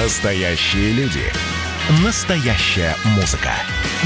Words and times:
Настоящие 0.00 0.92
люди. 0.92 1.24
Настоящая 2.04 2.94
музыка. 3.16 3.50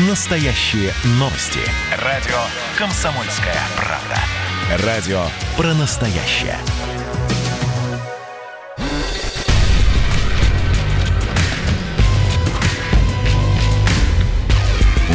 Настоящие 0.08 0.90
новости. 1.18 1.60
Радио 2.02 2.38
«Комсомольская 2.78 3.58
правда». 3.76 4.86
Радио 4.86 5.22
про 5.54 5.74
настоящее. 5.74 6.56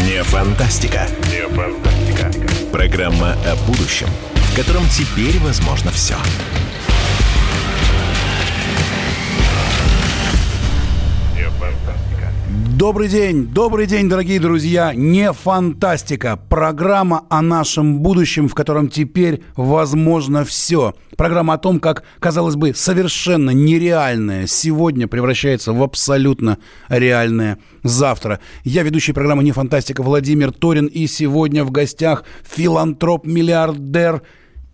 Не 0.06 0.22
фантастика. 0.22 1.08
Не 1.32 1.48
фантастика. 1.56 2.32
Программа 2.72 3.32
о 3.48 3.56
будущем, 3.66 4.10
в 4.36 4.56
котором 4.56 4.88
теперь 4.90 5.40
возможно 5.40 5.90
все. 5.90 6.18
Добрый 12.78 13.08
день, 13.08 13.48
добрый 13.48 13.88
день, 13.88 14.08
дорогие 14.08 14.40
друзья. 14.40 14.94
Не 14.94 15.34
фантастика. 15.34 16.38
Программа 16.48 17.26
о 17.28 17.42
нашем 17.42 18.02
будущем, 18.02 18.48
в 18.48 18.54
котором 18.54 18.88
теперь 18.88 19.42
возможно 19.56 20.46
все. 20.46 20.94
Программа 21.16 21.56
о 21.56 21.58
том, 21.58 21.80
как, 21.80 22.04
казалось 22.20 22.56
бы, 22.56 22.76
совершенно 22.76 23.50
нереальное 23.50 24.46
сегодня 24.46 25.08
превращается 25.08 25.74
в 25.74 25.82
абсолютно 25.82 26.60
реальное 26.88 27.58
завтра. 27.82 28.42
Я 28.64 28.84
ведущий 28.84 29.12
программы 29.12 29.44
«Не 29.44 29.54
фантастика» 29.54 30.04
Владимир 30.04 30.52
Торин. 30.52 30.86
И 30.86 31.08
сегодня 31.08 31.64
в 31.64 31.72
гостях 31.72 32.26
филантроп-миллиардер 32.44 34.22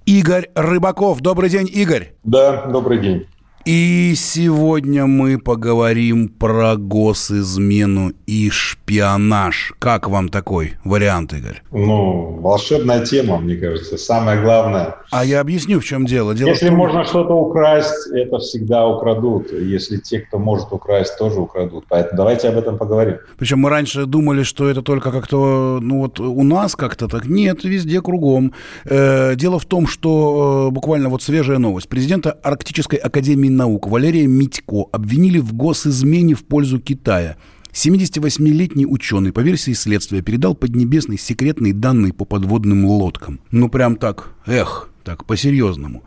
Игорь 0.06 0.50
Рыбаков. 0.56 1.22
Добрый 1.22 1.50
день, 1.50 1.70
Игорь. 1.72 2.12
Да, 2.26 2.66
добрый 2.66 3.00
день. 3.00 3.28
И 3.66 4.14
сегодня 4.18 5.06
мы 5.06 5.38
поговорим 5.38 6.28
про 6.28 6.76
госизмену 6.76 8.12
и 8.28 8.50
шпионаж. 8.50 9.72
Как 9.80 10.10
вам 10.10 10.28
такой 10.28 10.74
вариант, 10.84 11.32
Игорь? 11.32 11.62
Ну, 11.72 12.42
волшебная 12.42 13.06
тема, 13.06 13.40
мне 13.40 13.56
кажется. 13.56 13.98
Самое 13.98 14.42
главное. 14.42 14.98
А 15.12 15.24
я 15.24 15.40
объясню, 15.40 15.80
в 15.80 15.86
чем 15.86 16.06
дело. 16.06 16.36
дело 16.36 16.50
Если 16.50 16.68
том... 16.68 16.76
можно 16.76 17.06
что-то 17.06 17.36
украсть, 17.36 18.08
это 18.14 18.40
всегда 18.40 18.86
украдут. 18.86 19.54
Если 19.54 19.96
те, 19.96 20.20
кто 20.20 20.40
может 20.40 20.74
украсть, 20.74 21.18
тоже 21.18 21.40
украдут. 21.40 21.86
Поэтому 21.88 22.18
давайте 22.18 22.50
об 22.50 22.58
этом 22.58 22.78
поговорим. 22.78 23.20
Причем 23.38 23.60
мы 23.60 23.70
раньше 23.70 24.06
думали, 24.06 24.44
что 24.44 24.70
это 24.70 24.82
только 24.82 25.10
как-то, 25.10 25.80
ну 25.82 26.00
вот 26.00 26.20
у 26.20 26.44
нас 26.44 26.76
как-то 26.76 27.08
так. 27.08 27.28
Нет, 27.28 27.64
везде 27.64 28.02
кругом. 28.02 28.54
Э, 28.84 29.36
дело 29.36 29.58
в 29.58 29.66
том, 29.66 29.88
что 29.88 30.68
э, 30.68 30.72
буквально 30.74 31.08
вот 31.08 31.24
свежая 31.24 31.60
новость. 31.60 31.88
Президента 31.88 32.32
Арктической 32.32 33.00
академии 33.00 33.53
наук 33.56 33.88
Валерия 33.88 34.28
Митько 34.28 34.86
обвинили 34.92 35.40
в 35.40 35.54
госизмене 35.54 36.36
в 36.36 36.44
пользу 36.44 36.80
Китая. 36.80 37.38
78-летний 37.74 38.86
ученый, 38.86 39.32
по 39.32 39.40
версии 39.40 39.74
следствия, 39.74 40.22
передал 40.22 40.54
Поднебесной 40.54 41.18
секретные 41.18 41.74
данные 41.74 42.14
по 42.14 42.26
подводным 42.26 42.86
лодкам. 42.86 43.40
Ну, 43.52 43.70
прям 43.70 43.96
так, 43.96 44.36
эх, 44.46 44.90
так, 45.04 45.26
по-серьезному. 45.26 46.04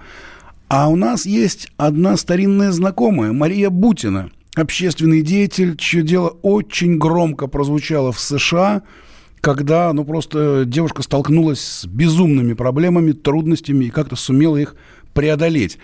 А 0.69 0.89
у 0.89 0.97
нас 0.97 1.27
есть 1.27 1.69
одна 1.77 2.17
старинная 2.17 2.73
знакомая, 2.73 3.33
Мария 3.33 3.71
Бутина, 3.71 4.31
общественный 4.57 5.23
деятель, 5.23 5.77
чье 5.77 6.03
дело 6.03 6.29
очень 6.43 6.99
громко 6.99 7.47
прозвучало 7.47 8.13
в 8.13 8.19
США, 8.21 8.83
когда, 9.41 9.93
ну, 9.93 10.05
просто 10.05 10.65
девушка 10.67 11.03
столкнулась 11.03 11.61
с 11.61 11.87
безумными 11.87 12.55
проблемами, 12.55 13.13
трудностями 13.13 13.85
и 13.85 13.91
как-то 13.91 14.17
сумела 14.17 14.57
их 14.57 14.75
преодолеть. 15.15 15.79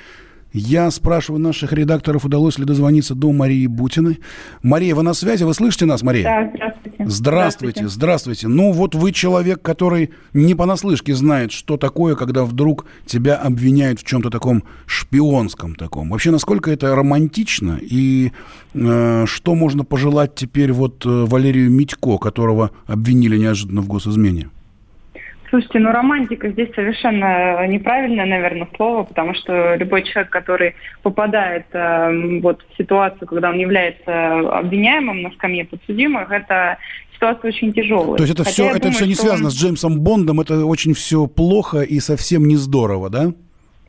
Я 0.52 0.90
спрашиваю 0.90 1.40
наших 1.40 1.72
редакторов, 1.72 2.24
удалось 2.26 2.58
ли 2.58 2.64
дозвониться 2.64 3.14
до 3.14 3.32
Марии 3.32 3.66
Бутиной. 3.66 4.20
Мария, 4.62 4.94
вы 4.94 5.02
на 5.02 5.14
связи? 5.14 5.44
Вы 5.44 5.54
слышите 5.54 5.86
нас, 5.86 6.02
Мария? 6.02 6.24
Да, 6.24 6.50
здравствуйте. 6.52 7.04
Здравствуйте, 7.06 7.88
здравствуйте. 7.88 8.48
Ну, 8.48 8.72
вот 8.72 8.94
вы 8.94 9.12
человек, 9.12 9.62
который 9.62 10.10
не 10.34 10.54
понаслышке 10.54 11.14
знает, 11.14 11.52
что 11.52 11.78
такое, 11.78 12.16
когда 12.16 12.44
вдруг 12.44 12.84
тебя 13.06 13.36
обвиняют 13.36 14.00
в 14.00 14.04
чем-то 14.04 14.28
таком 14.28 14.64
шпионском 14.86 15.74
таком. 15.74 16.10
Вообще, 16.10 16.30
насколько 16.30 16.70
это 16.70 16.94
романтично 16.94 17.78
и 17.80 18.32
э, 18.74 19.24
что 19.26 19.54
можно 19.54 19.84
пожелать 19.84 20.34
теперь 20.34 20.72
вот 20.72 21.06
э, 21.06 21.08
Валерию 21.08 21.70
Митько, 21.70 22.18
которого 22.18 22.72
обвинили 22.86 23.38
неожиданно 23.38 23.80
в 23.80 23.88
госизмене? 23.88 24.50
Слушайте, 25.52 25.80
ну 25.80 25.92
романтика 25.92 26.48
здесь 26.48 26.70
совершенно 26.74 27.66
неправильное, 27.66 28.24
наверное, 28.24 28.66
слово, 28.74 29.02
потому 29.02 29.34
что 29.34 29.74
любой 29.74 30.02
человек, 30.02 30.30
который 30.32 30.76
попадает 31.02 31.66
э, 31.74 32.40
вот 32.40 32.64
в 32.72 32.76
ситуацию, 32.78 33.28
когда 33.28 33.50
он 33.50 33.58
является 33.58 34.38
обвиняемым 34.48 35.20
на 35.20 35.30
скамье 35.32 35.66
подсудимых, 35.66 36.30
это 36.30 36.78
ситуация 37.14 37.50
очень 37.50 37.70
тяжелая. 37.70 38.16
То 38.16 38.22
есть 38.22 38.32
это 38.32 38.44
Хотя 38.44 38.52
все, 38.54 38.70
это 38.70 38.78
думаю, 38.78 38.94
все 38.94 39.04
не 39.06 39.14
связано 39.14 39.44
он- 39.44 39.50
с 39.50 39.54
Джеймсом 39.54 40.00
Бондом, 40.00 40.40
это 40.40 40.64
очень 40.64 40.94
все 40.94 41.26
плохо 41.26 41.82
и 41.82 42.00
совсем 42.00 42.48
не 42.48 42.56
здорово, 42.56 43.10
да? 43.10 43.34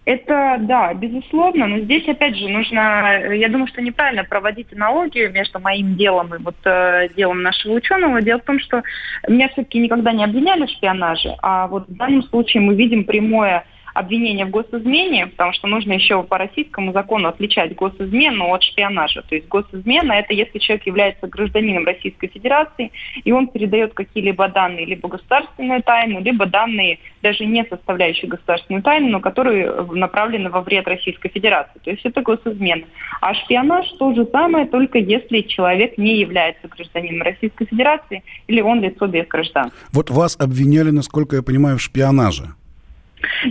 Это, 0.06 0.58
да, 0.60 0.94
безусловно, 0.94 1.66
но 1.66 1.80
здесь, 1.80 2.06
опять 2.10 2.36
же, 2.36 2.50
нужно, 2.50 3.34
я 3.34 3.48
думаю, 3.48 3.68
что 3.68 3.82
неправильно 3.82 4.26
проводить 4.26 4.74
аналогию 4.74 5.32
между 5.32 5.60
моим 5.60 5.96
делом 5.96 6.36
и 6.36 6.40
вот 6.40 6.58
э, 6.66 7.08
делом 7.16 7.42
нашего 7.42 7.74
ученого. 7.74 8.22
Дело 8.22 8.40
в 8.40 8.44
том, 8.44 8.60
что 8.60 8.84
меня 9.30 9.48
все-таки 9.50 9.80
никогда 9.80 10.12
не 10.12 10.26
обвиняли 10.26 10.66
в 10.66 10.72
шпионаже, 10.72 11.36
а 11.42 11.68
вот 11.68 11.88
в 11.88 11.96
данном 11.96 12.24
случае 12.24 12.64
мы 12.64 12.76
видим 12.76 13.06
прямое 13.06 13.64
обвинение 13.94 14.46
в 14.46 14.50
госизмене, 14.50 15.28
потому 15.28 15.54
что 15.54 15.68
нужно 15.68 15.94
еще 15.94 16.24
по 16.24 16.38
российскому 16.38 16.94
закону 16.94 17.28
отличать 17.28 17.76
госизмену 17.76 18.54
от 18.54 18.64
шпионажа. 18.64 19.22
То 19.24 19.36
есть 19.36 19.48
госизмена– 19.48 20.14
это 20.14 20.34
если 20.34 20.60
человек 20.60 20.86
является 20.86 21.28
гражданином 21.28 21.86
Российской 21.86 22.28
Федерации, 22.28 22.92
и 23.24 23.32
он 23.32 23.48
передает 23.48 23.94
какие-либо 23.94 24.48
данные, 24.50 24.86
либо 24.86 25.08
государственную 25.10 25.84
тайну, 25.84 26.22
либо 26.22 26.46
данные, 26.46 27.00
даже 27.22 27.46
не 27.46 27.64
составляющие 27.66 28.30
государственную 28.30 28.84
тайну, 28.84 29.10
но 29.10 29.20
которые 29.20 29.66
э, 29.66 29.86
направлены 29.92 30.50
во 30.50 30.62
вред 30.62 30.88
Российской 30.88 31.30
Федерации. 31.30 31.80
То 31.84 31.92
есть 31.92 32.06
это 32.06 32.22
госизмена. 32.22 32.84
А 33.22 33.34
шпионаж 33.34 33.88
то 34.00 34.14
же 34.14 34.26
самое, 34.32 34.66
только 34.66 34.98
если 34.98 35.42
человек 35.42 35.98
не 35.98 36.18
является 36.18 36.68
гражданином 36.68 37.22
Российской 37.22 37.66
Федерации 37.66 38.24
или 38.48 38.62
он 38.62 38.82
лицо 38.82 39.08
без 39.08 39.28
гражданства. 39.28 39.78
Вот 39.92 40.10
вас 40.10 40.36
обвиняли, 40.40 40.90
насколько 40.90 41.36
я 41.36 41.44
понимаю, 41.44 41.78
в 41.78 41.82
шпионаже. 41.82 42.56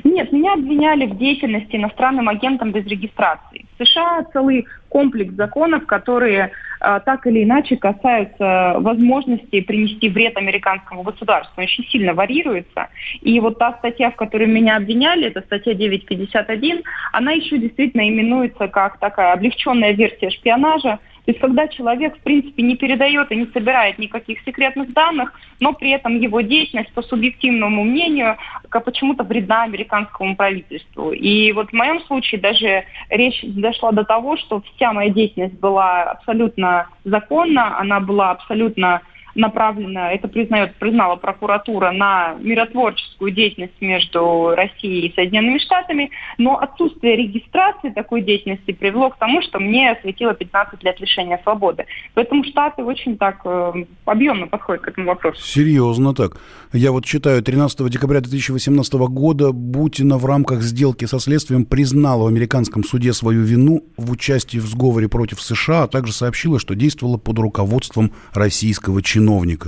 Нет, 0.04 0.32
меня 0.32 0.54
обвиняли 0.54 1.06
в 1.06 1.16
деятельности 1.18 1.76
иностранным 1.76 2.28
агентом 2.28 2.72
без 2.72 2.86
регистрации. 2.86 3.66
В 3.78 3.84
США 3.84 4.24
целый 4.32 4.66
комплекс 4.88 5.32
законов, 5.34 5.86
которые 5.86 6.50
э, 6.80 7.00
так 7.04 7.26
или 7.26 7.44
иначе 7.44 7.76
касаются 7.76 8.74
возможности 8.78 9.60
принести 9.62 10.08
вред 10.10 10.36
американскому 10.36 11.02
государству. 11.02 11.54
Он 11.56 11.64
очень 11.64 11.84
сильно 11.88 12.12
варьируется. 12.12 12.88
И 13.22 13.40
вот 13.40 13.58
та 13.58 13.72
статья, 13.78 14.10
в 14.10 14.16
которой 14.16 14.46
меня 14.46 14.76
обвиняли, 14.76 15.28
это 15.28 15.40
статья 15.40 15.74
951, 15.74 16.82
она 17.12 17.32
еще 17.32 17.58
действительно 17.58 18.08
именуется 18.08 18.68
как 18.68 18.98
такая 18.98 19.32
облегченная 19.32 19.92
версия 19.92 20.30
шпионажа. 20.30 20.98
То 21.24 21.30
есть 21.30 21.40
когда 21.40 21.68
человек, 21.68 22.16
в 22.16 22.20
принципе, 22.20 22.62
не 22.62 22.76
передает 22.76 23.30
и 23.30 23.36
не 23.36 23.46
собирает 23.46 23.98
никаких 23.98 24.40
секретных 24.42 24.92
данных, 24.92 25.32
но 25.60 25.72
при 25.72 25.90
этом 25.90 26.18
его 26.18 26.40
деятельность, 26.40 26.92
по 26.92 27.02
субъективному 27.02 27.84
мнению, 27.84 28.36
почему-то 28.70 29.22
вредна 29.22 29.62
американскому 29.62 30.34
правительству. 30.34 31.12
И 31.12 31.52
вот 31.52 31.70
в 31.70 31.72
моем 31.72 32.00
случае 32.02 32.40
даже 32.40 32.84
речь 33.08 33.40
дошла 33.42 33.92
до 33.92 34.04
того, 34.04 34.36
что 34.36 34.62
вся 34.74 34.92
моя 34.92 35.10
деятельность 35.10 35.58
была 35.60 36.02
абсолютно 36.02 36.88
законна, 37.04 37.78
она 37.78 38.00
была 38.00 38.32
абсолютно 38.32 39.02
направлена, 39.34 40.12
это 40.12 40.28
признает, 40.28 40.74
признала 40.76 41.16
прокуратура, 41.16 41.90
на 41.92 42.34
миротворческую 42.40 43.30
деятельность 43.30 43.80
между 43.80 44.54
Россией 44.54 45.08
и 45.08 45.14
Соединенными 45.14 45.58
Штатами, 45.58 46.10
но 46.38 46.58
отсутствие 46.58 47.16
регистрации 47.16 47.90
такой 47.90 48.22
деятельности 48.22 48.72
привело 48.72 49.10
к 49.10 49.18
тому, 49.18 49.42
что 49.42 49.58
мне 49.58 49.98
светило 50.02 50.34
15 50.34 50.82
лет 50.82 51.00
лишения 51.00 51.40
свободы. 51.42 51.86
Поэтому 52.14 52.44
Штаты 52.44 52.82
очень 52.82 53.16
так 53.16 53.40
э, 53.44 53.84
объемно 54.04 54.46
подходят 54.46 54.82
к 54.82 54.88
этому 54.88 55.08
вопросу. 55.08 55.42
Серьезно 55.42 56.14
так. 56.14 56.38
Я 56.72 56.92
вот 56.92 57.04
читаю, 57.04 57.42
13 57.42 57.88
декабря 57.90 58.20
2018 58.20 58.94
года 58.94 59.52
Бутина 59.52 60.18
в 60.18 60.26
рамках 60.26 60.62
сделки 60.62 61.04
со 61.04 61.18
следствием 61.18 61.64
признала 61.64 62.24
в 62.24 62.26
американском 62.26 62.84
суде 62.84 63.12
свою 63.12 63.42
вину 63.42 63.84
в 63.96 64.10
участии 64.10 64.58
в 64.58 64.66
сговоре 64.66 65.08
против 65.08 65.40
США, 65.40 65.84
а 65.84 65.88
также 65.88 66.12
сообщила, 66.12 66.58
что 66.58 66.74
действовала 66.74 67.18
под 67.18 67.38
руководством 67.38 68.12
российского 68.34 69.02
чиновника. 69.02 69.21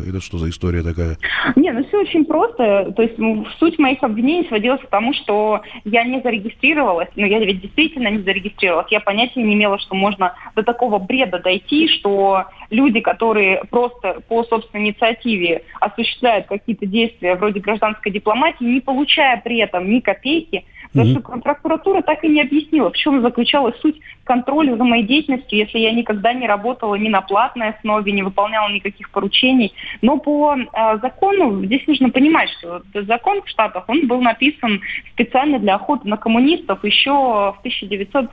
Это 0.09 0.21
что 0.21 0.39
за 0.39 0.51
история 0.51 0.83
такая? 0.83 1.17
Не, 1.57 1.73
ну 1.73 1.85
все 1.85 2.01
очень 2.01 2.25
просто. 2.25 2.93
То 2.97 3.03
есть 3.03 3.17
суть 3.59 3.79
моих 3.79 4.03
обвинений 4.03 4.47
сводилась 4.49 4.81
к 4.81 4.89
тому, 4.89 5.13
что 5.15 5.63
я 5.85 6.05
не 6.05 6.21
зарегистрировалась. 6.21 7.09
Ну, 7.17 7.27
я 7.27 7.39
ведь 7.39 7.61
действительно 7.61 8.09
не 8.09 8.23
зарегистрировалась. 8.23 8.91
Я 8.91 9.01
понятия 9.01 9.43
не 9.43 9.55
имела, 9.55 9.79
что 9.79 9.95
можно 9.95 10.35
до 10.55 10.63
такого 10.63 10.99
бреда 10.99 11.39
дойти, 11.39 11.89
что 11.89 12.45
люди, 12.71 13.01
которые 13.01 13.63
просто 13.71 14.23
по 14.29 14.45
собственной 14.45 14.89
инициативе 14.89 15.63
осуществляют 15.81 16.47
какие-то 16.47 16.87
действия 16.87 17.37
вроде 17.37 17.61
гражданской 17.61 18.13
дипломатии, 18.13 18.65
не 18.65 18.81
получая 18.81 19.41
при 19.43 19.59
этом 19.59 19.91
ни 19.91 20.01
копейки, 20.01 20.65
Потому 20.95 21.11
что 21.11 21.39
прокуратура 21.41 22.03
так 22.03 22.23
и 22.23 22.29
не 22.29 22.41
объяснила, 22.41 22.91
в 22.91 22.97
чем 22.97 23.21
заключалась 23.21 23.77
суть 23.81 24.01
контроля 24.23 24.77
за 24.77 24.85
моей 24.85 25.03
деятельностью, 25.05 25.59
если 25.59 25.79
я 25.81 25.93
никогда 25.93 26.33
не 26.33 26.47
работала 26.47 26.95
ни 26.95 27.09
на 27.09 27.21
платной 27.21 27.71
основе, 27.71 28.13
не 28.13 28.23
выполняла 28.23 28.69
никаких 28.69 29.11
поручений. 29.11 29.75
Но 30.03 30.19
по 30.19 30.55
э, 30.55 30.99
закону 31.03 31.65
здесь 31.65 31.85
нужно 31.89 32.11
понимать, 32.11 32.49
что 32.59 32.83
закон 32.93 33.43
в 33.43 33.49
Штатах, 33.49 33.85
он 33.89 34.07
был 34.07 34.21
написан 34.21 34.81
специально 35.13 35.59
для 35.59 35.75
охоты 35.75 36.09
на 36.09 36.17
коммунистов 36.17 36.85
еще 36.85 37.11
в 37.11 37.57
1900 37.61 38.31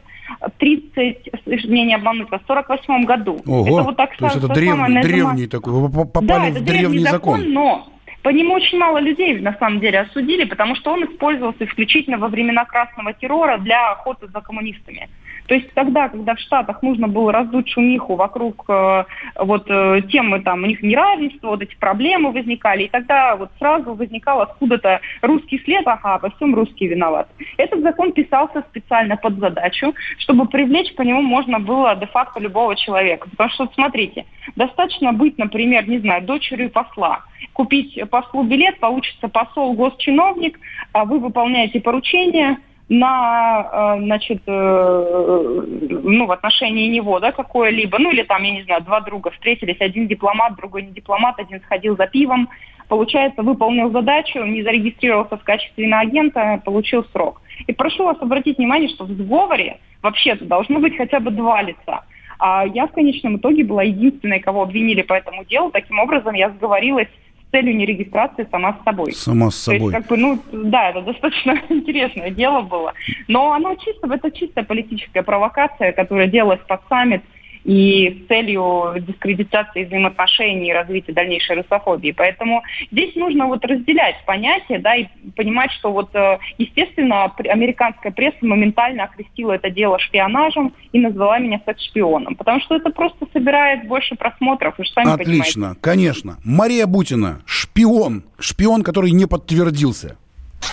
30, 0.57 1.67
мне 1.67 1.85
не 1.85 1.95
обмануть 1.95 2.29
вас, 2.31 2.41
в 2.41 2.47
48 2.47 3.03
году. 3.03 3.41
Ого, 3.45 3.65
это 3.65 3.83
вот 3.83 3.97
так, 3.97 4.15
то 4.15 4.25
есть 4.25 4.37
это 4.37 4.47
древний, 4.47 5.01
древний 5.01 5.47
такой, 5.47 5.73
вы 5.73 6.05
попали 6.05 6.51
да, 6.51 6.59
в 6.59 6.63
древний, 6.63 6.63
древний 6.63 6.99
закон. 6.99 7.39
закон. 7.39 7.53
Но 7.53 7.87
по 8.23 8.29
нему 8.29 8.53
очень 8.53 8.77
мало 8.77 8.99
людей 8.99 9.39
на 9.39 9.53
самом 9.53 9.79
деле 9.79 10.01
осудили, 10.01 10.43
потому 10.45 10.75
что 10.75 10.91
он 10.91 11.05
использовался 11.05 11.65
исключительно 11.65 12.17
во 12.17 12.27
времена 12.27 12.65
красного 12.65 13.13
террора 13.13 13.57
для 13.57 13.91
охоты 13.91 14.27
за 14.27 14.41
коммунистами. 14.41 15.09
То 15.47 15.55
есть 15.55 15.73
тогда, 15.73 16.07
когда 16.07 16.35
в 16.35 16.39
Штатах 16.39 16.81
нужно 16.81 17.07
было 17.07 17.31
раздуть 17.31 17.67
шумиху 17.69 18.15
вокруг 18.15 18.63
э, 18.69 19.03
вот 19.37 19.69
э, 19.69 20.01
темы 20.09 20.41
там 20.41 20.63
у 20.63 20.67
них 20.67 20.81
неравенства, 20.81 21.49
вот 21.49 21.61
эти 21.61 21.75
проблемы 21.75 22.31
возникали, 22.31 22.83
и 22.83 22.89
тогда 22.89 23.35
вот 23.35 23.49
сразу 23.59 23.93
возникал 23.93 24.41
откуда-то 24.41 25.01
русский 25.21 25.59
след, 25.63 25.85
ага, 25.87 26.19
во 26.21 26.29
всем 26.29 26.55
русские 26.55 26.89
виноваты. 26.89 27.29
Этот 27.57 27.81
закон 27.81 28.13
писался 28.13 28.61
специально 28.69 29.17
под 29.17 29.39
задачу, 29.39 29.93
чтобы 30.19 30.47
привлечь 30.47 30.93
по 30.95 31.01
нему 31.01 31.21
можно 31.21 31.59
было 31.59 31.95
де-факто 31.95 32.39
любого 32.39 32.75
человека. 32.75 33.27
Потому 33.29 33.49
что, 33.49 33.69
смотрите, 33.73 34.25
достаточно 34.55 35.11
быть, 35.11 35.37
например, 35.37 35.89
не 35.89 35.99
знаю, 35.99 36.23
дочерью 36.23 36.69
посла, 36.69 37.25
купить 37.53 37.99
послу 38.09 38.43
билет, 38.43 38.79
получится 38.79 39.27
посол, 39.27 39.73
госчиновник, 39.73 40.59
а 40.93 41.05
вы 41.05 41.19
выполняете 41.19 41.79
поручение– 41.79 42.57
на, 42.91 43.69
э, 43.71 44.01
значит, 44.03 44.41
э, 44.45 45.61
ну, 46.03 46.25
в 46.25 46.31
отношении 46.33 46.89
него, 46.89 47.21
да, 47.21 47.31
какое-либо, 47.31 47.97
ну, 47.97 48.11
или 48.11 48.23
там, 48.23 48.43
я 48.43 48.51
не 48.51 48.63
знаю, 48.63 48.81
два 48.81 48.99
друга 48.99 49.31
встретились, 49.31 49.79
один 49.79 50.07
дипломат, 50.07 50.57
другой 50.57 50.83
не 50.83 50.91
дипломат, 50.91 51.39
один 51.39 51.61
сходил 51.61 51.95
за 51.95 52.07
пивом, 52.07 52.49
получается, 52.89 53.43
выполнил 53.43 53.91
задачу, 53.91 54.43
не 54.43 54.61
зарегистрировался 54.61 55.37
в 55.37 55.43
качестве 55.45 55.85
иноагента, 55.85 56.61
получил 56.65 57.05
срок. 57.13 57.41
И 57.65 57.71
прошу 57.71 58.03
вас 58.03 58.17
обратить 58.19 58.57
внимание, 58.57 58.89
что 58.89 59.05
в 59.05 59.11
сговоре 59.11 59.79
вообще-то 60.01 60.43
должно 60.43 60.79
быть 60.79 60.97
хотя 60.97 61.21
бы 61.21 61.31
два 61.31 61.61
лица. 61.61 62.03
А 62.39 62.65
я 62.65 62.87
в 62.87 62.91
конечном 62.91 63.37
итоге 63.37 63.63
была 63.63 63.83
единственной, 63.83 64.41
кого 64.41 64.63
обвинили 64.63 65.01
по 65.01 65.13
этому 65.13 65.45
делу. 65.45 65.71
Таким 65.71 65.97
образом, 65.97 66.33
я 66.33 66.49
сговорилась 66.49 67.07
целью 67.51 67.75
нерегистрации 67.75 68.47
сама 68.49 68.77
с 68.79 68.83
собой. 68.83 69.11
Сама 69.13 69.51
с 69.51 69.55
собой. 69.55 69.91
То 69.91 69.97
есть, 69.97 70.07
как 70.07 70.07
бы, 70.07 70.17
ну, 70.17 70.39
да, 70.51 70.89
это 70.89 71.01
достаточно 71.01 71.61
интересное 71.69 72.31
дело 72.31 72.61
было. 72.61 72.93
Но 73.27 73.51
оно 73.51 73.75
чисто, 73.75 74.11
это 74.11 74.31
чистая 74.31 74.65
политическая 74.65 75.23
провокация, 75.23 75.91
которая 75.91 76.27
делалась 76.27 76.61
под 76.67 76.81
саммит 76.89 77.23
и 77.63 78.23
с 78.23 78.27
целью 78.27 78.95
дискредитации 78.99 79.85
взаимоотношений 79.85 80.69
и 80.69 80.73
развития 80.73 81.13
дальнейшей 81.13 81.57
русофобии. 81.57 82.11
Поэтому 82.11 82.63
здесь 82.91 83.15
нужно 83.15 83.47
вот 83.47 83.63
разделять 83.65 84.15
понятия, 84.25 84.79
да, 84.79 84.95
и 84.95 85.07
понимать, 85.35 85.71
что 85.71 85.91
вот, 85.91 86.13
э, 86.15 86.39
естественно, 86.57 87.25
американская 87.25 88.11
пресса 88.11 88.37
моментально 88.41 89.03
окрестила 89.03 89.53
это 89.53 89.69
дело 89.69 89.99
шпионажем 89.99 90.73
и 90.91 90.99
назвала 90.99 91.39
меня 91.39 91.61
секс-шпионом, 91.65 92.35
потому 92.35 92.61
что 92.61 92.75
это 92.75 92.89
просто 92.89 93.27
собирает 93.33 93.87
больше 93.87 94.15
просмотров, 94.15 94.75
вы 94.77 94.85
же 94.85 94.91
сами 94.91 95.11
Отлично, 95.13 95.75
понимаете. 95.75 95.79
конечно. 95.81 96.37
Мария 96.43 96.85
Бутина, 96.85 97.41
шпион, 97.45 98.23
шпион, 98.39 98.83
который 98.83 99.11
не 99.11 99.25
подтвердился. 99.25 100.17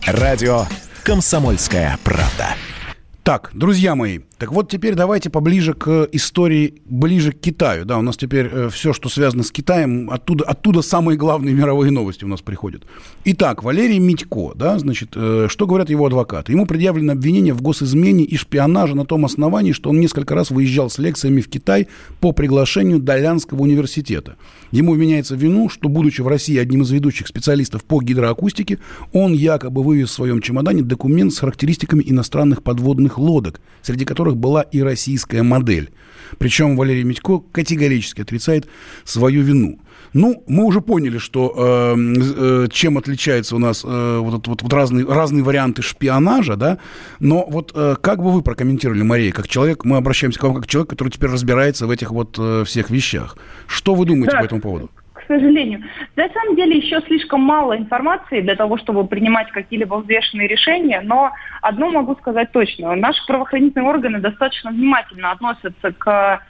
Радио 0.06 0.62
«Комсомольская 1.04 1.98
правда». 2.04 2.54
Так, 3.22 3.50
друзья 3.52 3.94
мои, 3.94 4.20
так 4.38 4.52
вот 4.52 4.70
теперь 4.70 4.94
давайте 4.94 5.30
поближе 5.30 5.74
к 5.74 6.08
истории, 6.12 6.74
ближе 6.84 7.32
к 7.32 7.40
Китаю. 7.40 7.84
Да, 7.84 7.98
у 7.98 8.02
нас 8.02 8.16
теперь 8.16 8.48
э, 8.50 8.68
все, 8.70 8.92
что 8.92 9.08
связано 9.08 9.42
с 9.42 9.50
Китаем, 9.50 10.08
оттуда, 10.10 10.44
оттуда 10.44 10.80
самые 10.80 11.18
главные 11.18 11.54
мировые 11.54 11.90
новости 11.90 12.24
у 12.24 12.28
нас 12.28 12.40
приходят. 12.40 12.84
Итак, 13.24 13.64
Валерий 13.64 13.98
Митько, 13.98 14.52
да, 14.54 14.78
значит, 14.78 15.10
э, 15.16 15.48
что 15.50 15.66
говорят 15.66 15.90
его 15.90 16.06
адвокаты? 16.06 16.52
Ему 16.52 16.66
предъявлено 16.66 17.14
обвинение 17.14 17.52
в 17.52 17.62
госизмене 17.62 18.24
и 18.24 18.36
шпионаже 18.36 18.94
на 18.94 19.04
том 19.04 19.24
основании, 19.24 19.72
что 19.72 19.90
он 19.90 19.98
несколько 19.98 20.36
раз 20.36 20.50
выезжал 20.50 20.88
с 20.88 20.98
лекциями 20.98 21.40
в 21.40 21.48
Китай 21.48 21.88
по 22.20 22.30
приглашению 22.30 23.00
Долянского 23.00 23.62
университета. 23.62 24.36
Ему 24.70 24.92
вменяется 24.92 25.34
вину, 25.34 25.68
что, 25.68 25.88
будучи 25.88 26.20
в 26.20 26.28
России 26.28 26.58
одним 26.58 26.82
из 26.82 26.90
ведущих 26.90 27.26
специалистов 27.26 27.82
по 27.82 28.00
гидроакустике, 28.00 28.78
он 29.12 29.32
якобы 29.32 29.82
вывез 29.82 30.10
в 30.10 30.12
своем 30.12 30.40
чемодане 30.40 30.82
документ 30.82 31.32
с 31.32 31.38
характеристиками 31.38 32.04
иностранных 32.06 32.62
подводных 32.62 33.18
лодок, 33.18 33.60
среди 33.82 34.04
которых 34.04 34.27
которых 34.28 34.36
была 34.36 34.62
и 34.62 34.82
российская 34.82 35.42
модель. 35.42 35.90
Причем 36.38 36.76
Валерий 36.76 37.04
Митько 37.04 37.38
категорически 37.52 38.20
отрицает 38.20 38.68
свою 39.04 39.42
вину. 39.42 39.78
Ну, 40.14 40.42
мы 40.46 40.64
уже 40.64 40.80
поняли, 40.80 41.18
что 41.18 41.52
э, 41.56 41.94
э, 41.96 42.68
чем 42.70 42.96
отличаются 42.96 43.56
у 43.56 43.58
нас 43.58 43.84
э, 43.84 44.18
вот, 44.22 44.46
вот, 44.46 44.62
вот 44.62 44.72
разные, 44.72 45.06
разные 45.06 45.42
варианты 45.42 45.82
шпионажа, 45.82 46.56
да, 46.56 46.78
но 47.20 47.46
вот 47.48 47.72
э, 47.74 47.96
как 48.00 48.22
бы 48.22 48.32
вы 48.32 48.42
прокомментировали, 48.42 49.02
Мария, 49.02 49.32
как 49.32 49.48
человек, 49.48 49.84
мы 49.84 49.96
обращаемся 49.98 50.38
к 50.38 50.42
вам 50.44 50.54
как 50.54 50.66
человек, 50.66 50.90
который 50.90 51.10
теперь 51.10 51.30
разбирается 51.30 51.86
в 51.86 51.90
этих 51.90 52.10
вот 52.10 52.36
э, 52.38 52.64
всех 52.64 52.90
вещах. 52.90 53.36
Что 53.66 53.94
вы 53.94 54.06
думаете 54.06 54.32
да. 54.32 54.40
по 54.40 54.44
этому 54.44 54.60
поводу? 54.62 54.90
Сожалению. 55.28 55.84
На 56.16 56.28
самом 56.30 56.56
деле 56.56 56.78
еще 56.78 57.00
слишком 57.02 57.40
мало 57.42 57.76
информации 57.76 58.40
для 58.40 58.56
того, 58.56 58.78
чтобы 58.78 59.06
принимать 59.06 59.52
какие-либо 59.52 59.96
взвешенные 59.96 60.48
решения, 60.48 61.00
но 61.02 61.30
одно 61.62 61.90
могу 61.90 62.16
сказать 62.16 62.50
точно. 62.52 62.96
Наши 62.96 63.24
правоохранительные 63.26 63.88
органы 63.88 64.18
достаточно 64.18 64.70
внимательно 64.70 65.30
относятся 65.30 65.92
к 65.92 66.40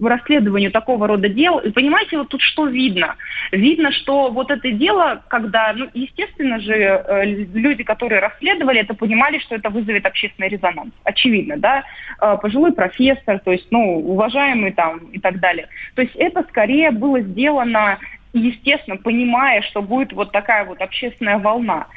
расследованию 0.00 0.70
такого 0.70 1.06
рода 1.06 1.28
дел. 1.28 1.58
И 1.58 1.70
понимаете, 1.70 2.18
вот 2.18 2.28
тут 2.28 2.40
что 2.40 2.66
видно? 2.66 3.16
Видно, 3.52 3.90
что 3.92 4.30
вот 4.30 4.50
это 4.50 4.70
дело, 4.70 5.22
когда, 5.28 5.72
ну, 5.72 5.88
естественно 5.94 6.60
же, 6.60 6.72
э, 6.72 7.24
люди, 7.24 7.82
которые 7.82 8.20
расследовали, 8.20 8.80
это 8.80 8.94
понимали, 8.94 9.38
что 9.38 9.56
это 9.56 9.70
вызовет 9.70 10.06
общественный 10.06 10.48
резонанс. 10.48 10.92
Очевидно, 11.04 11.56
да? 11.56 11.84
Э, 12.20 12.36
пожилой 12.40 12.72
профессор, 12.72 13.40
то 13.40 13.52
есть, 13.52 13.66
ну, 13.70 13.98
уважаемый 13.98 14.72
там 14.72 14.98
и 15.12 15.18
так 15.18 15.40
далее. 15.40 15.68
То 15.94 16.02
есть 16.02 16.14
это 16.16 16.44
скорее 16.48 16.90
было 16.90 17.20
сделано 17.20 17.98
естественно, 18.32 18.96
понимая, 18.96 19.62
что 19.62 19.82
будет 19.82 20.12
вот 20.12 20.32
такая 20.32 20.64
вот 20.64 20.80
общественная 20.80 21.38
волна. 21.38 21.88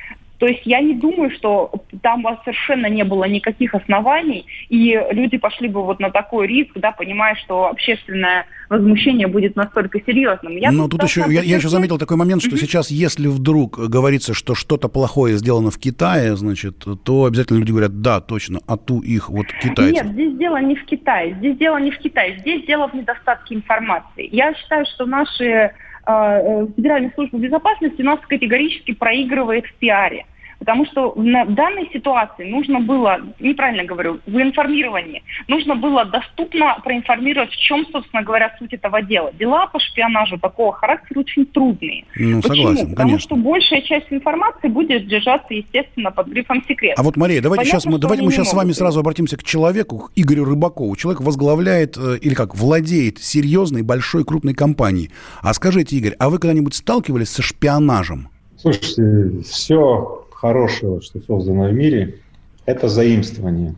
То 0.44 0.48
есть 0.50 0.64
я 0.66 0.82
не 0.82 0.94
думаю, 0.94 1.32
что 1.32 1.72
там 2.02 2.26
совершенно 2.44 2.88
не 2.88 3.06
было 3.06 3.24
никаких 3.24 3.74
оснований, 3.76 4.46
и 4.68 5.02
люди 5.12 5.38
пошли 5.38 5.70
бы 5.70 5.86
вот 5.86 6.02
на 6.02 6.12
такой 6.12 6.48
риск, 6.48 6.72
да, 6.76 6.92
понимая, 6.92 7.36
что 7.36 7.70
общественное 7.70 8.46
возмущение 8.68 9.28
будет 9.28 9.56
настолько 9.56 10.02
серьезным. 10.06 10.58
Я 10.58 10.74
Но 10.74 10.90
тут, 10.90 11.00
тут 11.00 11.10
еще, 11.10 11.24
я, 11.30 11.44
я 11.44 11.56
еще 11.56 11.70
заметил 11.70 11.98
такой 11.98 12.18
момент, 12.18 12.42
что 12.42 12.58
mm-hmm. 12.58 12.60
сейчас, 12.60 12.92
если 12.92 13.28
вдруг 13.28 13.80
говорится, 13.80 14.34
что 14.34 14.54
что-то 14.54 14.90
плохое 14.90 15.38
сделано 15.38 15.72
в 15.72 15.80
Китае, 15.80 16.36
значит, 16.36 16.84
то 17.06 17.24
обязательно 17.24 17.60
люди 17.60 17.72
говорят, 17.72 18.02
да, 18.02 18.20
точно, 18.20 18.60
а 18.68 18.76
ту 18.76 19.00
их 19.00 19.30
вот 19.30 19.46
китайцев. 19.62 20.04
Нет, 20.04 20.14
здесь 20.14 20.36
дело 20.36 20.58
не 20.58 20.76
в 20.76 20.84
Китае, 20.84 21.36
здесь 21.36 21.58
дело 21.58 21.78
не 21.78 21.92
в 21.92 22.00
Китае, 22.00 22.38
здесь 22.40 22.66
дело 22.66 22.90
в 22.90 22.94
недостатке 22.94 23.56
информации. 23.56 24.28
Я 24.30 24.54
считаю, 24.56 24.86
что 24.94 25.06
наши 25.06 25.72
а, 26.06 26.38
э, 26.38 26.68
Федеральная 26.76 27.14
служба 27.16 27.38
безопасности 27.38 28.02
у 28.02 28.06
нас 28.06 28.20
категорически 28.28 28.94
проигрывает 28.94 29.66
в 29.68 29.74
пиаре. 29.76 30.26
Потому 30.64 30.86
что 30.86 31.12
в 31.12 31.54
данной 31.56 31.90
ситуации 31.92 32.50
нужно 32.50 32.80
было, 32.80 33.20
неправильно 33.42 33.84
говорю, 33.84 34.20
в 34.26 34.42
информировании, 34.42 35.22
нужно 35.50 35.76
было 35.76 36.06
доступно 36.06 36.78
проинформировать, 36.84 37.52
в 37.52 37.58
чем, 37.58 37.86
собственно 37.92 38.24
говоря, 38.24 38.56
суть 38.58 38.72
этого 38.72 39.02
дела. 39.02 39.34
Дела 39.34 39.68
по 39.68 39.78
шпионажу 39.80 40.38
такого 40.38 40.72
характера 40.72 41.20
очень 41.20 41.46
трудные. 41.48 42.06
Ну, 42.16 42.42
Почему? 42.42 42.56
согласен, 42.56 42.90
Потому 42.92 43.10
конечно. 43.10 43.20
что 43.20 43.36
большая 43.36 43.82
часть 43.82 44.08
информации 44.10 44.70
будет 44.70 45.06
держаться, 45.08 45.54
естественно, 45.54 46.12
под 46.12 46.28
грифом 46.28 46.64
секрет. 46.66 46.98
А 46.98 47.04
вот, 47.04 47.18
Мария, 47.18 47.42
давайте 47.42 47.64
Понятно, 47.64 47.80
сейчас 47.82 47.92
мы, 47.92 48.00
давайте 48.00 48.24
мы 48.24 48.32
сейчас 48.32 48.50
с 48.52 48.54
вами 48.54 48.72
сразу 48.72 49.02
обратимся 49.02 49.36
к 49.36 49.44
человеку, 49.44 49.98
к 49.98 50.12
Игорю 50.16 50.46
Рыбакову. 50.46 50.96
Человек 50.96 51.20
возглавляет, 51.22 51.98
э, 51.98 52.20
или 52.22 52.34
как, 52.34 52.56
владеет 52.56 53.20
серьезной, 53.20 53.82
большой, 53.82 54.24
крупной 54.24 54.54
компанией. 54.54 55.12
А 55.42 55.54
скажите, 55.54 55.98
Игорь, 55.98 56.16
а 56.20 56.30
вы 56.30 56.40
когда-нибудь 56.40 56.74
сталкивались 56.74 57.30
со 57.30 57.42
шпионажем? 57.42 58.30
Слушайте, 58.58 59.42
все 59.44 60.23
хорошего, 60.44 61.02
что 61.02 61.22
создано 61.22 61.70
в 61.70 61.74
мире, 61.74 62.20
это 62.66 62.90
заимствование. 62.90 63.76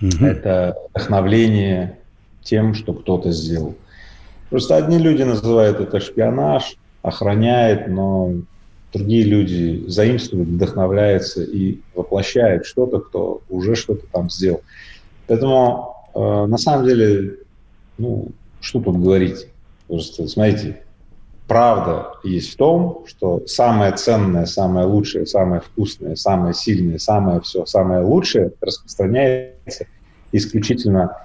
Угу. 0.00 0.24
Это 0.24 0.78
вдохновление 0.94 1.98
тем, 2.42 2.72
что 2.72 2.94
кто-то 2.94 3.32
сделал. 3.32 3.74
Просто 4.48 4.76
одни 4.76 4.96
люди 4.96 5.24
называют 5.24 5.78
это 5.78 6.00
шпионаж, 6.00 6.76
охраняет, 7.02 7.86
но 7.86 8.32
другие 8.94 9.24
люди 9.24 9.84
заимствуют, 9.88 10.48
вдохновляются 10.48 11.42
и 11.42 11.80
воплощают 11.94 12.64
что-то, 12.64 13.00
кто 13.00 13.42
уже 13.50 13.74
что-то 13.74 14.06
там 14.10 14.30
сделал. 14.30 14.62
Поэтому 15.26 15.96
э, 16.14 16.46
на 16.46 16.56
самом 16.56 16.86
деле, 16.86 17.34
ну, 17.98 18.28
что 18.62 18.80
тут 18.80 18.96
говорить? 18.96 19.48
Просто 19.86 20.28
смотрите, 20.28 20.80
правда 21.48 22.12
есть 22.22 22.52
в 22.52 22.56
том, 22.56 23.04
что 23.06 23.42
самое 23.46 23.92
ценное, 23.92 24.46
самое 24.46 24.86
лучшее, 24.86 25.26
самое 25.26 25.62
вкусное, 25.62 26.14
самое 26.14 26.54
сильное, 26.54 26.98
самое 26.98 27.40
все, 27.40 27.66
самое 27.66 28.02
лучшее 28.02 28.52
распространяется 28.60 29.86
исключительно 30.30 31.16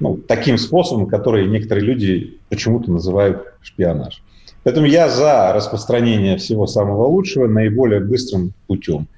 ну, 0.00 0.16
таким 0.16 0.58
способом, 0.58 1.06
который 1.06 1.46
некоторые 1.48 1.84
люди 1.84 2.38
почему-то 2.48 2.90
называют 2.90 3.54
шпионаж. 3.62 4.22
Поэтому 4.62 4.86
я 4.86 5.08
за 5.08 5.52
распространение 5.52 6.38
всего 6.38 6.66
самого 6.66 7.06
лучшего 7.06 7.46
наиболее 7.46 8.00
быстрым 8.00 8.54
путем. 8.66 9.08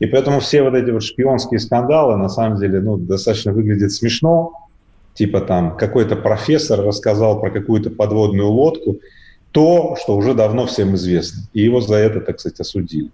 И 0.00 0.06
поэтому 0.06 0.40
все 0.40 0.62
вот 0.62 0.74
эти 0.74 0.90
вот 0.90 1.02
шпионские 1.02 1.60
скандалы, 1.60 2.16
на 2.16 2.28
самом 2.28 2.58
деле, 2.58 2.80
ну, 2.80 2.96
достаточно 2.96 3.52
выглядят 3.52 3.92
смешно. 3.92 4.52
Типа 5.14 5.40
там 5.40 5.76
какой-то 5.76 6.16
профессор 6.16 6.80
рассказал 6.80 7.40
про 7.40 7.50
какую-то 7.50 7.90
подводную 7.90 8.48
лодку, 8.48 8.96
то, 9.54 9.96
что 10.02 10.16
уже 10.16 10.34
давно 10.34 10.66
всем 10.66 10.96
известно. 10.96 11.44
И 11.52 11.62
его 11.62 11.80
за 11.80 11.94
это, 11.94 12.20
так 12.20 12.40
сказать, 12.40 12.58
осудили. 12.58 13.10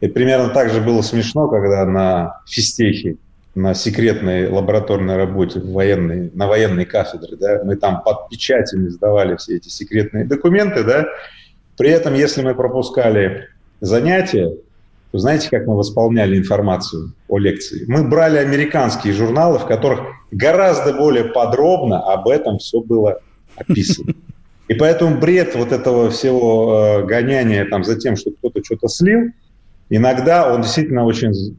И 0.00 0.06
примерно 0.06 0.50
так 0.50 0.70
же 0.70 0.80
было 0.80 1.02
смешно, 1.02 1.48
когда 1.48 1.84
на 1.84 2.40
физтехе, 2.46 3.16
на 3.56 3.74
секретной 3.74 4.48
лабораторной 4.48 5.16
работе 5.16 5.58
в 5.58 5.72
военной, 5.72 6.30
на 6.32 6.46
военной 6.46 6.84
кафедре, 6.84 7.36
да, 7.36 7.62
мы 7.64 7.74
там 7.74 8.02
под 8.04 8.28
печатями 8.28 8.86
сдавали 8.88 9.34
все 9.34 9.56
эти 9.56 9.68
секретные 9.68 10.24
документы, 10.24 10.84
да, 10.84 11.06
при 11.76 11.90
этом, 11.90 12.14
если 12.14 12.42
мы 12.42 12.54
пропускали 12.54 13.48
занятия, 13.80 14.54
то 15.10 15.18
знаете, 15.18 15.48
как 15.50 15.66
мы 15.66 15.76
восполняли 15.76 16.38
информацию 16.38 17.14
о 17.26 17.38
лекции? 17.38 17.84
Мы 17.88 18.06
брали 18.06 18.36
американские 18.38 19.12
журналы, 19.12 19.58
в 19.58 19.66
которых 19.66 20.02
гораздо 20.30 20.92
более 20.92 21.24
подробно 21.24 22.00
об 22.00 22.28
этом 22.28 22.58
все 22.58 22.80
было 22.80 23.18
описано. 23.56 24.14
И 24.70 24.74
поэтому 24.74 25.18
бред 25.18 25.56
вот 25.56 25.72
этого 25.72 26.10
всего 26.10 27.00
э, 27.00 27.04
гоняния 27.04 27.64
там, 27.64 27.82
за 27.82 27.98
тем, 27.98 28.14
что 28.14 28.30
кто-то 28.30 28.62
что-то 28.62 28.86
слил, 28.86 29.32
иногда 29.88 30.54
он 30.54 30.62
действительно 30.62 31.04
очень 31.04 31.58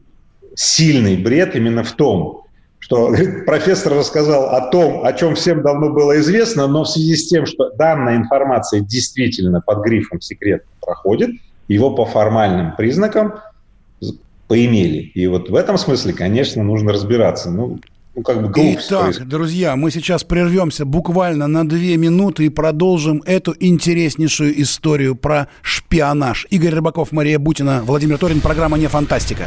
сильный 0.54 1.18
бред 1.18 1.54
именно 1.54 1.84
в 1.84 1.92
том, 1.92 2.44
что 2.78 3.08
говорит, 3.08 3.44
профессор 3.44 3.92
рассказал 3.92 4.56
о 4.56 4.70
том, 4.70 5.04
о 5.04 5.12
чем 5.12 5.34
всем 5.34 5.60
давно 5.60 5.90
было 5.90 6.18
известно, 6.20 6.66
но 6.66 6.84
в 6.84 6.88
связи 6.88 7.16
с 7.16 7.28
тем, 7.28 7.44
что 7.44 7.68
данная 7.72 8.16
информация 8.16 8.80
действительно 8.80 9.60
под 9.60 9.84
грифом 9.84 10.22
секрет 10.22 10.64
проходит, 10.80 11.32
его 11.68 11.94
по 11.94 12.06
формальным 12.06 12.74
признакам 12.76 13.34
поимели. 14.48 15.00
И 15.14 15.26
вот 15.26 15.50
в 15.50 15.54
этом 15.54 15.76
смысле, 15.76 16.14
конечно, 16.14 16.62
нужно 16.62 16.94
разбираться. 16.94 17.50
Ну, 17.50 17.78
ну, 18.14 18.22
как 18.22 18.42
бы 18.42 18.48
глупость. 18.48 18.88
Итак, 18.88 19.02
происходит. 19.04 19.28
друзья, 19.28 19.76
мы 19.76 19.90
сейчас 19.90 20.22
прервемся 20.22 20.84
буквально 20.84 21.46
на 21.46 21.66
две 21.66 21.96
минуты 21.96 22.46
и 22.46 22.48
продолжим 22.50 23.22
эту 23.24 23.54
интереснейшую 23.58 24.60
историю 24.60 25.16
про 25.16 25.48
шпионаж. 25.62 26.46
Игорь 26.50 26.74
Рыбаков, 26.74 27.12
Мария 27.12 27.38
Бутина, 27.38 27.82
Владимир 27.84 28.18
Торин, 28.18 28.40
программа 28.40 28.76
«Не 28.76 28.88
фантастика». 28.88 29.46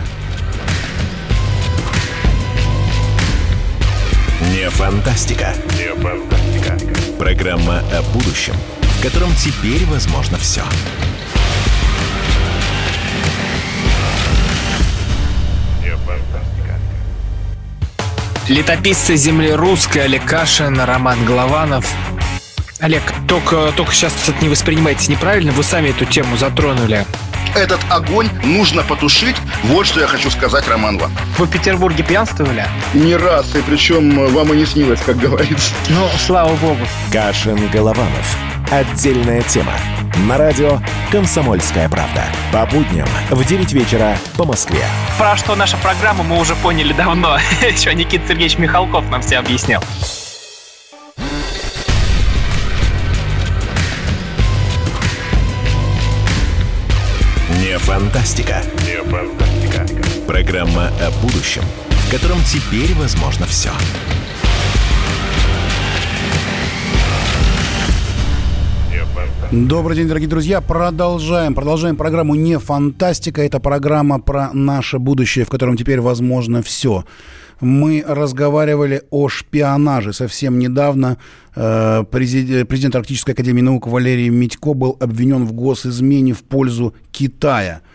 Не 4.52 4.70
фантастика. 4.70 5.54
Не 5.78 5.94
фантастика. 6.02 6.78
Программа 7.18 7.80
о 7.92 8.02
будущем, 8.14 8.54
в 8.82 9.04
котором 9.04 9.30
теперь 9.36 9.86
возможно 9.86 10.38
все. 10.38 10.62
Летописцы 18.48 19.16
земли 19.16 19.52
русской 19.54 20.04
Олег 20.04 20.24
Кашин, 20.24 20.80
Роман 20.80 21.26
Голованов. 21.26 21.92
Олег, 22.80 23.02
только, 23.28 23.74
только 23.76 23.92
сейчас 23.92 24.14
это 24.28 24.40
не 24.40 24.50
воспринимайте 24.50 25.12
неправильно, 25.12 25.52
вы 25.52 25.64
сами 25.64 25.90
эту 25.90 26.06
тему 26.06 26.38
затронули. 26.38 27.08
Этот 27.56 27.80
огонь 27.90 28.30
нужно 28.44 28.84
потушить. 28.84 29.36
Вот 29.64 29.88
что 29.88 30.02
я 30.02 30.08
хочу 30.08 30.30
сказать, 30.30 30.68
Роман 30.68 31.00
вам. 31.00 31.12
Вы 31.40 31.46
в 31.46 31.50
Петербурге 31.50 32.04
пьянствовали? 32.04 32.68
Не 32.94 33.16
раз, 33.16 33.56
и 33.56 33.62
причем 33.62 34.28
вам 34.28 34.54
и 34.54 34.58
не 34.58 34.66
снилось, 34.68 35.02
как 35.02 35.18
говорится. 35.18 35.72
Ну, 35.90 36.08
слава 36.20 36.54
богу. 36.58 36.86
Кашин 37.12 37.68
Голованов. 37.70 38.38
Отдельная 38.72 39.42
тема. 39.44 39.74
На 40.28 40.38
радио 40.38 40.80
«Комсомольская 41.12 41.88
правда». 41.88 42.24
По 42.52 42.66
будням 42.66 43.08
в 43.30 43.46
9 43.46 43.74
вечера 43.74 44.18
по 44.38 44.44
Москве. 44.44 44.84
Про 45.20 45.38
что 45.38 45.56
наша 45.56 45.78
программа 45.78 46.24
мы 46.24 46.40
уже 46.40 46.56
поняли 46.56 46.92
давно. 46.92 47.38
Еще 47.62 47.94
Никита 47.94 48.28
Сергеевич 48.28 48.58
Михалков 48.58 49.08
нам 49.12 49.22
все 49.22 49.38
объяснял. 49.38 49.84
Не 57.60 57.78
фантастика. 57.78 58.64
Не 58.84 59.04
фантастика. 59.04 59.86
Программа 60.26 60.88
о 60.88 61.12
будущем, 61.22 61.64
в 61.90 62.12
котором 62.12 62.40
теперь 62.44 62.94
возможно 62.96 63.46
все. 63.46 63.70
Добрый 69.52 69.96
день, 69.96 70.08
дорогие 70.08 70.28
друзья. 70.28 70.60
Продолжаем. 70.60 71.54
Продолжаем 71.54 71.96
программу 71.96 72.34
«Не 72.34 72.58
фантастика». 72.58 73.44
Это 73.44 73.60
программа 73.60 74.20
про 74.20 74.52
наше 74.54 74.98
будущее, 74.98 75.46
в 75.46 75.50
котором 75.50 75.78
теперь 75.78 76.02
возможно 76.02 76.64
все. 76.64 77.06
Мы 77.62 78.04
разговаривали 78.06 79.04
о 79.12 79.30
шпионаже. 79.30 80.14
Совсем 80.14 80.58
недавно 80.58 81.18
э, 81.56 82.04
президент, 82.10 82.68
президент 82.68 82.96
Арктической 82.96 83.36
академии 83.36 83.62
наук 83.62 83.88
Валерий 83.88 84.30
Митько 84.30 84.74
был 84.74 84.98
обвинен 85.00 85.46
в 85.46 85.54
госизмене 85.54 86.34
в 86.34 86.44
пользу 86.44 86.96
Китая– 87.12 87.82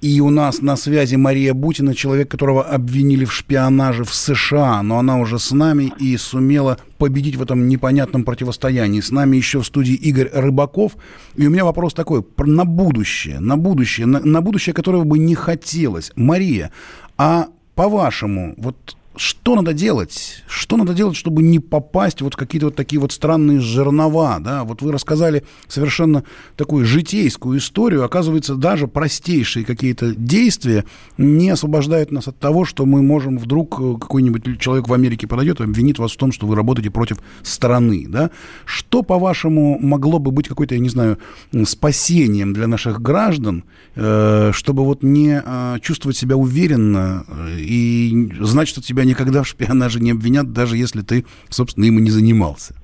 и 0.00 0.20
у 0.20 0.30
нас 0.30 0.60
на 0.60 0.76
связи 0.76 1.16
Мария 1.16 1.54
Бутина, 1.54 1.94
человек, 1.94 2.30
которого 2.30 2.62
обвинили 2.62 3.24
в 3.24 3.32
шпионаже 3.32 4.04
в 4.04 4.14
США, 4.14 4.82
но 4.82 4.98
она 4.98 5.18
уже 5.18 5.38
с 5.38 5.52
нами 5.52 5.92
и 5.98 6.16
сумела 6.16 6.78
победить 6.98 7.36
в 7.36 7.42
этом 7.42 7.66
непонятном 7.68 8.24
противостоянии. 8.24 9.00
С 9.00 9.10
нами 9.10 9.36
еще 9.36 9.60
в 9.60 9.66
студии 9.66 9.94
Игорь 9.94 10.30
Рыбаков. 10.32 10.96
И 11.36 11.46
у 11.46 11.50
меня 11.50 11.64
вопрос 11.64 11.94
такой, 11.94 12.24
на 12.38 12.64
будущее, 12.64 13.40
на 13.40 13.56
будущее, 13.56 14.06
на, 14.06 14.20
на 14.20 14.40
будущее, 14.42 14.74
которого 14.74 15.04
бы 15.04 15.18
не 15.18 15.34
хотелось. 15.34 16.12
Мария, 16.14 16.72
а 17.16 17.48
по-вашему, 17.74 18.54
вот 18.58 18.96
что 19.16 19.54
надо 19.54 19.72
делать? 19.72 20.44
Что 20.46 20.76
надо 20.76 20.92
делать, 20.92 21.16
чтобы 21.16 21.42
не 21.42 21.58
попасть 21.58 22.20
вот 22.20 22.34
в 22.34 22.36
какие-то 22.36 22.66
вот 22.66 22.76
такие 22.76 23.00
вот 23.00 23.12
странные 23.12 23.60
жернова, 23.60 24.38
да? 24.40 24.64
Вот 24.64 24.82
вы 24.82 24.92
рассказали 24.92 25.44
совершенно 25.68 26.24
такую 26.56 26.84
житейскую 26.84 27.58
историю. 27.58 28.04
Оказывается, 28.04 28.56
даже 28.56 28.88
простейшие 28.88 29.64
какие-то 29.64 30.14
действия 30.14 30.84
не 31.16 31.50
освобождают 31.50 32.12
нас 32.12 32.28
от 32.28 32.38
того, 32.38 32.64
что 32.64 32.84
мы 32.84 33.02
можем 33.02 33.38
вдруг 33.38 33.80
э, 33.80 33.94
какой-нибудь 33.98 34.60
человек 34.60 34.88
в 34.88 34.92
Америке 34.92 35.26
подойдет 35.26 35.60
и 35.60 35.64
обвинит 35.64 35.98
вас 35.98 36.12
в 36.12 36.16
том, 36.16 36.30
что 36.30 36.46
вы 36.46 36.54
работаете 36.54 36.90
против 36.90 37.18
страны, 37.42 38.04
да? 38.08 38.30
Что, 38.66 39.02
по-вашему, 39.02 39.78
могло 39.78 40.18
бы 40.18 40.30
быть 40.30 40.48
какой-то, 40.48 40.74
я 40.74 40.80
не 40.80 40.90
знаю, 40.90 41.18
спасением 41.64 42.52
для 42.52 42.66
наших 42.66 43.00
граждан, 43.00 43.64
э, 43.94 44.50
чтобы 44.52 44.84
вот 44.84 45.02
не 45.02 45.42
э, 45.42 45.78
чувствовать 45.80 46.18
себя 46.18 46.36
уверенно 46.36 47.24
и 47.58 48.30
знать, 48.40 48.68
что 48.68 48.82
тебя 48.82 49.05
никогда 49.06 49.42
в 49.42 49.48
шпионаже 49.48 50.00
не 50.00 50.10
обвинят, 50.10 50.52
даже 50.52 50.76
если 50.76 51.02
ты, 51.02 51.24
собственно, 51.48 51.84
им 51.84 51.98
и 51.98 52.02
не 52.02 52.10
занимался. 52.10 52.74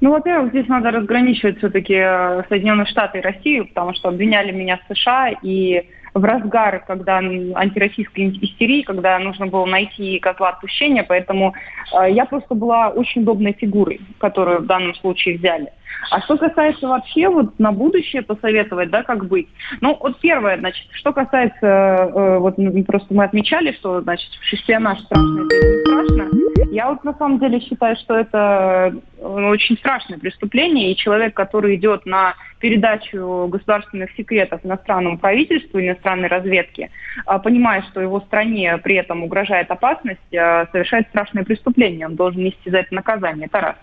Ну, 0.00 0.10
во-первых, 0.10 0.50
здесь 0.50 0.68
надо 0.68 0.90
разграничивать 0.90 1.58
все-таки 1.58 1.94
э, 1.94 2.42
Соединенные 2.48 2.86
Штаты 2.86 3.18
и 3.18 3.22
Россию, 3.22 3.66
потому 3.68 3.94
что 3.94 4.08
обвиняли 4.08 4.52
меня 4.52 4.78
в 4.78 4.94
США, 4.94 5.30
и 5.42 5.86
в 6.12 6.24
разгар, 6.24 6.82
когда 6.86 7.18
антироссийской 7.18 8.38
истерии, 8.40 8.82
когда 8.82 9.18
нужно 9.18 9.46
было 9.46 9.66
найти 9.66 10.18
козла 10.18 10.50
отпущения, 10.50 11.02
поэтому 11.02 11.54
э, 11.92 12.10
я 12.10 12.24
просто 12.24 12.54
была 12.54 12.88
очень 12.88 13.22
удобной 13.22 13.52
фигурой, 13.52 14.00
которую 14.18 14.60
в 14.60 14.66
данном 14.66 14.94
случае 14.96 15.38
взяли. 15.38 15.68
А 16.10 16.20
что 16.20 16.36
касается 16.36 16.88
вообще 16.88 17.28
вот 17.28 17.58
на 17.58 17.72
будущее 17.72 18.22
посоветовать, 18.22 18.90
да, 18.90 19.02
как 19.02 19.26
быть? 19.26 19.48
Ну, 19.80 19.96
вот 20.00 20.18
первое, 20.20 20.58
значит, 20.58 20.86
что 20.92 21.12
касается, 21.12 21.66
э, 21.66 22.38
вот 22.38 22.58
ну, 22.58 22.84
просто 22.84 23.12
мы 23.12 23.24
отмечали, 23.24 23.72
что, 23.72 24.00
значит, 24.00 24.28
шпионаж 24.42 25.00
страшно, 25.00 25.46
это 25.46 25.66
не 25.66 25.80
страшно. 25.80 26.46
Я 26.70 26.90
вот 26.90 27.04
на 27.04 27.14
самом 27.14 27.38
деле 27.38 27.60
считаю, 27.60 27.96
что 27.96 28.16
это 28.16 28.94
э, 29.18 29.22
очень 29.22 29.76
страшное 29.78 30.18
преступление, 30.18 30.92
и 30.92 30.96
человек, 30.96 31.34
который 31.34 31.76
идет 31.76 32.06
на 32.06 32.34
передачу 32.60 33.48
государственных 33.48 34.10
секретов 34.12 34.64
иностранному 34.64 35.18
правительству, 35.18 35.80
иностранной 35.80 36.28
разведке, 36.28 36.90
э, 37.26 37.38
понимая, 37.42 37.82
что 37.82 38.00
его 38.00 38.20
стране 38.20 38.78
при 38.78 38.96
этом 38.96 39.22
угрожает 39.22 39.70
опасность, 39.70 40.20
э, 40.32 40.66
совершает 40.72 41.08
страшное 41.08 41.44
преступление. 41.44 42.06
Он 42.06 42.16
должен 42.16 42.42
нести 42.42 42.70
за 42.70 42.78
это 42.78 42.94
наказание. 42.94 43.46
Это 43.46 43.60
раз. 43.60 43.76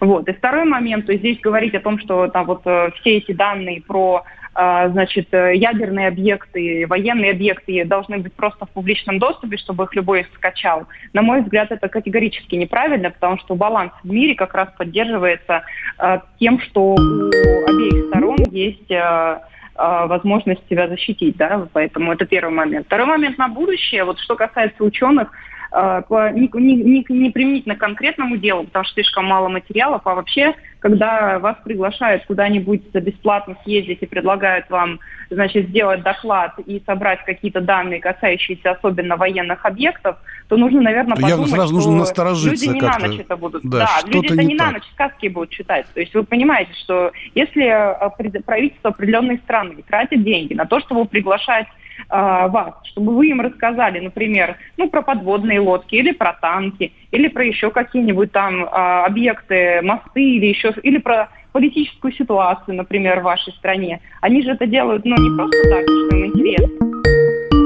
Вот. 0.00 0.28
И 0.28 0.32
второй 0.32 0.64
момент, 0.64 1.06
то 1.06 1.12
есть 1.12 1.22
здесь 1.22 1.38
говорить 1.52 1.74
о 1.74 1.80
том, 1.80 1.98
что 1.98 2.28
там 2.28 2.46
вот 2.46 2.62
э, 2.64 2.90
все 3.00 3.18
эти 3.18 3.32
данные 3.32 3.82
про 3.82 4.24
а, 4.54 4.88
значит, 4.90 5.28
э, 5.32 5.56
ядерные 5.56 6.08
объекты, 6.08 6.86
военные 6.86 7.30
объекты 7.30 7.84
должны 7.86 8.18
быть 8.18 8.34
просто 8.34 8.66
в 8.66 8.70
публичном 8.70 9.18
доступе, 9.18 9.56
чтобы 9.56 9.84
их 9.84 9.94
любой 9.94 10.26
скачал. 10.34 10.86
На 11.14 11.22
мой 11.22 11.40
взгляд, 11.40 11.72
это 11.72 11.88
категорически 11.88 12.56
неправильно, 12.56 13.10
потому 13.10 13.38
что 13.38 13.54
баланс 13.54 13.92
в 14.02 14.12
мире 14.12 14.34
как 14.34 14.54
раз 14.54 14.68
поддерживается 14.76 15.62
э, 15.98 16.20
тем, 16.38 16.60
что 16.60 16.94
у 16.94 17.30
обеих 17.66 18.08
сторон 18.08 18.36
есть 18.50 18.90
э, 18.90 19.38
возможность 19.74 20.68
себя 20.68 20.86
защитить, 20.86 21.38
да, 21.38 21.66
поэтому 21.72 22.12
это 22.12 22.26
первый 22.26 22.52
момент. 22.52 22.84
Второй 22.86 23.06
момент 23.06 23.38
на 23.38 23.48
будущее, 23.48 24.04
вот 24.04 24.18
что 24.20 24.36
касается 24.36 24.84
ученых, 24.84 25.32
Э, 25.74 26.02
не, 26.34 26.50
не, 26.52 27.04
не 27.08 27.30
применительно 27.30 27.76
к 27.76 27.78
конкретному 27.78 28.36
делу, 28.36 28.64
потому 28.64 28.84
что 28.84 28.94
слишком 28.94 29.24
мало 29.24 29.48
материалов, 29.48 30.02
а 30.04 30.14
вообще, 30.14 30.54
когда 30.80 31.38
вас 31.38 31.56
приглашают 31.64 32.26
куда-нибудь 32.26 32.92
бесплатно 32.92 33.56
съездить 33.64 34.02
и 34.02 34.06
предлагают 34.06 34.68
вам, 34.68 35.00
значит, 35.30 35.68
сделать 35.68 36.02
доклад 36.02 36.58
и 36.66 36.82
собрать 36.84 37.24
какие-то 37.24 37.62
данные, 37.62 38.00
касающиеся 38.00 38.72
особенно 38.72 39.16
военных 39.16 39.64
объектов, 39.64 40.16
то 40.48 40.58
нужно, 40.58 40.82
наверное, 40.82 41.14
подумать, 41.14 41.30
Явно 41.30 41.46
сразу 41.46 41.74
нужно 41.74 41.96
насторожиться 41.96 42.66
люди 42.66 42.74
не 42.74 42.80
на 42.82 42.98
ночь 42.98 43.20
это 43.20 43.36
будут. 43.38 43.62
Да, 43.64 43.78
да 43.78 44.10
люди 44.10 44.26
это 44.26 44.36
не, 44.36 44.46
не 44.48 44.54
на 44.54 44.72
ночь 44.72 44.84
сказки 44.92 45.28
будут 45.28 45.50
читать. 45.50 45.86
То 45.94 46.00
есть 46.00 46.12
вы 46.12 46.24
понимаете, 46.24 46.72
что 46.84 47.12
если 47.34 47.64
э, 47.64 48.40
правительство 48.44 48.90
определенной 48.90 49.38
страны 49.38 49.76
тратит 49.88 50.22
деньги 50.22 50.52
на 50.52 50.66
то, 50.66 50.80
чтобы 50.80 51.06
приглашать 51.06 51.66
вас, 52.08 52.74
чтобы 52.84 53.16
вы 53.16 53.28
им 53.28 53.40
рассказали, 53.40 54.00
например, 54.00 54.56
ну, 54.76 54.88
про 54.88 55.02
подводные 55.02 55.60
лодки 55.60 55.94
или 55.94 56.12
про 56.12 56.32
танки, 56.34 56.92
или 57.10 57.28
про 57.28 57.44
еще 57.44 57.70
какие-нибудь 57.70 58.32
там 58.32 58.64
э, 58.64 58.66
объекты, 58.66 59.80
мосты 59.82 60.22
или 60.22 60.46
еще, 60.46 60.74
или 60.82 60.98
про 60.98 61.28
политическую 61.52 62.12
ситуацию, 62.12 62.76
например, 62.76 63.20
в 63.20 63.24
вашей 63.24 63.52
стране. 63.54 64.00
Они 64.20 64.42
же 64.42 64.52
это 64.52 64.66
делают, 64.66 65.04
ну, 65.04 65.16
не 65.16 65.36
просто 65.36 65.62
так, 65.68 65.82
что 65.82 66.16
им 66.16 66.26
интересно. 66.26 66.68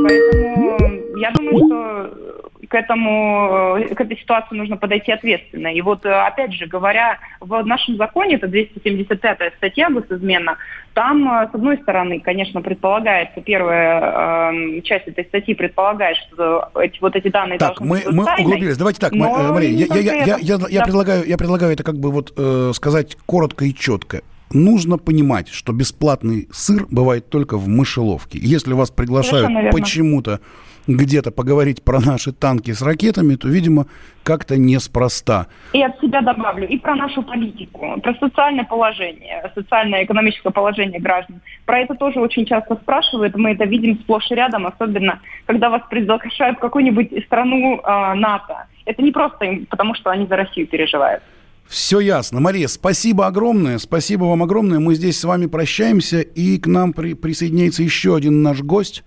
Поэтому 0.04 0.76
я 1.18 1.30
думаю, 1.32 1.66
что 1.66 2.35
к 2.68 2.74
этому, 2.74 3.76
э, 3.78 3.94
к 3.94 4.00
этой 4.00 4.16
ситуации 4.18 4.54
нужно 4.56 4.76
подойти 4.76 5.12
ответственно. 5.12 5.68
И 5.68 5.80
вот, 5.80 6.04
э, 6.04 6.10
опять 6.10 6.52
же, 6.52 6.66
говоря, 6.66 7.18
в 7.40 7.62
нашем 7.64 7.96
законе, 7.96 8.36
это 8.36 8.48
275 8.48 9.54
статья 9.56 9.90
госизмена, 9.90 10.56
там, 10.94 11.28
э, 11.28 11.48
с 11.50 11.54
одной 11.54 11.76
стороны, 11.78 12.20
конечно, 12.20 12.62
предполагается, 12.62 13.40
первая 13.40 14.52
э, 14.52 14.80
часть 14.82 15.08
этой 15.08 15.24
статьи 15.24 15.54
предполагает, 15.54 16.16
что 16.16 16.70
эти, 16.80 16.98
вот 17.00 17.14
эти 17.16 17.28
данные 17.28 17.58
так, 17.58 17.78
должны 17.78 17.86
мы, 17.86 17.96
быть 17.96 18.12
мы 18.12 18.24
тайной, 18.24 18.44
углубились. 18.44 18.76
Давайте 18.78 19.00
так, 19.00 19.12
мы, 19.12 19.52
Мария, 19.52 19.70
я, 19.70 19.96
я, 19.96 20.24
я, 20.24 20.38
я, 20.40 20.58
я, 20.68 20.82
предлагаю, 20.82 21.24
я 21.26 21.36
предлагаю 21.36 21.72
это 21.72 21.82
как 21.82 21.96
бы 21.96 22.10
вот 22.10 22.32
э, 22.36 22.72
сказать 22.74 23.16
коротко 23.26 23.64
и 23.64 23.74
четко 23.74 24.22
нужно 24.52 24.96
понимать, 24.96 25.48
что 25.48 25.72
бесплатный 25.72 26.48
сыр 26.52 26.86
бывает 26.90 27.28
только 27.28 27.56
в 27.58 27.68
мышеловке. 27.68 28.38
Если 28.40 28.72
вас 28.72 28.90
приглашают 28.90 29.72
почему-то 29.72 30.40
где-то 30.86 31.30
поговорить 31.30 31.82
про 31.82 32.00
наши 32.00 32.32
танки 32.32 32.72
с 32.72 32.82
ракетами, 32.82 33.34
то, 33.34 33.48
видимо, 33.48 33.86
как-то 34.22 34.56
неспроста. 34.56 35.46
И 35.72 35.82
от 35.82 35.98
себя 36.00 36.20
добавлю, 36.20 36.68
и 36.68 36.78
про 36.78 36.94
нашу 36.94 37.22
политику, 37.22 38.00
про 38.02 38.14
социальное 38.14 38.64
положение, 38.64 39.50
социальное 39.54 40.04
экономическое 40.04 40.50
положение 40.50 41.00
граждан. 41.00 41.40
Про 41.64 41.80
это 41.80 41.94
тоже 41.94 42.20
очень 42.20 42.46
часто 42.46 42.76
спрашивают, 42.76 43.36
мы 43.36 43.52
это 43.52 43.64
видим 43.64 43.98
сплошь 44.00 44.30
и 44.30 44.34
рядом, 44.34 44.66
особенно 44.66 45.20
когда 45.46 45.70
вас 45.70 45.82
приглашают 45.88 46.58
в 46.58 46.60
какую-нибудь 46.60 47.24
страну 47.26 47.80
э, 47.80 48.14
НАТО. 48.14 48.66
Это 48.84 49.02
не 49.02 49.12
просто 49.12 49.58
потому, 49.68 49.94
что 49.94 50.10
они 50.10 50.26
за 50.26 50.36
Россию 50.36 50.66
переживают. 50.66 51.22
Все 51.68 51.98
ясно. 51.98 52.40
Мария, 52.40 52.68
спасибо 52.68 53.26
огромное. 53.26 53.78
Спасибо 53.78 54.24
вам 54.24 54.42
огромное. 54.42 54.78
Мы 54.78 54.94
здесь 54.94 55.18
с 55.18 55.24
вами 55.24 55.46
прощаемся, 55.46 56.20
и 56.20 56.58
к 56.58 56.66
нам 56.66 56.92
при 56.92 57.14
присоединяется 57.14 57.82
еще 57.82 58.14
один 58.14 58.42
наш 58.42 58.62
гость. 58.62 59.02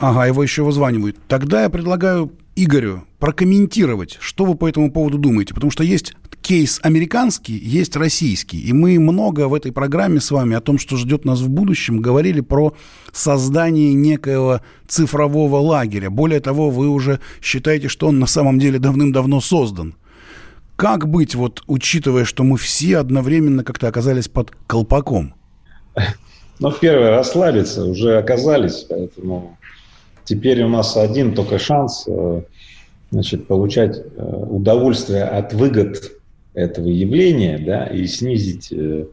Ага, 0.00 0.26
его 0.26 0.42
еще 0.42 0.62
вызванивают. 0.62 1.16
Тогда 1.26 1.62
я 1.62 1.70
предлагаю 1.70 2.32
Игорю 2.54 3.04
прокомментировать, 3.18 4.16
что 4.20 4.44
вы 4.44 4.54
по 4.54 4.68
этому 4.68 4.92
поводу 4.92 5.18
думаете. 5.18 5.54
Потому 5.54 5.72
что 5.72 5.82
есть 5.82 6.14
кейс 6.40 6.78
американский, 6.82 7.58
есть 7.58 7.96
российский. 7.96 8.60
И 8.60 8.72
мы 8.72 8.98
много 9.00 9.48
в 9.48 9.54
этой 9.54 9.72
программе 9.72 10.20
с 10.20 10.30
вами 10.30 10.56
о 10.56 10.60
том, 10.60 10.78
что 10.78 10.96
ждет 10.96 11.24
нас 11.24 11.40
в 11.40 11.48
будущем, 11.48 12.00
говорили 12.00 12.40
про 12.40 12.74
создание 13.12 13.92
некоего 13.92 14.60
цифрового 14.86 15.56
лагеря. 15.56 16.10
Более 16.10 16.40
того, 16.40 16.70
вы 16.70 16.88
уже 16.88 17.18
считаете, 17.42 17.88
что 17.88 18.06
он 18.06 18.20
на 18.20 18.26
самом 18.26 18.58
деле 18.58 18.78
давным-давно 18.78 19.40
создан. 19.40 19.94
Как 20.76 21.08
быть, 21.08 21.34
вот 21.34 21.64
учитывая, 21.66 22.24
что 22.24 22.44
мы 22.44 22.56
все 22.56 22.98
одновременно 22.98 23.64
как-то 23.64 23.88
оказались 23.88 24.28
под 24.28 24.52
колпаком? 24.68 25.34
Ну, 26.60 26.72
первое, 26.72 27.10
расслабиться, 27.10 27.84
уже 27.84 28.16
оказались, 28.16 28.86
поэтому 28.88 29.57
теперь 30.28 30.62
у 30.62 30.68
нас 30.68 30.96
один 30.96 31.34
только 31.34 31.58
шанс 31.58 32.04
э, 32.06 32.42
значит, 33.10 33.46
получать 33.46 33.96
э, 33.98 34.44
удовольствие 34.50 35.24
от 35.24 35.54
выгод 35.54 36.12
этого 36.52 36.88
явления, 36.88 37.58
да, 37.58 37.86
и 37.86 38.06
снизить 38.06 38.70
э, 38.70 39.06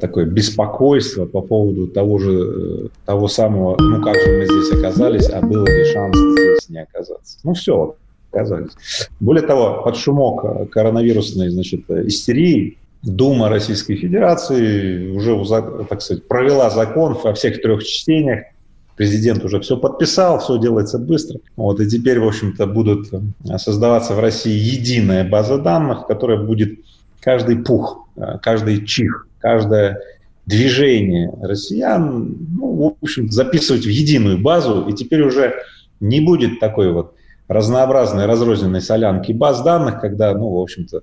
такое 0.00 0.24
беспокойство 0.24 1.26
по 1.26 1.42
поводу 1.42 1.88
того 1.88 2.18
же, 2.18 2.90
того 3.04 3.28
самого, 3.28 3.76
ну 3.78 4.00
как 4.02 4.14
же 4.14 4.38
мы 4.38 4.44
здесь 4.46 4.78
оказались, 4.78 5.28
а 5.28 5.42
был 5.42 5.64
ли 5.66 5.84
шанс 5.92 6.16
здесь 6.16 6.68
не 6.70 6.82
оказаться. 6.82 7.38
Ну 7.42 7.54
все, 7.54 7.96
оказались. 8.30 8.72
Более 9.20 9.46
того, 9.46 9.82
под 9.82 9.96
шумок 9.96 10.70
коронавирусной 10.70 11.50
значит, 11.50 11.90
истерии 11.90 12.78
Дума 13.02 13.50
Российской 13.50 13.96
Федерации 13.96 15.10
уже, 15.10 15.44
так 15.90 16.00
сказать, 16.00 16.26
провела 16.26 16.70
закон 16.70 17.18
во 17.22 17.34
всех 17.34 17.60
трех 17.60 17.84
чтениях. 17.84 18.44
Президент 18.96 19.44
уже 19.44 19.60
все 19.60 19.76
подписал, 19.76 20.38
все 20.38 20.58
делается 20.58 20.98
быстро. 20.98 21.40
Вот, 21.56 21.80
и 21.80 21.88
теперь, 21.88 22.20
в 22.20 22.26
общем-то, 22.26 22.66
будут 22.66 23.12
э, 23.12 23.58
создаваться 23.58 24.14
в 24.14 24.20
России 24.20 24.52
единая 24.52 25.28
база 25.28 25.58
данных, 25.58 26.06
которая 26.06 26.38
будет 26.38 26.78
каждый 27.20 27.56
пух, 27.56 28.06
э, 28.16 28.38
каждый 28.40 28.86
чих, 28.86 29.26
каждое 29.40 30.00
движение 30.46 31.32
россиян, 31.42 32.36
ну, 32.56 32.96
в 33.00 33.04
общем, 33.04 33.30
записывать 33.30 33.84
в 33.84 33.88
единую 33.88 34.40
базу, 34.40 34.86
и 34.88 34.92
теперь 34.92 35.22
уже 35.22 35.54
не 36.00 36.20
будет 36.20 36.60
такой 36.60 36.92
вот 36.92 37.14
разнообразной 37.48 38.26
разрозненной 38.26 38.80
солянки 38.80 39.32
баз 39.32 39.62
данных, 39.62 40.00
когда, 40.00 40.34
ну, 40.34 40.50
в 40.50 40.58
общем-то, 40.60 41.02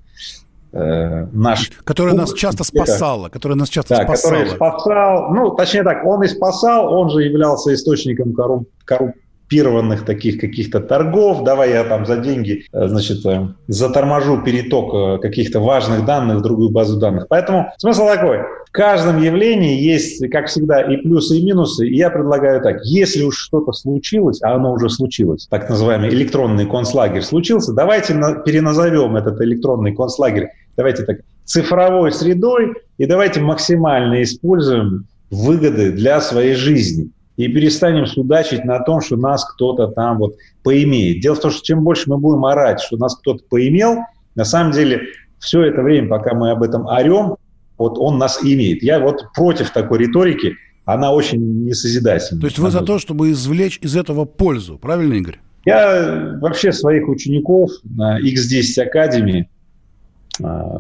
э, 0.72 1.28
наш... 1.32 1.72
Которая 1.84 2.14
нас 2.16 2.34
часто 2.34 2.64
спасала, 2.64 3.30
которая 3.30 3.58
нас 3.58 3.70
часто 3.70 3.98
да, 3.98 4.04
спасала. 4.04 4.34
Который 4.34 4.56
спасал, 4.56 5.34
ну, 5.34 5.52
точнее 5.52 5.84
так, 5.84 6.06
он 6.06 6.24
и 6.24 6.28
спасал, 6.28 6.94
он 6.94 7.10
же 7.10 7.24
являлся 7.24 7.74
источником 7.74 8.34
корруп, 8.34 8.70
корруп, 8.86 9.12
коррумпированных 9.52 10.06
таких 10.06 10.40
каких-то 10.40 10.80
торгов, 10.80 11.44
давай 11.44 11.72
я 11.72 11.84
там 11.84 12.06
за 12.06 12.18
деньги, 12.18 12.64
э, 12.72 12.88
значит, 12.88 13.26
э, 13.26 13.48
заторможу 13.68 14.42
переток 14.42 15.22
каких-то 15.22 15.60
важных 15.60 16.06
данных 16.06 16.38
в 16.38 16.42
другую 16.42 16.70
базу 16.70 16.98
данных. 16.98 17.26
Поэтому 17.30 17.72
смысл 17.78 18.08
такой, 18.08 18.40
в 18.68 18.72
каждом 18.72 19.22
явлении 19.22 19.82
есть, 19.82 20.26
как 20.32 20.48
всегда, 20.48 20.82
и 20.82 20.98
плюсы, 20.98 21.38
и 21.38 21.46
минусы. 21.46 21.88
И 21.88 21.96
я 21.96 22.10
предлагаю 22.10 22.62
так, 22.62 22.78
если 22.84 23.24
уж 23.24 23.36
что-то 23.38 23.74
случилось, 23.74 24.42
а 24.42 24.56
оно 24.56 24.74
уже 24.74 24.90
случилось, 24.90 25.48
так 25.50 25.70
называемый 25.70 26.10
электронный 26.10 26.66
концлагерь 26.66 27.22
случился, 27.22 27.74
давайте 27.74 28.14
переназовем 28.46 29.16
этот 29.18 29.42
электронный 29.42 29.94
концлагерь, 29.94 30.50
давайте 30.78 31.04
так, 31.04 31.18
цифровой 31.46 32.12
средой, 32.12 32.74
и 32.98 33.06
давайте 33.06 33.40
максимально 33.42 34.22
используем 34.24 35.06
выгоды 35.30 35.92
для 35.92 36.22
своей 36.22 36.56
жизни 36.56 37.10
и 37.38 37.48
перестанем 37.48 38.06
судачить 38.06 38.66
на 38.66 38.80
том, 38.80 39.02
что 39.02 39.18
нас 39.18 39.46
кто-то 39.46 39.88
там 39.88 40.20
вот 40.20 40.36
поимеет. 40.64 41.22
Дело 41.22 41.36
в 41.36 41.40
том, 41.40 41.52
что 41.52 41.64
чем 41.64 41.84
больше 41.84 42.10
мы 42.10 42.18
будем 42.18 42.46
орать, 42.46 42.82
что 42.82 42.98
нас 42.98 43.16
кто-то 43.16 43.44
поимел, 43.50 43.98
на 44.36 44.46
самом 44.46 44.72
деле 44.72 45.02
все 45.40 45.64
это 45.64 45.82
время, 45.82 46.08
пока 46.08 46.36
мы 46.36 46.52
об 46.52 46.62
этом 46.62 46.86
орем, 46.86 47.36
вот 47.78 47.98
он 47.98 48.20
нас 48.20 48.40
имеет. 48.44 48.84
Я 48.84 49.00
вот 49.00 49.26
против 49.34 49.72
такой 49.72 50.00
риторики, 50.00 50.54
она 50.86 51.12
очень 51.12 51.66
несозидательна. 51.66 52.42
То 52.42 52.48
есть 52.48 52.60
вы 52.60 52.70
за 52.70 52.82
то, 52.82 53.00
чтобы 53.00 53.32
извлечь 53.32 53.80
из 53.82 53.96
этого 53.96 54.26
пользу, 54.26 54.78
правильно, 54.78 55.14
Игорь? 55.14 55.40
Я 55.66 56.38
вообще 56.42 56.72
своих 56.72 57.08
учеников 57.08 57.72
на 57.84 58.20
X10 58.20 58.84
Академии 58.84 59.50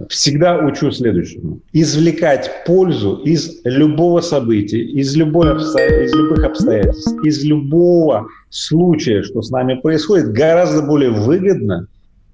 всегда 0.10 0.58
учу 0.58 0.91
следующему. 0.91 1.60
Извлекать 1.74 2.50
пользу 2.65 3.15
из 3.24 3.62
любого 3.63 4.21
события, 4.21 4.82
из, 4.82 5.15
любой 5.15 5.54
обсто... 5.54 5.86
из 6.04 6.13
любых 6.13 6.43
обстоятельств, 6.43 7.13
из 7.24 7.43
любого 7.43 8.28
случая, 8.50 9.24
что 9.24 9.41
с 9.41 9.50
нами 9.50 9.76
происходит, 9.76 10.32
гораздо 10.32 10.82
более 10.82 11.12
выгодно, 11.12 11.88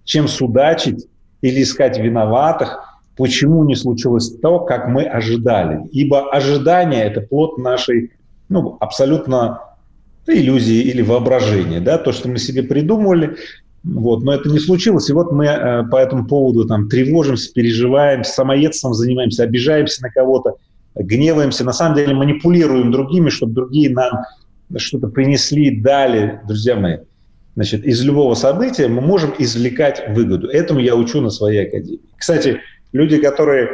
чем 0.03 0.27
судачить 0.27 1.07
или 1.41 1.63
искать 1.63 1.99
виноватых, 1.99 2.79
почему 3.15 3.63
не 3.65 3.75
случилось 3.75 4.31
то, 4.41 4.59
как 4.59 4.87
мы 4.87 5.03
ожидали. 5.03 5.81
Ибо 5.91 6.31
ожидание– 6.31 7.03
это 7.05 7.21
плод 7.21 7.57
нашей 7.57 8.11
ну, 8.49 8.77
абсолютно 8.79 9.59
иллюзии 10.27 10.81
или 10.81 11.01
воображения. 11.01 11.79
Да? 11.79 11.97
То, 11.97 12.11
что 12.11 12.29
мы 12.29 12.37
себе 12.37 12.63
придумывали, 12.63 13.37
Вот, 13.83 14.23
но 14.23 14.33
это 14.33 14.49
не 14.49 14.59
случилось, 14.59 15.09
и 15.09 15.13
вот 15.13 15.31
мы 15.31 15.45
э, 15.45 15.83
по 15.89 15.97
этому 15.97 16.25
поводу 16.25 16.65
там 16.65 16.89
тревожимся, 16.89 17.53
переживаем, 17.53 18.23
самоедством 18.23 18.93
занимаемся, 18.93 19.43
обижаемся 19.43 20.01
на 20.01 20.09
кого-то, 20.09 20.55
гневаемся, 20.95 21.63
на 21.63 21.73
самом 21.73 21.95
деле 21.95 22.13
манипулируем 22.13 22.91
другими, 22.91 23.29
чтобы 23.29 23.53
другие 23.53 23.89
нам 23.91 24.23
что-то 24.75 25.07
принесли, 25.07 25.79
дали, 25.79 26.41
друзья 26.47 26.75
мои. 26.75 26.97
Значит, 27.55 27.85
из 27.85 28.03
любого 28.03 28.35
события 28.35 28.87
мы 28.87 29.01
можем 29.01 29.33
извлекать 29.39 30.03
выгоду. 30.09 30.47
Этому 30.47 30.79
я 30.79 30.95
учу 30.95 31.21
на 31.21 31.29
своей 31.29 31.67
академии. 31.67 32.01
Кстати, 32.17 32.59
люди, 32.91 33.17
которые 33.17 33.69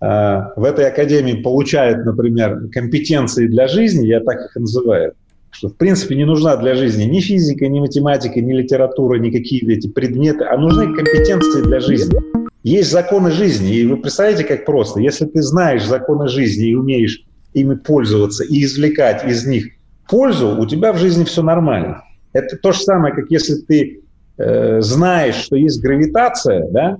э, 0.00 0.40
в 0.56 0.64
этой 0.64 0.86
академии 0.86 1.42
получают, 1.42 2.06
например, 2.06 2.68
компетенции 2.72 3.48
для 3.48 3.68
жизни, 3.68 4.06
я 4.06 4.20
так 4.20 4.40
их 4.46 4.56
называю, 4.56 5.14
что 5.52 5.68
в 5.68 5.76
принципе 5.76 6.16
не 6.16 6.24
нужна 6.24 6.56
для 6.56 6.74
жизни 6.74 7.04
ни 7.04 7.20
физика, 7.20 7.68
ни 7.68 7.78
математика, 7.78 8.40
ни 8.40 8.52
литература, 8.52 9.18
ни 9.18 9.30
какие-то 9.30 9.70
эти 9.70 9.86
предметы, 9.86 10.44
а 10.44 10.56
нужны 10.56 10.94
компетенции 10.94 11.62
для 11.62 11.78
жизни. 11.78 12.18
Есть 12.62 12.90
законы 12.90 13.30
жизни, 13.30 13.76
и 13.76 13.86
вы 13.86 13.98
представляете, 13.98 14.44
как 14.44 14.64
просто. 14.64 15.00
Если 15.00 15.26
ты 15.26 15.42
знаешь 15.42 15.84
законы 15.84 16.28
жизни 16.28 16.70
и 16.70 16.74
умеешь 16.74 17.24
ими 17.52 17.74
пользоваться 17.74 18.44
и 18.44 18.64
извлекать 18.64 19.24
из 19.28 19.46
них 19.46 19.66
пользу, 20.08 20.56
у 20.58 20.66
тебя 20.66 20.92
в 20.92 20.98
жизни 20.98 21.24
все 21.24 21.42
нормально. 21.42 22.02
Это 22.32 22.56
то 22.56 22.72
же 22.72 22.80
самое, 22.80 23.14
как 23.14 23.26
если 23.30 23.56
ты 23.56 24.00
э, 24.38 24.80
знаешь, 24.80 25.34
что 25.34 25.56
есть 25.56 25.82
гравитация, 25.82 26.66
да, 26.70 26.96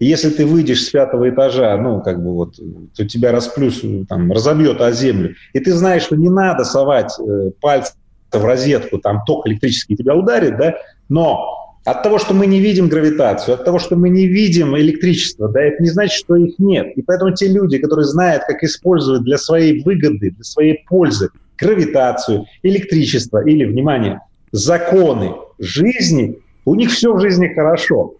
если 0.00 0.30
ты 0.30 0.46
выйдешь 0.46 0.84
с 0.84 0.90
пятого 0.90 1.30
этажа, 1.30 1.76
ну, 1.76 2.00
как 2.00 2.22
бы 2.22 2.32
вот, 2.32 2.56
то 2.96 3.06
тебя 3.06 3.32
расплюс, 3.32 3.82
там, 4.08 4.32
разобьет 4.32 4.80
о 4.80 4.92
землю, 4.92 5.34
и 5.52 5.60
ты 5.60 5.72
знаешь, 5.72 6.02
что 6.02 6.16
не 6.16 6.28
надо 6.28 6.64
совать 6.64 7.12
э, 7.18 7.50
пальцы 7.60 7.92
в 8.32 8.44
розетку, 8.44 8.98
там 8.98 9.22
ток 9.26 9.46
электрический 9.46 9.96
тебя 9.96 10.14
ударит, 10.14 10.56
да, 10.56 10.74
но 11.08 11.64
от 11.84 12.02
того, 12.02 12.18
что 12.18 12.34
мы 12.34 12.46
не 12.46 12.60
видим 12.60 12.88
гравитацию, 12.88 13.54
от 13.54 13.64
того, 13.64 13.78
что 13.78 13.94
мы 13.94 14.08
не 14.08 14.26
видим 14.26 14.76
электричество, 14.76 15.48
да, 15.48 15.60
это 15.62 15.82
не 15.82 15.90
значит, 15.90 16.18
что 16.18 16.34
их 16.34 16.58
нет. 16.58 16.96
И 16.96 17.02
поэтому 17.02 17.34
те 17.34 17.46
люди, 17.46 17.78
которые 17.78 18.06
знают, 18.06 18.44
как 18.46 18.62
использовать 18.62 19.22
для 19.22 19.36
своей 19.36 19.82
выгоды, 19.82 20.30
для 20.30 20.44
своей 20.44 20.84
пользы 20.88 21.28
гравитацию, 21.58 22.46
электричество 22.62 23.46
или, 23.46 23.64
внимание, 23.64 24.20
законы 24.50 25.34
жизни, 25.58 26.38
у 26.64 26.74
них 26.74 26.90
все 26.90 27.12
в 27.12 27.20
жизни 27.20 27.48
хорошо. 27.48 28.14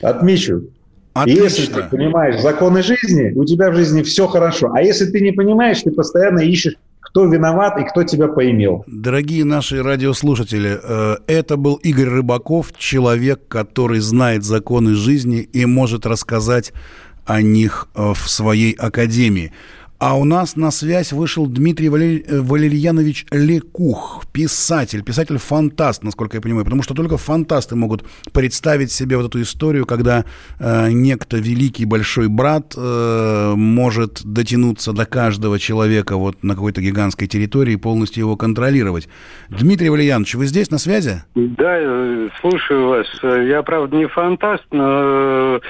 Отмечу, 0.00 0.64
Отлично. 1.14 1.42
Если 1.42 1.66
ты 1.66 1.82
понимаешь 1.82 2.40
законы 2.40 2.82
жизни, 2.82 3.32
у 3.34 3.44
тебя 3.44 3.70
в 3.70 3.74
жизни 3.74 4.02
все 4.02 4.26
хорошо. 4.26 4.70
А 4.72 4.82
если 4.82 5.06
ты 5.06 5.20
не 5.20 5.32
понимаешь, 5.32 5.82
ты 5.82 5.90
постоянно 5.90 6.40
ищешь, 6.40 6.76
кто 7.00 7.26
виноват 7.26 7.78
и 7.78 7.84
кто 7.84 8.04
тебя 8.04 8.28
поимел. 8.28 8.84
Дорогие 8.86 9.44
наши 9.44 9.82
радиослушатели, 9.82 10.78
э, 10.82 11.16
это 11.26 11.58
был 11.58 11.74
Игорь 11.74 12.08
Рыбаков, 12.08 12.72
человек, 12.76 13.46
который 13.48 14.00
знает 14.00 14.44
законы 14.44 14.94
жизни 14.94 15.40
и 15.40 15.66
может 15.66 16.06
рассказать 16.06 16.72
о 17.26 17.42
них 17.42 17.88
э, 17.94 18.12
в 18.14 18.30
своей 18.30 18.72
академии. 18.72 19.52
А 20.02 20.16
у 20.16 20.24
нас 20.24 20.56
на 20.56 20.72
связь 20.72 21.12
вышел 21.12 21.46
Дмитрий 21.46 21.88
Валерий, 21.88 22.24
э, 22.26 22.40
Валерьянович 22.40 23.26
Лекух, 23.30 24.24
писатель, 24.32 25.04
писатель-фантаст, 25.04 26.02
насколько 26.02 26.38
я 26.38 26.40
понимаю, 26.40 26.64
потому 26.64 26.82
что 26.82 26.92
только 26.92 27.18
фантасты 27.18 27.76
могут 27.76 28.02
представить 28.32 28.90
себе 28.90 29.16
вот 29.16 29.26
эту 29.26 29.40
историю, 29.40 29.86
когда 29.86 30.24
э, 30.58 30.90
некто 30.90 31.36
великий 31.36 31.84
большой 31.84 32.26
брат 32.26 32.74
э, 32.76 33.52
может 33.54 34.24
дотянуться 34.24 34.92
до 34.92 35.06
каждого 35.06 35.60
человека 35.60 36.16
вот 36.16 36.42
на 36.42 36.56
какой-то 36.56 36.80
гигантской 36.80 37.28
территории 37.28 37.74
и 37.74 37.76
полностью 37.76 38.22
его 38.22 38.36
контролировать. 38.36 39.08
Дмитрий 39.50 39.88
Валерьянович, 39.88 40.34
вы 40.34 40.46
здесь 40.46 40.68
на 40.72 40.78
связи? 40.78 41.22
Да, 41.36 42.28
слушаю 42.40 42.88
вас. 42.88 43.06
Я, 43.22 43.62
правда, 43.62 43.96
не 43.96 44.08
фантаст, 44.08 44.64
но 44.72 45.60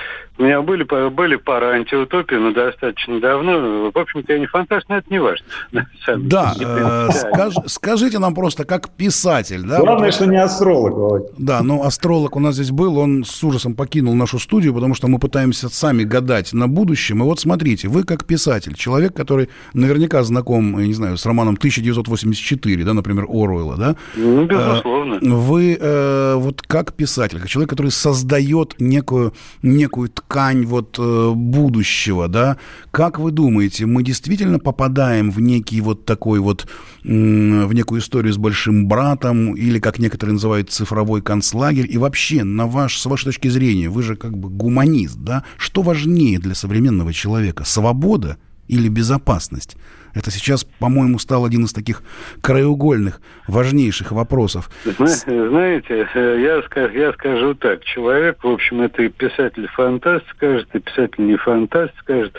у 0.42 0.44
меня 0.44 0.61
были, 0.61 0.83
были 1.11 1.37
пара 1.37 1.74
антиутопий, 1.74 2.37
но 2.37 2.52
достаточно 2.52 3.20
давно. 3.20 3.92
В 3.94 3.96
общем-то, 3.96 4.33
я 4.33 4.40
не 4.40 4.46
фантаст, 4.46 4.88
но 4.88 4.96
это 4.96 5.07
не 5.09 5.20
важно. 5.20 5.46
Да, 6.16 6.55
э, 6.59 7.12
скаж, 7.12 7.55
скажите 7.66 8.18
нам 8.18 8.35
просто, 8.35 8.64
как 8.64 8.90
писатель. 8.90 9.62
Да, 9.62 9.78
Главное, 9.78 10.07
вот, 10.07 10.14
что 10.14 10.26
не 10.26 10.37
астролог, 10.37 10.94
Володь. 10.94 11.22
Да, 11.38 11.62
ну 11.62 11.85
астролог 11.85 12.35
у 12.35 12.40
нас 12.40 12.57
здесь 12.57 12.72
был, 12.72 12.98
он 12.98 13.24
с 13.24 13.44
ужасом 13.44 13.74
покинул 13.74 14.14
нашу 14.14 14.40
студию, 14.40 14.74
потому 14.74 14.94
что 14.94 15.07
мы 15.07 15.20
пытаемся 15.20 15.68
сами 15.68 16.02
гадать 16.02 16.52
на 16.52 16.66
будущем. 16.66 17.22
И 17.22 17.24
вот 17.24 17.38
смотрите, 17.38 17.87
вы 17.87 18.02
как 18.02 18.24
писатель, 18.24 18.74
человек, 18.74 19.14
который 19.14 19.48
наверняка 19.74 20.24
знаком, 20.24 20.76
я 20.81 20.87
не 20.88 20.94
знаю, 20.94 21.16
с 21.16 21.24
романом 21.24 21.55
1984, 21.55 22.85
да, 22.85 22.94
например, 22.94 23.26
Оруэлла, 23.28 23.76
да? 23.76 23.96
Ну, 24.16 24.44
безусловно. 24.44 25.14
Э, 25.14 25.18
вы 25.22 25.78
э, 25.81 26.35
вот 26.35 26.62
как 26.62 26.94
писатель, 26.94 27.38
как 27.38 27.48
человек, 27.48 27.70
который 27.70 27.92
создает 27.92 28.74
некую, 28.81 29.35
некую 29.62 30.09
ткань 30.09 30.31
вот 30.66 30.96
э, 30.98 31.32
будущего, 31.34 32.28
да. 32.28 32.56
Как 32.90 33.18
вы 33.18 33.30
думаете, 33.30 33.86
мы 33.86 34.02
действительно 34.02 34.58
попадаем 34.58 35.30
в 35.30 35.40
некий 35.40 35.80
вот 35.80 36.04
такой 36.04 36.40
вот, 36.40 36.66
в 37.04 37.72
некую 37.72 38.00
историю 38.00 38.32
с 38.32 38.38
большим 38.38 38.88
братом, 38.88 39.54
или, 39.54 39.78
как 39.78 39.98
некоторые 39.98 40.34
называют, 40.34 40.70
цифровой 40.70 41.22
концлагерь? 41.22 41.86
И 41.90 41.98
вообще, 41.98 42.44
на 42.44 42.66
ваш, 42.66 42.98
с 42.98 43.06
вашей 43.06 43.26
точки 43.26 43.48
зрения, 43.48 43.88
вы 43.88 44.02
же 44.02 44.16
как 44.16 44.36
бы 44.36 44.48
гуманист, 44.48 45.18
да? 45.18 45.44
Что 45.56 45.82
важнее 45.82 46.38
для 46.38 46.54
современного 46.54 47.12
человека, 47.12 47.64
свобода 47.64 48.36
или 48.68 48.88
безопасность? 48.88 49.76
Это 50.14 50.31
сейчас, 50.31 50.64
по-моему, 50.64 51.18
стал 51.18 51.44
один 51.44 51.64
из 51.64 51.72
таких 51.72 52.03
краеугольных, 52.40 53.20
важнейших 53.48 54.12
вопросов. 54.12 54.70
Знаете, 54.85 56.07
я 56.14 56.62
скажу, 56.62 56.92
я 56.92 57.12
скажу 57.12 57.55
так. 57.55 57.85
Человек, 57.85 58.42
в 58.42 58.48
общем, 58.48 58.83
это 58.83 59.03
и 59.03 59.09
писатель-фантаст 59.09 60.25
скажет, 60.31 60.68
и 60.75 60.79
писатель 60.79 61.25
не 61.25 61.37
фантаст 61.37 61.92
скажет. 62.01 62.37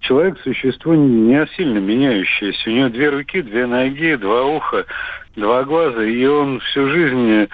Человек– 0.00 0.38
существо 0.44 0.94
не 0.94 1.46
сильно 1.56 1.78
меняющееся. 1.78 2.68
У 2.68 2.72
него 2.72 2.88
две 2.90 3.08
руки, 3.08 3.40
две 3.42 3.66
ноги, 3.66 4.16
два 4.16 4.44
уха, 4.44 4.84
два 5.36 5.64
глаза, 5.64 6.04
и 6.04 6.26
он 6.26 6.60
всю 6.60 6.88
жизнь 6.88 7.48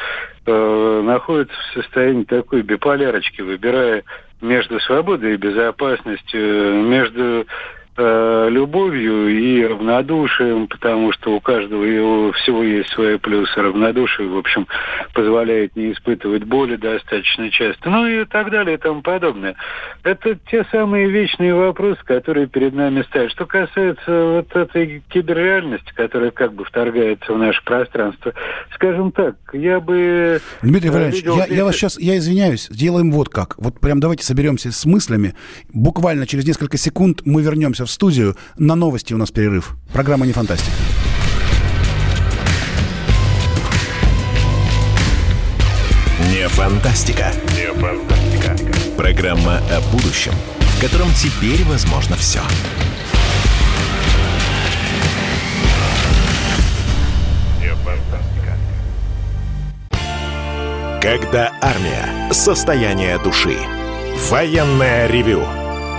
э, 0.47 1.03
находится 1.05 1.55
в 1.55 1.75
состоянии 1.75 2.25
такой 2.25 2.63
биполярочки, 2.63 3.41
выбирая 3.41 4.03
между 4.41 4.81
свободой 4.81 5.35
и 5.35 5.37
безопасностью, 5.37 6.83
между 6.83 7.47
Э, 7.97 8.49
любовью 8.49 9.29
и 9.29 9.67
равнодушием, 9.67 10.69
потому 10.69 11.13
что 11.13 11.35
у 11.35 11.41
каждого 11.41 11.83
его 11.83 12.31
всего 12.33 12.63
есть 12.63 12.89
свои 12.91 13.19
плюсы. 13.19 13.61
Равнодушие, 13.61 14.29
в 14.29 14.39
общем, 14.39 14.69
позволяет 15.13 15.75
не 15.75 15.93
испытывать 15.93 16.45
боли 16.45 16.77
достаточно 16.77 17.51
часто. 17.51 17.91
Ну 17.91 18.07
и 18.07 18.25
так 18.27 18.51
далее 18.51 18.77
и 18.77 18.79
тому 18.79 19.03
подобное. 19.03 19.57
Это 20.05 20.39
те 20.51 20.65
самые 20.71 21.11
вечные 21.11 21.53
вопросы, 21.53 22.01
которые 22.05 22.47
перед 22.47 22.75
нами 22.75 23.03
стоят. 23.03 23.33
Что 23.33 23.45
касается 23.45 24.01
вот 24.07 24.55
этой 24.55 25.03
киберреальности, 25.09 25.93
которая 25.93 26.31
как 26.31 26.55
бы 26.55 26.65
вторгается 26.65 27.33
в 27.33 27.39
наше 27.39 27.63
пространство, 27.65 28.33
скажем 28.73 29.11
так, 29.11 29.35
я 29.53 29.81
бы... 29.81 30.41
Дмитрий 30.63 30.91
э, 30.91 30.93
Валерьевич, 30.93 31.25
я, 31.25 31.47
я 31.47 31.65
вас 31.65 31.75
сейчас, 31.75 31.99
я 31.99 32.17
извиняюсь, 32.17 32.69
сделаем 32.71 33.11
вот 33.11 33.29
как. 33.31 33.59
Вот 33.59 33.81
прям 33.81 33.99
давайте 33.99 34.25
соберемся 34.25 34.71
с 34.71 34.87
мыслями. 34.87 35.35
Буквально 35.75 36.27
через 36.27 36.47
несколько 36.47 36.77
секунд 36.77 37.23
мы 37.25 37.43
вернемся 37.43 37.80
в 37.87 37.91
в 37.91 37.91
студию. 37.91 38.37
На 38.57 38.75
новости 38.75 39.15
у 39.15 39.17
нас 39.17 39.31
перерыв. 39.31 39.77
Программа 39.93 40.27
«Не 40.27 40.33
фантастика». 40.33 40.73
Не 46.31 46.49
фантастика. 46.49 47.33
Не 47.57 47.73
фантастика. 47.73 48.57
Программа 48.97 49.59
о 49.59 49.81
будущем, 49.91 50.33
в 50.59 50.81
котором 50.81 51.09
теперь 51.15 51.65
возможно 51.65 52.17
все. 52.17 52.41
Не 57.61 57.75
фантастика. 57.75 58.57
Когда 61.01 61.53
армия. 61.63 62.33
Состояние 62.33 63.19
души. 63.19 63.57
Военное 64.31 65.07
ревю 65.09 65.45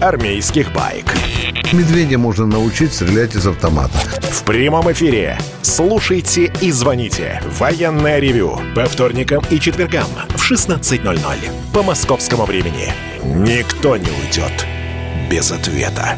армейских 0.00 0.72
байк. 0.72 1.14
Медведя 1.72 2.18
можно 2.18 2.46
научить 2.46 2.92
стрелять 2.92 3.34
из 3.34 3.46
автомата. 3.46 3.98
В 4.22 4.42
прямом 4.44 4.90
эфире. 4.92 5.38
Слушайте 5.62 6.52
и 6.60 6.70
звоните. 6.70 7.42
Военное 7.58 8.18
ревю. 8.18 8.58
По 8.74 8.86
вторникам 8.86 9.44
и 9.50 9.60
четвергам 9.60 10.08
в 10.30 10.50
16.00. 10.50 11.18
По 11.72 11.82
московскому 11.82 12.44
времени. 12.44 12.92
Никто 13.24 13.96
не 13.96 14.08
уйдет 14.10 14.66
без 15.30 15.50
ответа. 15.52 16.16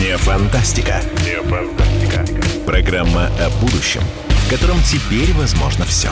Не 0.00 0.16
фантастика. 0.16 1.02
Не 1.24 1.42
фантастика. 1.42 2.24
Программа 2.66 3.26
о 3.26 3.50
будущем, 3.60 4.02
в 4.44 4.50
котором 4.50 4.82
теперь 4.82 5.32
возможно 5.32 5.84
все. 5.86 6.10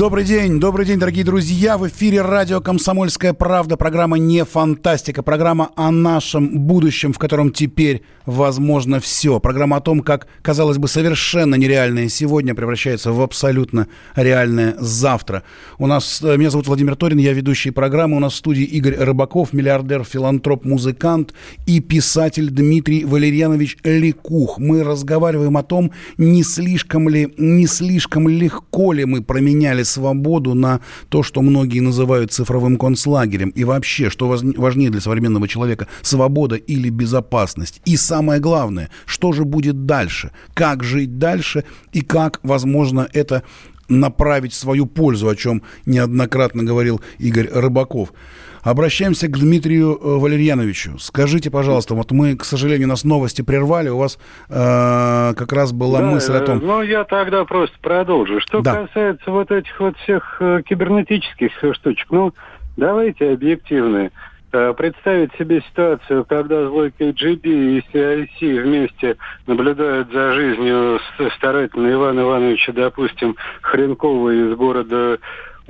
Добрый 0.00 0.24
день, 0.24 0.60
добрый 0.60 0.86
день, 0.86 0.98
дорогие 0.98 1.26
друзья. 1.26 1.76
В 1.76 1.86
эфире 1.86 2.22
радио 2.22 2.62
«Комсомольская 2.62 3.34
правда». 3.34 3.76
Программа 3.76 4.16
«Не 4.16 4.46
фантастика». 4.46 5.22
Программа 5.22 5.72
о 5.76 5.90
нашем 5.90 6.60
будущем, 6.60 7.12
в 7.12 7.18
котором 7.18 7.52
теперь 7.52 8.00
возможно 8.24 8.98
все. 8.98 9.40
Программа 9.40 9.76
о 9.76 9.80
том, 9.82 10.00
как, 10.00 10.26
казалось 10.40 10.78
бы, 10.78 10.88
совершенно 10.88 11.54
нереальное 11.56 12.08
сегодня 12.08 12.54
превращается 12.54 13.12
в 13.12 13.20
абсолютно 13.20 13.88
реальное 14.16 14.74
завтра. 14.78 15.42
У 15.76 15.86
нас, 15.86 16.22
э, 16.22 16.38
меня 16.38 16.48
зовут 16.48 16.68
Владимир 16.68 16.96
Торин, 16.96 17.18
я 17.18 17.34
ведущий 17.34 17.70
программы. 17.70 18.16
У 18.16 18.20
нас 18.20 18.32
в 18.32 18.36
студии 18.36 18.64
Игорь 18.64 18.96
Рыбаков, 18.96 19.52
миллиардер, 19.52 20.04
филантроп, 20.04 20.64
музыкант 20.64 21.34
и 21.66 21.80
писатель 21.80 22.48
Дмитрий 22.48 23.04
Валерьянович 23.04 23.76
Ликух. 23.84 24.58
Мы 24.58 24.82
разговариваем 24.82 25.58
о 25.58 25.62
том, 25.62 25.92
не 26.16 26.42
слишком 26.42 27.06
ли, 27.10 27.34
не 27.36 27.66
слишком 27.66 28.28
легко 28.28 28.94
ли 28.94 29.04
мы 29.04 29.22
променяли 29.22 29.82
свободу 29.90 30.54
на 30.54 30.80
то, 31.08 31.22
что 31.22 31.42
многие 31.42 31.80
называют 31.80 32.32
цифровым 32.32 32.76
концлагерем. 32.76 33.50
И 33.50 33.64
вообще, 33.64 34.10
что 34.10 34.28
важнее 34.28 34.90
для 34.90 35.00
современного 35.00 35.48
человека, 35.48 35.86
свобода 36.02 36.56
или 36.56 36.88
безопасность. 36.88 37.80
И 37.84 37.96
самое 37.96 38.40
главное, 38.40 38.90
что 39.06 39.32
же 39.32 39.44
будет 39.44 39.86
дальше? 39.86 40.30
Как 40.54 40.84
жить 40.84 41.18
дальше 41.18 41.64
и 41.92 42.00
как, 42.00 42.40
возможно, 42.42 43.08
это 43.12 43.42
направить 43.88 44.52
в 44.52 44.56
свою 44.56 44.86
пользу, 44.86 45.28
о 45.28 45.36
чем 45.36 45.62
неоднократно 45.84 46.62
говорил 46.62 47.00
Игорь 47.18 47.48
Рыбаков. 47.52 48.12
Обращаемся 48.62 49.28
к 49.28 49.38
Дмитрию 49.38 49.92
э, 49.92 50.18
Валерьяновичу. 50.18 50.98
Скажите, 50.98 51.50
пожалуйста, 51.50 51.94
вот 51.94 52.10
мы, 52.12 52.36
к 52.36 52.44
сожалению, 52.44 52.88
нас 52.88 53.04
новости 53.04 53.42
прервали, 53.42 53.88
у 53.88 53.98
вас 53.98 54.18
э, 54.48 55.34
как 55.36 55.52
раз 55.52 55.72
была 55.72 56.00
да, 56.00 56.06
мысль 56.06 56.34
о 56.34 56.40
том... 56.40 56.60
Ну, 56.62 56.82
я 56.82 57.04
тогда 57.04 57.44
просто 57.44 57.76
продолжу. 57.80 58.40
Что 58.40 58.60
да. 58.60 58.86
касается 58.86 59.30
вот 59.30 59.50
этих 59.50 59.78
вот 59.80 59.96
всех 59.98 60.36
э, 60.40 60.62
кибернетических 60.66 61.52
штучек, 61.74 62.06
ну, 62.10 62.32
давайте 62.76 63.30
объективные. 63.32 64.10
Э, 64.52 64.74
представить 64.76 65.32
себе 65.38 65.62
ситуацию, 65.68 66.24
когда 66.24 66.66
злой 66.66 66.90
КГБ 66.90 67.38
и 67.44 67.84
CIC 67.92 68.62
вместе 68.62 69.16
наблюдают 69.46 70.10
за 70.12 70.32
жизнью 70.32 70.98
старательно 71.36 71.92
Ивана 71.92 72.20
Ивановича, 72.20 72.72
допустим, 72.72 73.36
Хренкова 73.62 74.30
из 74.30 74.56
города 74.56 75.18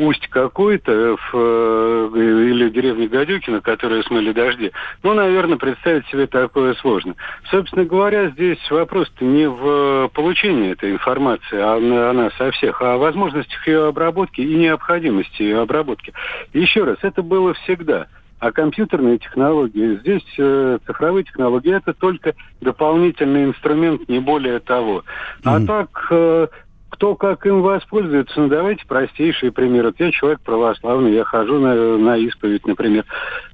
усть 0.01 0.27
какой-то 0.29 1.17
в, 1.17 1.35
э, 1.35 2.11
или 2.15 2.71
деревни 2.71 3.07
Гадюкина, 3.07 3.61
которые 3.61 4.03
смыли 4.03 4.33
дожди, 4.33 4.73
ну, 5.03 5.13
наверное, 5.15 5.59
представить 5.59 6.07
себе 6.07 6.27
такое 6.27 6.75
сложно. 6.75 7.15
Собственно 7.51 7.85
говоря, 7.85 8.31
здесь 8.31 8.59
вопрос-то 8.71 9.25
не 9.25 9.49
в 9.49 10.09
получении 10.15 10.73
этой 10.73 10.93
информации, 10.93 11.59
а 11.59 11.77
она, 11.77 12.11
она 12.11 12.31
со 12.39 12.51
всех, 12.53 12.81
а 12.81 12.95
о 12.95 12.99
возможностях 12.99 13.67
ее 13.67 13.89
обработки 13.89 14.41
и 14.41 14.55
необходимости 14.55 15.43
ее 15.43 15.61
обработки. 15.61 16.15
Еще 16.55 16.85
раз, 16.85 16.97
это 17.03 17.23
было 17.23 17.53
всегда. 17.55 18.07
А 18.39 18.53
компьютерные 18.53 19.19
технологии, 19.19 19.97
здесь 19.97 20.25
э, 20.39 20.79
цифровые 20.87 21.25
технологии, 21.25 21.77
это 21.77 21.93
только 21.93 22.35
дополнительный 22.63 23.45
инструмент, 23.45 24.09
не 24.09 24.19
более 24.19 24.61
того. 24.61 25.05
Mm-hmm. 25.43 25.45
А 25.45 25.67
так, 25.67 26.07
э, 26.11 26.47
кто 26.91 27.15
как 27.15 27.47
им 27.47 27.63
воспользуется, 27.63 28.39
ну 28.41 28.49
давайте 28.49 28.85
простейший 28.87 29.53
пример. 29.53 29.87
Вот 29.87 29.95
я 29.99 30.11
человек 30.11 30.41
православный, 30.41 31.13
я 31.13 31.25
хожу 31.25 31.59
на, 31.59 31.97
на 31.97 32.17
исповедь, 32.17 32.67
например. 32.67 33.05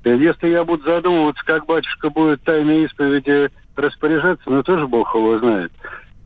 Если 0.05 0.49
я 0.49 0.64
буду 0.64 0.83
задумываться, 0.85 1.44
как 1.44 1.66
батюшка 1.66 2.11
будет 2.11 2.42
тайной 2.42 2.85
исповеди 2.85 3.51
распоряжаться, 3.77 4.51
ну 4.51 4.62
тоже 4.62 4.87
Бог 4.87 5.14
его 5.14 5.38
знает. 5.38 5.70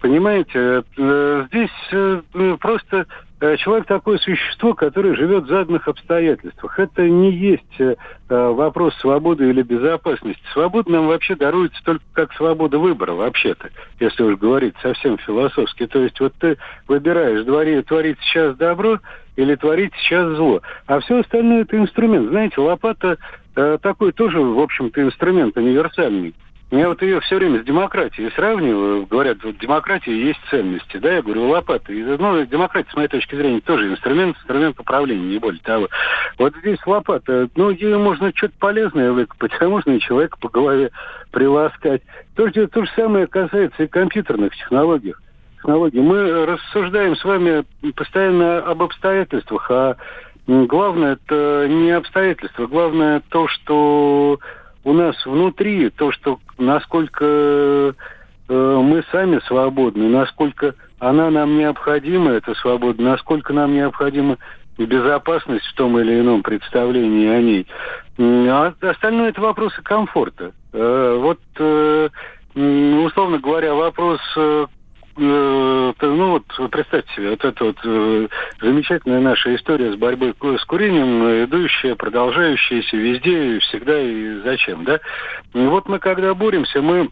Понимаете, 0.01 0.83
э, 0.97 1.47
здесь 1.49 1.71
э, 1.93 2.23
ну, 2.33 2.57
просто 2.57 2.97
э, 2.99 3.05
человек 3.59 3.87
такое 3.87 4.19
существо, 4.19 4.75
которое 4.75 5.15
живет 5.15 5.45
в 5.45 5.49
заданных 5.49 5.89
обстоятельствах. 5.89 6.79
Это 6.79 7.09
не 7.09 7.33
есть 7.33 7.99
вопрос 8.29 8.95
свободы 8.97 9.49
или 9.49 9.63
безопасности. 9.63 10.43
Свобода 10.53 10.91
нам 10.91 11.09
вообще 11.09 11.35
даруется 11.35 11.83
только 11.85 12.05
как 12.13 12.33
свобода 12.35 12.79
выбора, 12.79 13.13
вообще-то, 13.13 13.71
если 13.99 14.23
уж 14.23 14.37
говорить 14.37 14.75
совсем 14.83 15.17
философски. 15.19 15.87
То 15.87 16.03
есть 16.03 16.21
вот 16.21 16.35
ты 16.39 16.59
выбираешь, 16.87 17.45
твори, 17.45 17.81
творить 17.83 18.19
сейчас 18.21 18.57
добро 18.57 18.99
или 19.37 19.55
творить 19.55 19.95
сейчас 20.03 20.37
зло. 20.37 20.61
А 20.87 21.01
все 21.01 21.21
остальное 21.21 21.63
это 21.63 21.79
инструмент. 21.79 22.29
Знаете, 22.29 22.61
лопата 22.61 23.17
такой 23.55 24.13
тоже, 24.13 24.39
в 24.39 24.61
общем-то, 24.61 25.01
инструмент 25.03 25.57
универсальный. 25.57 26.35
Я 26.71 26.89
вот 26.89 27.03
ее 27.03 27.21
все 27.21 27.37
время 27.37 27.61
с 27.61 27.65
демократией 27.65 28.31
сравниваю. 28.31 29.05
Говорят, 29.07 29.39
вот 29.43 29.59
демократия 29.59 30.17
есть 30.17 30.39
ценности. 30.51 30.99
Да, 30.99 31.15
я 31.15 31.23
говорю, 31.23 31.49
лопата. 31.49 31.91
Ну, 31.91 32.45
демократия, 32.47 32.91
с 32.93 32.95
моей 32.95 33.09
точки 33.09 33.35
зрения, 33.35 33.61
тоже 33.61 33.89
инструмент, 33.89 34.37
инструмент 34.37 34.79
управления, 34.79 35.27
не 35.27 35.39
более 35.39 35.61
того. 35.63 35.89
Вот 36.39 36.55
здесь 36.57 36.79
лопата. 36.87 37.49
Ну, 37.57 37.71
ее 37.71 37.99
можно 37.99 38.33
что-то 38.35 38.55
полезное 38.61 39.11
выкопать, 39.11 39.51
а 39.59 39.69
можно 39.69 39.91
и 39.91 40.01
человека 40.01 40.39
по 40.41 40.49
голове 40.49 40.93
приласкать. 41.33 42.03
То 42.37 42.49
же, 42.49 42.69
то 42.69 42.85
же 42.85 42.91
самое 42.95 43.27
касается 43.27 43.83
и 43.83 43.89
компьютерных 43.89 44.55
технологий. 44.55 45.15
технологий. 45.57 46.01
Мы 46.01 46.47
рассуждаем 46.47 47.17
с 47.17 47.25
вами 47.25 47.65
постоянно 47.97 48.59
об 48.59 48.81
обстоятельствах, 48.83 49.69
а 49.73 49.97
главное 50.47 51.15
это 51.15 51.67
не 51.69 51.91
обстоятельства, 51.91 52.69
главное 52.69 53.23
то, 53.29 53.49
что 53.49 54.39
у 54.85 54.93
нас 54.93 55.15
внутри 55.27 55.91
то, 55.91 56.13
что 56.13 56.39
насколько 56.59 57.25
э, 57.25 57.93
мы 58.49 59.05
сами 59.13 59.41
свободны, 59.47 60.09
насколько 60.09 60.75
она 60.99 61.31
нам 61.31 61.59
необходима, 61.59 62.33
эта 62.33 62.55
свобода, 62.55 63.03
насколько 63.03 63.53
нам 63.53 63.75
необходима 63.75 64.39
безопасность 64.79 65.67
в 65.67 65.75
том 65.75 65.99
или 65.99 66.21
ином 66.21 66.43
представлении 66.43 67.29
о 67.29 67.41
ней. 67.41 67.67
А 68.19 68.73
остальное 68.81 69.31
это 69.31 69.41
вопросы 69.41 69.83
комфорта. 69.83 70.53
Э, 70.73 71.19
вот, 71.21 71.41
э, 71.59 72.09
условно 72.55 73.39
говоря, 73.39 73.75
вопрос 73.75 74.21
ну 75.21 76.31
вот 76.31 76.71
представьте 76.71 77.13
себе, 77.15 77.31
вот 77.31 77.45
эта 77.45 77.65
вот 77.65 77.77
э, 77.85 78.29
замечательная 78.61 79.21
наша 79.21 79.55
история 79.55 79.93
с 79.93 79.97
борьбой 79.97 80.35
с 80.41 80.65
курением, 80.65 81.45
идущая, 81.45 81.95
продолжающаяся 81.95 82.97
везде, 82.97 83.59
всегда 83.61 84.01
и 84.01 84.41
зачем, 84.43 84.85
да? 84.85 85.01
И 85.55 85.59
вот 85.59 85.89
мы 85.89 85.99
когда 85.99 86.35
боремся, 86.35 86.81
мы 86.81 87.11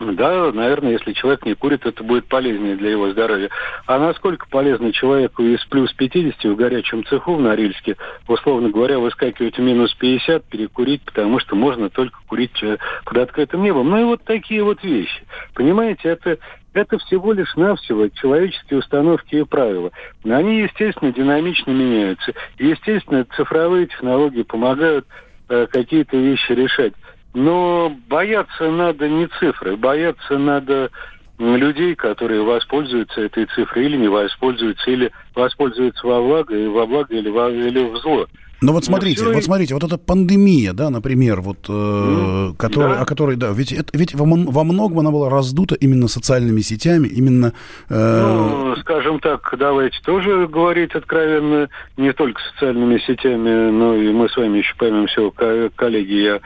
да, 0.00 0.50
наверное, 0.50 0.92
если 0.92 1.12
человек 1.12 1.44
не 1.44 1.54
курит, 1.54 1.84
это 1.84 2.02
будет 2.02 2.26
полезнее 2.26 2.74
для 2.74 2.90
его 2.90 3.10
здоровья. 3.10 3.50
А 3.86 3.98
насколько 3.98 4.46
полезно 4.48 4.92
человеку 4.92 5.42
из 5.42 5.62
плюс 5.66 5.92
50 5.92 6.42
в 6.44 6.56
горячем 6.56 7.04
цеху 7.04 7.34
в 7.34 7.40
Норильске, 7.40 7.96
условно 8.26 8.70
говоря, 8.70 8.98
выскакивать 8.98 9.58
в 9.58 9.60
минус 9.60 9.92
50, 9.94 10.44
перекурить, 10.44 11.02
потому 11.02 11.38
что 11.38 11.54
можно 11.54 11.90
только 11.90 12.18
курить 12.26 12.62
э, 12.62 12.78
под 13.04 13.18
открытым 13.18 13.62
небом. 13.62 13.90
Ну 13.90 14.00
и 14.00 14.04
вот 14.04 14.24
такие 14.24 14.64
вот 14.64 14.82
вещи. 14.82 15.22
Понимаете, 15.54 16.08
это, 16.08 16.38
это 16.72 16.98
всего 16.98 17.32
лишь 17.32 17.54
навсего 17.56 18.08
человеческие 18.08 18.78
установки 18.78 19.36
и 19.36 19.44
правила. 19.44 19.90
Они, 20.24 20.60
естественно, 20.60 21.12
динамично 21.12 21.70
меняются. 21.70 22.32
Естественно, 22.58 23.26
цифровые 23.36 23.86
технологии 23.86 24.42
помогают 24.42 25.06
э, 25.48 25.66
какие-то 25.70 26.16
вещи 26.16 26.52
решать. 26.52 26.92
Но 27.34 27.96
бояться 28.08 28.70
надо 28.70 29.08
не 29.08 29.26
цифры, 29.38 29.76
бояться 29.76 30.38
надо 30.38 30.90
людей, 31.38 31.94
которые 31.94 32.42
воспользуются 32.42 33.22
этой 33.22 33.46
цифрой 33.46 33.86
или 33.86 33.96
не 33.96 34.08
воспользуются, 34.08 34.90
или 34.90 35.10
воспользуются 35.34 36.06
во 36.06 36.20
благо, 36.20 36.54
и 36.54 36.66
во 36.66 36.86
благо 36.86 37.14
или, 37.14 37.30
во, 37.30 37.48
или 37.50 37.80
в 37.80 37.96
зло. 37.98 38.26
Но 38.60 38.72
вот 38.72 38.84
смотрите, 38.84 39.24
вот 39.24 39.42
смотрите, 39.42 39.74
вот 39.74 39.84
эта 39.84 39.96
пандемия, 39.96 40.72
да, 40.72 40.90
например, 40.90 41.40
вот, 41.40 41.66
э, 41.68 41.72
mm, 41.72 42.56
который, 42.56 42.94
да. 42.94 43.00
о 43.00 43.04
которой, 43.06 43.36
да, 43.36 43.52
ведь, 43.52 43.72
это, 43.72 43.96
ведь 43.96 44.14
во, 44.14 44.24
во 44.26 44.64
многом 44.64 44.98
она 44.98 45.10
была 45.10 45.30
раздута 45.30 45.74
именно 45.76 46.08
социальными 46.08 46.60
сетями, 46.60 47.08
именно... 47.08 47.54
Э... 47.88 48.22
Ну, 48.22 48.76
скажем 48.76 49.18
так, 49.20 49.54
давайте 49.58 49.98
тоже 50.04 50.46
говорить 50.46 50.94
откровенно, 50.94 51.68
не 51.96 52.12
только 52.12 52.40
социальными 52.52 52.98
сетями, 52.98 53.70
но 53.70 53.94
и 53.94 54.12
мы 54.12 54.28
с 54.28 54.36
вами 54.36 54.58
еще 54.58 54.74
поймем 54.76 55.06
все, 55.06 55.32
коллеги, 55.76 56.14
я 56.14 56.40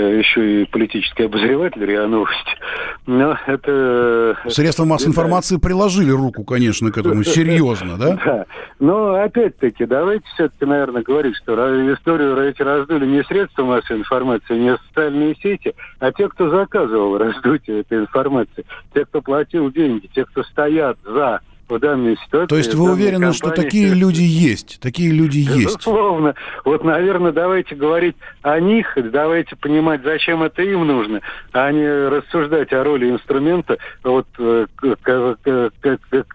еще 0.00 0.62
и 0.62 0.64
политический 0.66 1.24
обозреватель 1.24 1.84
РИА 1.84 2.06
Новости. 2.06 2.52
Но 3.06 3.38
это... 3.46 4.36
Средства 4.48 4.84
массовой 4.84 5.10
информации 5.10 5.56
приложили 5.56 6.10
руку, 6.10 6.44
конечно, 6.44 6.90
к 6.90 6.98
этому 6.98 7.24
серьезно, 7.24 7.96
да? 7.96 8.18
Да. 8.26 8.44
Но 8.80 9.14
опять-таки, 9.14 9.86
давайте 9.86 10.24
все-таки, 10.34 10.64
наверное, 10.64 11.02
говорить, 11.02 11.36
что 11.36 11.54
историю 11.94 12.36
эти 12.38 12.60
раздули 12.60 13.06
не 13.06 13.22
средства 13.24 13.64
массовой 13.64 14.00
информации, 14.00 14.58
не 14.58 14.76
социальные 14.88 15.36
сети, 15.36 15.74
а 16.00 16.12
те, 16.12 16.28
кто 16.28 16.50
заказывал 16.50 17.18
раздутие 17.18 17.80
этой 17.80 17.98
информации, 17.98 18.64
те, 18.92 19.04
кто 19.04 19.22
платил 19.22 19.70
деньги, 19.70 20.08
те, 20.14 20.24
кто 20.24 20.42
стоят 20.42 20.98
за 21.04 21.40
в 21.68 21.78
данной 21.78 22.16
ситуации. 22.24 22.48
То 22.48 22.56
есть 22.56 22.74
вы 22.74 22.92
уверены, 22.92 23.32
что 23.32 23.50
такие 23.50 23.92
люди 23.92 24.22
есть? 24.22 24.78
Такие 24.80 25.10
люди 25.10 25.38
есть? 25.38 25.76
Безусловно. 25.76 26.34
Вот, 26.64 26.84
наверное, 26.84 27.32
давайте 27.32 27.74
говорить 27.74 28.16
о 28.42 28.60
них, 28.60 28.96
давайте 28.96 29.56
понимать, 29.56 30.02
зачем 30.04 30.42
это 30.42 30.62
им 30.62 30.86
нужно, 30.86 31.20
а 31.52 31.70
не 31.72 31.86
рассуждать 31.86 32.72
о 32.72 32.84
роли 32.84 33.10
инструмента, 33.10 33.78
вот 34.02 34.26
э, 34.38 34.66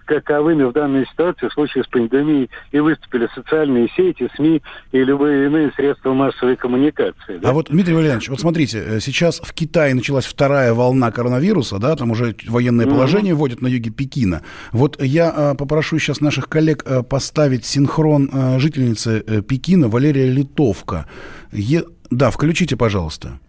каковыми 0.05 0.63
в 0.63 0.73
данной 0.73 1.05
ситуации 1.07 1.47
в 1.47 1.53
случае 1.53 1.83
с 1.83 1.87
пандемией 1.87 2.49
и 2.71 2.79
выступили 2.79 3.29
социальные 3.33 3.89
сети, 3.95 4.29
СМИ 4.35 4.61
и 4.91 5.03
любые 5.03 5.47
иные 5.47 5.71
средства 5.75 6.13
массовой 6.13 6.55
коммуникации. 6.55 7.37
Да? 7.37 7.49
А 7.49 7.53
вот, 7.53 7.67
Дмитрий 7.69 7.93
Валерьянович, 7.93 8.29
вот 8.29 8.39
смотрите, 8.39 8.83
э, 8.85 8.99
сейчас 8.99 9.39
в 9.39 9.53
Китае 9.53 9.93
началась 9.93 10.25
вторая 10.25 10.73
волна 10.73 11.11
коронавируса, 11.11 11.77
да, 11.79 11.95
там 11.95 12.11
уже 12.11 12.35
военное 12.47 12.87
положение 12.87 13.33
mm-hmm. 13.33 13.37
вводят 13.37 13.61
на 13.61 13.67
юге 13.67 13.91
Пекина. 13.91 14.41
Вот 14.71 15.01
я 15.01 15.20
я 15.21 15.33
э, 15.35 15.55
попрошу 15.55 15.99
сейчас 15.99 16.21
наших 16.21 16.49
коллег 16.49 16.83
э, 16.85 17.03
поставить 17.03 17.65
синхрон 17.65 18.29
э, 18.33 18.59
жительницы 18.59 19.41
Пекина 19.43 19.87
Валерия 19.87 20.27
Литовка. 20.37 21.05
Е... 21.51 21.83
Да, 22.09 22.29
включите, 22.29 22.75
пожалуйста. 22.75 23.39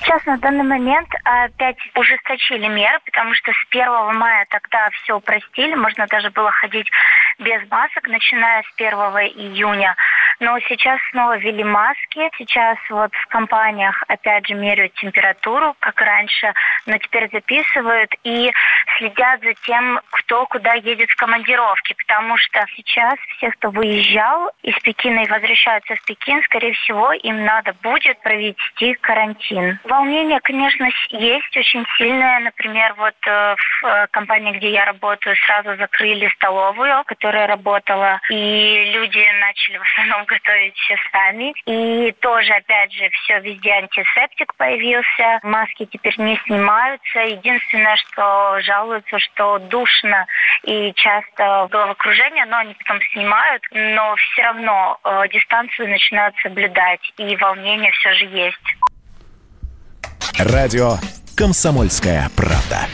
Сейчас 0.00 0.24
на 0.26 0.38
данный 0.38 0.64
момент 0.64 1.08
опять 1.24 1.76
ужесточили 1.94 2.68
меры, 2.68 2.98
потому 3.04 3.34
что 3.34 3.52
с 3.52 3.66
1 3.70 4.18
мая 4.18 4.46
тогда 4.50 4.88
все 4.90 5.16
упростили, 5.16 5.74
можно 5.74 6.06
даже 6.06 6.30
было 6.30 6.50
ходить 6.50 6.88
без 7.38 7.60
масок, 7.70 8.08
начиная 8.08 8.62
с 8.62 8.72
1 8.76 8.92
июня. 9.36 9.94
Но 10.40 10.58
сейчас 10.60 11.00
снова 11.10 11.36
ввели 11.38 11.64
маски. 11.64 12.30
Сейчас 12.38 12.78
вот 12.90 13.12
в 13.14 13.26
компаниях 13.26 14.02
опять 14.08 14.46
же 14.48 14.54
меряют 14.54 14.94
температуру, 14.94 15.74
как 15.80 16.00
раньше, 16.00 16.52
но 16.86 16.98
теперь 16.98 17.28
записывают 17.30 18.10
и 18.24 18.52
следят 18.98 19.40
за 19.42 19.54
тем, 19.66 20.00
кто 20.10 20.46
куда 20.46 20.74
едет 20.74 21.10
в 21.10 21.16
командировке, 21.16 21.94
потому 21.94 22.36
что 22.36 22.64
сейчас 22.76 23.14
все, 23.36 23.50
кто 23.50 23.70
выезжал 23.70 24.50
из 24.62 24.74
Пекина 24.80 25.20
и 25.20 25.28
возвращаются 25.28 25.94
в 25.96 26.04
Пекин, 26.04 26.42
скорее 26.44 26.72
всего, 26.74 27.12
им 27.12 27.44
надо 27.44 27.74
будет 27.82 28.20
провести 28.20 28.94
карантин. 28.94 29.78
Волнение, 29.84 30.40
конечно, 30.40 30.88
есть 31.10 31.56
очень 31.56 31.84
сильное. 31.96 32.40
Например, 32.40 32.94
вот 32.96 33.14
э, 33.26 33.56
в 33.56 33.86
э, 33.86 34.06
компании, 34.10 34.56
где 34.56 34.70
я 34.70 34.84
работаю, 34.84 35.36
сразу 35.46 35.76
закрыли 35.76 36.28
столовую, 36.36 37.04
которая 37.04 37.46
работала, 37.46 38.20
и 38.30 38.92
люди 38.92 39.24
начали 39.40 39.78
в 39.78 39.82
основном 39.82 40.23
готовить 40.24 40.76
все 40.76 40.96
сами. 41.12 41.52
И 41.66 42.12
тоже, 42.20 42.52
опять 42.52 42.92
же, 42.92 43.08
все 43.10 43.40
везде 43.40 43.70
антисептик 43.70 44.54
появился, 44.56 45.40
маски 45.42 45.86
теперь 45.86 46.18
не 46.18 46.38
снимаются. 46.46 47.18
Единственное, 47.20 47.96
что 47.96 48.60
жалуются, 48.60 49.18
что 49.18 49.58
душно 49.58 50.26
и 50.64 50.92
часто 50.94 51.68
головокружение, 51.70 52.44
но 52.46 52.58
они 52.58 52.74
потом 52.74 53.00
снимают, 53.12 53.62
но 53.72 54.14
все 54.16 54.42
равно 54.42 54.98
э, 55.04 55.28
дистанцию 55.32 55.88
начинают 55.88 56.34
соблюдать, 56.42 57.00
и 57.16 57.36
волнение 57.36 57.90
все 57.92 58.12
же 58.14 58.24
есть. 58.26 58.76
Радио 60.38 60.96
«Комсомольская 61.36 62.28
правда». 62.36 62.88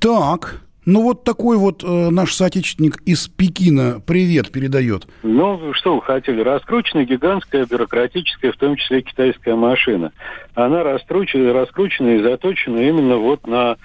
Так, 0.00 0.60
ну 0.86 1.02
вот 1.02 1.24
такой 1.24 1.56
вот 1.56 1.82
э, 1.82 1.86
наш 2.10 2.34
соотечественник 2.34 2.98
из 3.06 3.28
Пекина 3.28 4.00
привет 4.06 4.50
передает. 4.50 5.06
Ну, 5.22 5.72
что 5.72 5.96
вы 5.96 6.02
хотели? 6.02 6.40
Раскручена 6.40 7.04
гигантская 7.04 7.66
бюрократическая, 7.66 8.52
в 8.52 8.56
том 8.56 8.76
числе 8.76 9.02
китайская 9.02 9.54
машина. 9.54 10.12
Она 10.54 10.82
раскручена, 10.82 11.52
раскручена 11.52 12.16
и 12.16 12.22
заточена 12.22 12.78
именно 12.78 13.16
вот 13.16 13.46
на 13.46 13.76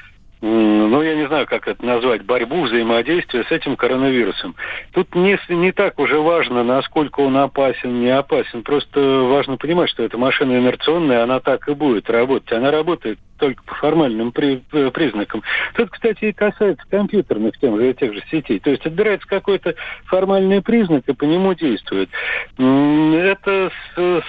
ну, 0.41 1.01
я 1.01 1.15
не 1.15 1.27
знаю, 1.27 1.47
как 1.47 1.67
это 1.67 1.85
назвать, 1.85 2.23
борьбу, 2.23 2.63
взаимодействие 2.63 3.43
с 3.43 3.51
этим 3.51 3.75
коронавирусом. 3.75 4.55
Тут 4.93 5.13
не, 5.13 5.37
не 5.49 5.71
так 5.71 5.99
уже 5.99 6.19
важно, 6.19 6.63
насколько 6.63 7.19
он 7.19 7.37
опасен, 7.37 7.99
не 7.99 8.09
опасен. 8.09 8.63
Просто 8.63 8.99
важно 8.99 9.57
понимать, 9.57 9.89
что 9.89 10.03
эта 10.03 10.17
машина 10.17 10.57
инерционная, 10.57 11.23
она 11.23 11.39
так 11.39 11.67
и 11.67 11.73
будет 11.73 12.09
работать. 12.09 12.51
Она 12.53 12.71
работает 12.71 13.19
только 13.39 13.63
по 13.63 13.75
формальным 13.75 14.31
при, 14.31 14.61
э, 14.71 14.91
признакам. 14.91 15.41
Тут, 15.73 15.89
кстати, 15.89 16.25
и 16.25 16.33
касается 16.33 16.85
компьютерных 16.89 17.57
тем 17.57 17.79
же, 17.79 17.93
тех 17.93 18.13
же 18.13 18.21
сетей. 18.29 18.59
То 18.59 18.69
есть 18.69 18.85
отбирается 18.85 19.27
какой-то 19.27 19.75
формальный 20.05 20.61
признак 20.61 21.03
и 21.07 21.13
по 21.13 21.23
нему 21.23 21.53
действует. 21.53 22.09
Это 22.57 23.71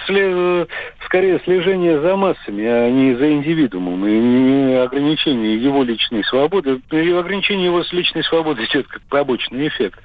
след, 0.05 0.69
скорее 1.05 1.39
слежение 1.43 1.99
за 1.99 2.15
массами, 2.15 2.65
а 2.65 2.89
не 2.89 3.15
за 3.15 3.31
индивидуумом, 3.31 4.07
и 4.07 4.17
не 4.17 4.73
ограничение 4.75 5.61
его 5.61 5.83
личной 6.01 6.23
свободы. 6.25 6.81
И 6.91 7.11
ограничение 7.11 7.65
его 7.65 7.83
личной 7.91 8.23
свободы 8.23 8.65
идет 8.65 8.87
как 8.87 9.01
побочный 9.03 9.67
эффект. 9.67 9.99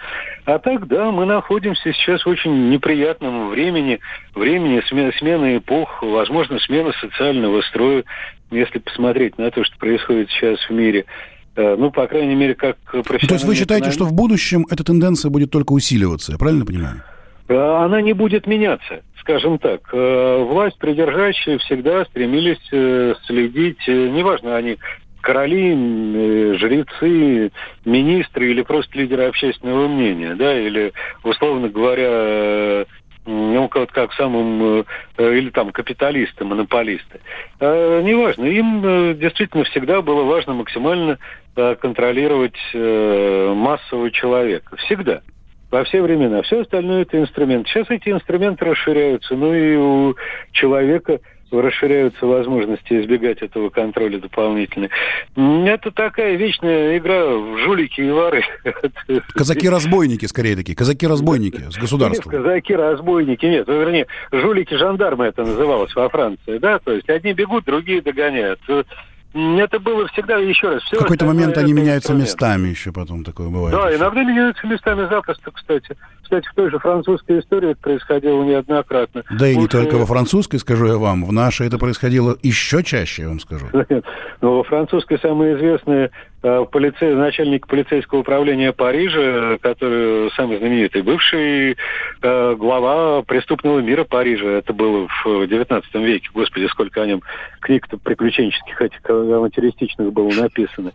А 0.44 0.58
так, 0.58 0.86
да, 0.88 1.10
мы 1.10 1.24
находимся 1.26 1.92
сейчас 1.92 2.24
в 2.24 2.28
очень 2.28 2.70
неприятном 2.70 3.50
времени, 3.50 3.98
времени 4.34 4.82
смены 5.18 5.58
эпох, 5.58 6.02
возможно, 6.02 6.58
смена 6.60 6.92
социального 7.00 7.62
строя, 7.62 8.04
если 8.50 8.78
посмотреть 8.78 9.38
на 9.38 9.50
то, 9.50 9.64
что 9.64 9.76
происходит 9.78 10.30
сейчас 10.30 10.58
в 10.68 10.70
мире, 10.70 11.04
э, 11.56 11.76
ну, 11.76 11.90
по 11.90 12.06
крайней 12.06 12.34
мере, 12.34 12.54
как 12.54 12.76
профессиональный... 12.78 13.28
То 13.28 13.34
есть 13.34 13.44
вы 13.44 13.54
считаете, 13.54 13.90
что 13.90 14.04
в 14.04 14.12
будущем 14.12 14.66
эта 14.70 14.84
тенденция 14.84 15.30
будет 15.30 15.50
только 15.50 15.72
усиливаться, 15.72 16.32
я 16.32 16.38
правильно 16.38 16.64
понимаю? 16.64 17.02
Э, 17.48 17.56
она 17.56 18.00
не 18.00 18.12
будет 18.12 18.46
меняться, 18.46 19.02
скажем 19.20 19.58
так. 19.58 19.80
Э, 19.92 20.44
власть 20.44 20.78
придержащие 20.78 21.58
всегда 21.58 22.04
стремились 22.04 22.60
следить, 23.26 23.80
неважно, 23.88 24.56
они 24.56 24.78
короли, 25.26 26.54
жрецы, 26.56 27.50
министры 27.84 28.52
или 28.52 28.62
просто 28.62 28.96
лидеры 28.96 29.24
общественного 29.24 29.88
мнения, 29.88 30.36
да, 30.36 30.56
или, 30.56 30.92
условно 31.24 31.68
говоря, 31.68 32.86
ну, 33.26 33.68
как, 33.68 33.90
как 33.90 34.12
самым, 34.12 34.84
э, 35.18 35.38
или 35.38 35.50
там 35.50 35.72
капиталисты, 35.72 36.44
монополисты. 36.44 37.18
Неважно, 37.60 38.44
им 38.44 38.82
э, 38.84 39.14
действительно 39.14 39.64
всегда 39.64 40.00
было 40.00 40.22
важно 40.22 40.54
максимально 40.54 41.18
э, 41.56 41.74
контролировать 41.74 42.56
массового 42.72 44.12
человека. 44.12 44.76
Всегда. 44.76 45.22
Во 45.72 45.82
все 45.82 46.00
времена. 46.02 46.42
Все 46.42 46.60
остальное 46.60 47.02
это 47.02 47.18
инструмент. 47.18 47.66
Сейчас 47.66 47.90
эти 47.90 48.10
инструменты 48.10 48.64
расширяются. 48.64 49.34
Ну 49.34 49.52
и 49.52 49.74
у 49.74 50.14
человека 50.52 51.18
расширяются 51.50 52.26
возможности 52.26 53.00
избегать 53.00 53.42
этого 53.42 53.70
контроля 53.70 54.18
дополнительно. 54.18 54.88
Это 55.36 55.90
такая 55.90 56.36
вечная 56.36 56.98
игра 56.98 57.26
в 57.26 57.58
жулики 57.58 58.00
и 58.00 58.10
воры. 58.10 58.42
Казаки-разбойники, 59.34 60.26
скорее 60.26 60.56
такие. 60.56 60.74
Казаки-разбойники 60.74 61.70
с 61.70 61.76
государством. 61.76 62.32
Нет, 62.32 62.42
казаки-разбойники 62.42 63.46
нет. 63.46 63.66
Ну, 63.66 63.80
вернее, 63.80 64.06
жулики-жандармы 64.32 65.26
это 65.26 65.44
называлось 65.44 65.94
во 65.94 66.08
Франции. 66.08 66.58
Да? 66.58 66.78
То 66.78 66.92
есть 66.92 67.08
одни 67.08 67.32
бегут, 67.32 67.64
другие 67.64 68.02
догоняют. 68.02 68.60
Это 69.36 69.78
было 69.78 70.06
всегда, 70.08 70.38
еще 70.38 70.70
раз... 70.70 70.82
В 70.84 70.98
какой-то 70.98 71.26
момент 71.26 71.58
они 71.58 71.74
меняются 71.74 72.12
инструмент. 72.12 72.28
местами 72.28 72.68
еще 72.68 72.90
потом, 72.90 73.22
такое 73.22 73.48
бывает. 73.48 73.76
Да, 73.76 73.94
иногда 73.94 74.24
меняются 74.24 74.66
местами 74.66 75.06
запросто, 75.08 75.50
кстати. 75.50 75.94
Кстати, 76.22 76.48
в 76.48 76.54
той 76.54 76.70
же 76.70 76.78
французской 76.78 77.40
истории 77.40 77.72
это 77.72 77.80
происходило 77.80 78.42
неоднократно. 78.42 79.24
Да 79.38 79.46
и 79.46 79.54
Лучше... 79.54 79.76
не 79.76 79.82
только 79.82 79.98
во 79.98 80.06
французской, 80.06 80.58
скажу 80.58 80.86
я 80.86 80.96
вам. 80.96 81.24
В 81.24 81.32
нашей 81.32 81.66
это 81.66 81.78
происходило 81.78 82.36
еще 82.42 82.82
чаще, 82.82 83.22
я 83.22 83.28
вам 83.28 83.40
скажу. 83.40 83.66
Но 84.40 84.56
во 84.56 84.64
французской 84.64 85.18
самое 85.20 85.56
известное 85.56 86.10
полицей, 86.40 87.14
начальник 87.14 87.66
полицейского 87.66 88.20
управления 88.20 88.72
Парижа, 88.72 89.58
который 89.60 90.30
самый 90.32 90.58
знаменитый, 90.58 91.02
бывший 91.02 91.76
э, 92.22 92.54
глава 92.54 93.22
преступного 93.22 93.80
мира 93.80 94.04
Парижа. 94.04 94.46
Это 94.46 94.72
было 94.72 95.08
в 95.24 95.46
19 95.46 95.94
веке. 95.94 96.28
Господи, 96.32 96.66
сколько 96.66 97.02
о 97.02 97.06
нем 97.06 97.22
книг-то 97.60 97.98
приключенческих, 97.98 98.80
этих 98.80 98.98
авантюристичных 99.08 100.12
было 100.12 100.30
написано. 100.32 100.92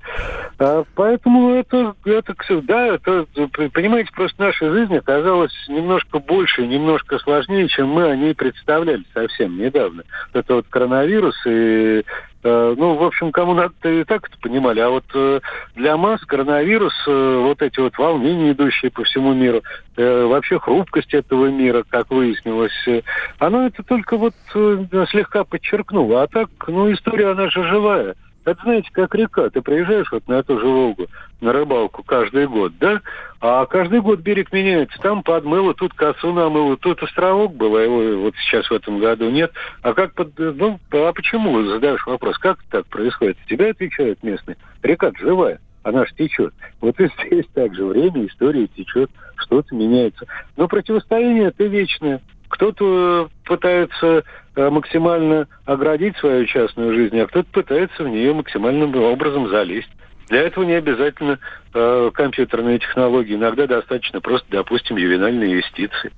А, 0.59 0.83
поэтому 0.95 1.55
это, 1.55 1.95
это, 2.05 2.35
да, 2.61 2.95
это, 2.95 3.25
понимаете, 3.73 4.09
просто 4.13 4.41
наша 4.41 4.71
жизнь 4.71 4.95
оказалась 4.95 5.53
немножко 5.67 6.19
больше, 6.19 6.65
немножко 6.65 7.19
сложнее, 7.19 7.67
чем 7.67 7.89
мы 7.89 8.09
о 8.09 8.15
ней 8.15 8.33
представляли 8.33 9.03
совсем 9.13 9.57
недавно. 9.57 10.03
Это 10.33 10.55
вот 10.55 10.67
коронавирус 10.69 11.35
и 11.45 11.81
Э, 11.91 12.03
ну, 12.43 12.95
в 12.95 13.03
общем, 13.03 13.31
кому 13.31 13.53
надо, 13.53 13.73
и 13.83 14.03
так 14.03 14.27
это 14.27 14.37
понимали. 14.39 14.79
А 14.79 14.89
вот 14.89 15.05
э, 15.13 15.39
для 15.75 15.97
масс 15.97 16.21
коронавирус, 16.25 16.93
э, 17.07 17.41
вот 17.43 17.61
эти 17.61 17.79
вот 17.79 17.97
волнения, 17.97 18.51
идущие 18.51 18.91
по 18.91 19.03
всему 19.03 19.33
миру, 19.33 19.61
вообще 19.97 20.59
хрупкость 20.59 21.13
этого 21.13 21.47
мира, 21.47 21.83
как 21.87 22.09
выяснилось, 22.09 23.03
оно 23.39 23.67
это 23.67 23.83
только 23.83 24.17
вот 24.17 24.33
слегка 24.53 25.43
подчеркнуло. 25.43 26.23
А 26.23 26.27
так, 26.27 26.49
ну, 26.67 26.91
история, 26.91 27.31
она 27.31 27.49
же 27.49 27.63
живая. 27.63 28.15
Это, 28.43 28.61
знаете, 28.63 28.89
как 28.91 29.13
река. 29.15 29.49
Ты 29.49 29.61
приезжаешь 29.61 30.11
вот 30.11 30.27
на 30.27 30.41
ту 30.43 30.59
же 30.59 30.65
Волгу, 30.65 31.07
на 31.41 31.53
рыбалку 31.53 32.03
каждый 32.03 32.47
год, 32.47 32.73
да? 32.79 33.01
А 33.39 33.65
каждый 33.65 34.01
год 34.01 34.19
берег 34.19 34.51
меняется. 34.51 34.99
Там 34.99 35.23
подмыло, 35.23 35.73
тут 35.73 35.93
косу 35.93 36.33
намыло, 36.33 36.77
тут 36.77 37.03
островок 37.03 37.55
был, 37.55 37.75
а 37.75 37.81
его 37.81 38.23
вот 38.23 38.35
сейчас 38.37 38.69
в 38.69 38.73
этом 38.73 38.99
году 38.99 39.29
нет. 39.29 39.51
А 39.83 39.93
как 39.93 40.13
под... 40.13 40.37
Ну, 40.37 40.79
а 40.91 41.13
почему? 41.13 41.63
Задаешь 41.63 42.05
вопрос, 42.05 42.37
как 42.39 42.59
так 42.69 42.87
происходит? 42.87 43.37
Тебя 43.47 43.69
отвечают 43.69 44.23
местные. 44.23 44.57
Река 44.81 45.11
живая 45.19 45.59
она 45.83 46.05
же 46.05 46.13
течет. 46.15 46.53
Вот 46.79 46.99
и 46.99 47.09
здесь 47.27 47.45
также 47.53 47.85
время, 47.85 48.25
история 48.25 48.67
течет, 48.67 49.09
что-то 49.37 49.75
меняется. 49.75 50.25
Но 50.57 50.67
противостояние 50.67 51.47
это 51.47 51.65
вечное. 51.65 52.21
Кто-то 52.49 53.29
пытается 53.45 54.23
максимально 54.55 55.47
оградить 55.65 56.17
свою 56.17 56.45
частную 56.45 56.93
жизнь, 56.93 57.19
а 57.19 57.27
кто-то 57.27 57.47
пытается 57.51 58.03
в 58.03 58.09
нее 58.09 58.33
максимальным 58.33 58.95
образом 58.95 59.49
залезть. 59.49 59.89
Для 60.31 60.43
этого 60.43 60.63
не 60.63 60.73
обязательно 60.73 61.39
э, 61.73 62.11
компьютерные 62.13 62.79
технологии. 62.79 63.35
Иногда 63.35 63.67
достаточно 63.67 64.21
просто, 64.21 64.47
допустим, 64.49 64.95
ювенальные 64.95 65.51
инвестиции. 65.51 66.09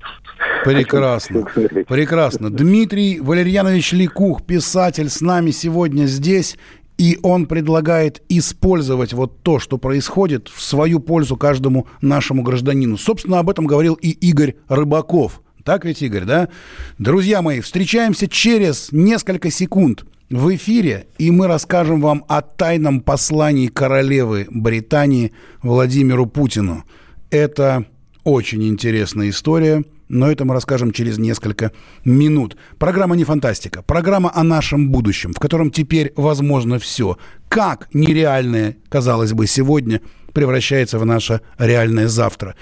Прекрасно. 0.63 1.45
Прекрасно. 1.87 2.51
Дмитрий 2.51 3.19
Валерьянович 3.19 3.93
Ликух, 3.93 4.45
писатель, 4.45 5.09
с 5.09 5.19
нами 5.19 5.49
сегодня 5.49 6.05
здесь. 6.05 6.57
И 6.99 7.17
он 7.23 7.47
предлагает 7.47 8.21
использовать 8.29 9.13
вот 9.13 9.41
то, 9.41 9.57
что 9.57 9.79
происходит, 9.79 10.47
в 10.47 10.61
свою 10.61 10.99
пользу 10.99 11.35
каждому 11.35 11.87
нашему 12.01 12.43
гражданину. 12.43 12.97
Собственно, 12.97 13.39
об 13.39 13.49
этом 13.49 13.65
говорил 13.65 13.95
и 13.95 14.11
Игорь 14.11 14.55
Рыбаков. 14.69 15.41
Так 15.63 15.85
ведь, 15.85 16.01
Игорь, 16.01 16.25
да? 16.25 16.49
Друзья 16.97 17.41
мои, 17.41 17.61
встречаемся 17.61 18.27
через 18.27 18.91
несколько 18.91 19.49
секунд 19.49 20.05
в 20.29 20.53
эфире, 20.55 21.07
и 21.17 21.31
мы 21.31 21.47
расскажем 21.47 22.01
вам 22.01 22.25
о 22.27 22.41
тайном 22.41 22.99
послании 22.99 23.67
королевы 23.67 24.47
Британии 24.49 25.31
Владимиру 25.61 26.25
Путину. 26.25 26.83
Это 27.29 27.85
очень 28.25 28.67
интересная 28.67 29.29
история, 29.29 29.85
но 30.09 30.29
это 30.29 30.43
мы 30.43 30.53
расскажем 30.53 30.91
через 30.91 31.17
несколько 31.17 31.71
минут. 32.03 32.57
Программа 32.77 33.15
не 33.15 33.23
фантастика, 33.23 33.81
программа 33.83 34.35
о 34.35 34.43
нашем 34.43 34.89
будущем, 34.89 35.33
в 35.33 35.39
котором 35.39 35.71
теперь 35.71 36.11
возможно 36.17 36.77
все. 36.77 37.17
Как 37.47 37.87
нереальное, 37.93 38.75
казалось 38.89 39.31
бы, 39.31 39.47
сегодня 39.47 40.01
превращается 40.33 40.99
в 40.99 41.05
наше 41.05 41.39
реальное 41.57 42.09
завтра. 42.09 42.55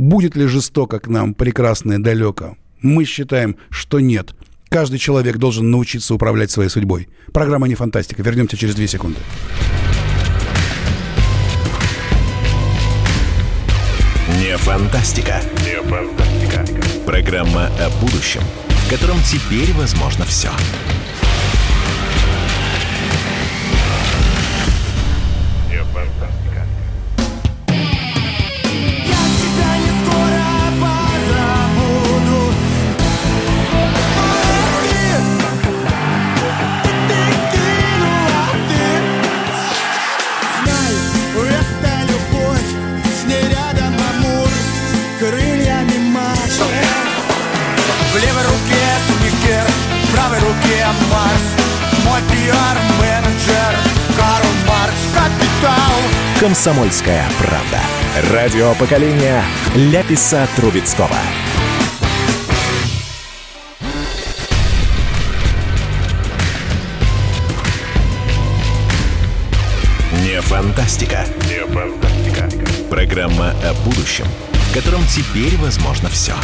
Будет 0.00 0.34
ли 0.34 0.46
жестоко 0.46 0.98
к 0.98 1.08
нам 1.08 1.34
прекрасное 1.34 1.98
далеко? 1.98 2.56
Мы 2.80 3.04
считаем, 3.04 3.56
что 3.68 4.00
нет. 4.00 4.34
Каждый 4.70 4.98
человек 4.98 5.36
должен 5.36 5.70
научиться 5.70 6.14
управлять 6.14 6.50
своей 6.50 6.70
судьбой. 6.70 7.10
Программа 7.34 7.68
не 7.68 7.74
фантастика. 7.74 8.22
Вернемся 8.22 8.56
через 8.56 8.74
две 8.74 8.88
секунды. 8.88 9.18
Не 14.38 14.56
фантастика. 14.56 15.42
Не 15.66 15.82
фантастика. 15.82 16.64
Программа 17.04 17.66
о 17.66 17.90
будущем, 18.00 18.40
в 18.68 18.88
котором 18.88 19.18
теперь 19.20 19.70
возможно 19.74 20.24
все. 20.24 20.48
«Комсомольская 56.40 57.28
правда». 57.38 57.78
Радио 58.32 58.74
поколения 58.74 59.44
Ляписа 59.76 60.48
Трубецкого. 60.56 61.16
Не 70.22 70.40
фантастика. 70.40 71.26
Не 71.46 71.66
фантастика. 71.66 72.48
Программа 72.88 73.50
о 73.62 73.74
будущем, 73.84 74.26
в 74.52 74.74
котором 74.74 75.02
теперь 75.06 75.56
возможно 75.58 76.08
все. 76.08 76.34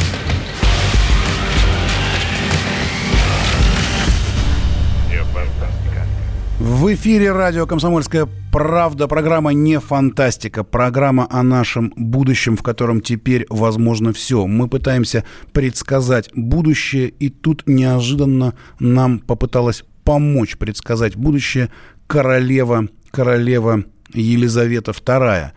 В 6.59 6.95
эфире 6.95 7.33
радио 7.33 7.67
«Комсомольская 7.67 8.27
правда». 8.51 9.09
Программа 9.09 9.53
не 9.53 9.79
фантастика. 9.79 10.65
Программа 10.65 11.27
о 11.29 11.43
нашем 11.43 11.93
будущем, 11.97 12.57
в 12.57 12.63
котором 12.63 13.03
теперь 13.03 13.45
возможно 13.51 14.15
все. 14.15 14.47
Мы 14.47 14.67
пытаемся 14.67 15.25
предсказать 15.53 16.31
будущее, 16.35 17.09
и 17.09 17.29
тут 17.29 17.65
неожиданно 17.67 18.55
нам 18.79 19.19
попыталась 19.19 19.85
помочь 20.03 20.57
предсказать 20.57 21.15
будущее 21.15 21.71
королева, 22.07 22.89
королева 23.11 23.85
Елизавета 24.15 24.93
II. 24.93 25.51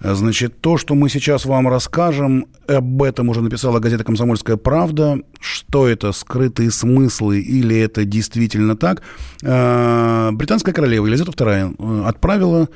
Значит, 0.00 0.60
то, 0.60 0.78
что 0.78 0.94
мы 0.94 1.10
сейчас 1.10 1.44
вам 1.44 1.68
расскажем, 1.68 2.46
об 2.66 3.02
этом 3.02 3.28
уже 3.28 3.42
написала 3.42 3.80
газета 3.80 4.02
«Комсомольская 4.02 4.56
правда». 4.56 5.18
Что 5.40 5.86
это, 5.86 6.12
скрытые 6.12 6.70
смыслы 6.70 7.40
или 7.40 7.76
это 7.76 8.06
действительно 8.06 8.76
так? 8.76 9.02
Э, 9.42 10.30
британская 10.32 10.72
королева 10.72 11.06
Елизавета 11.06 11.44
II 11.44 11.76
э, 11.78 12.08
отправила 12.08 12.68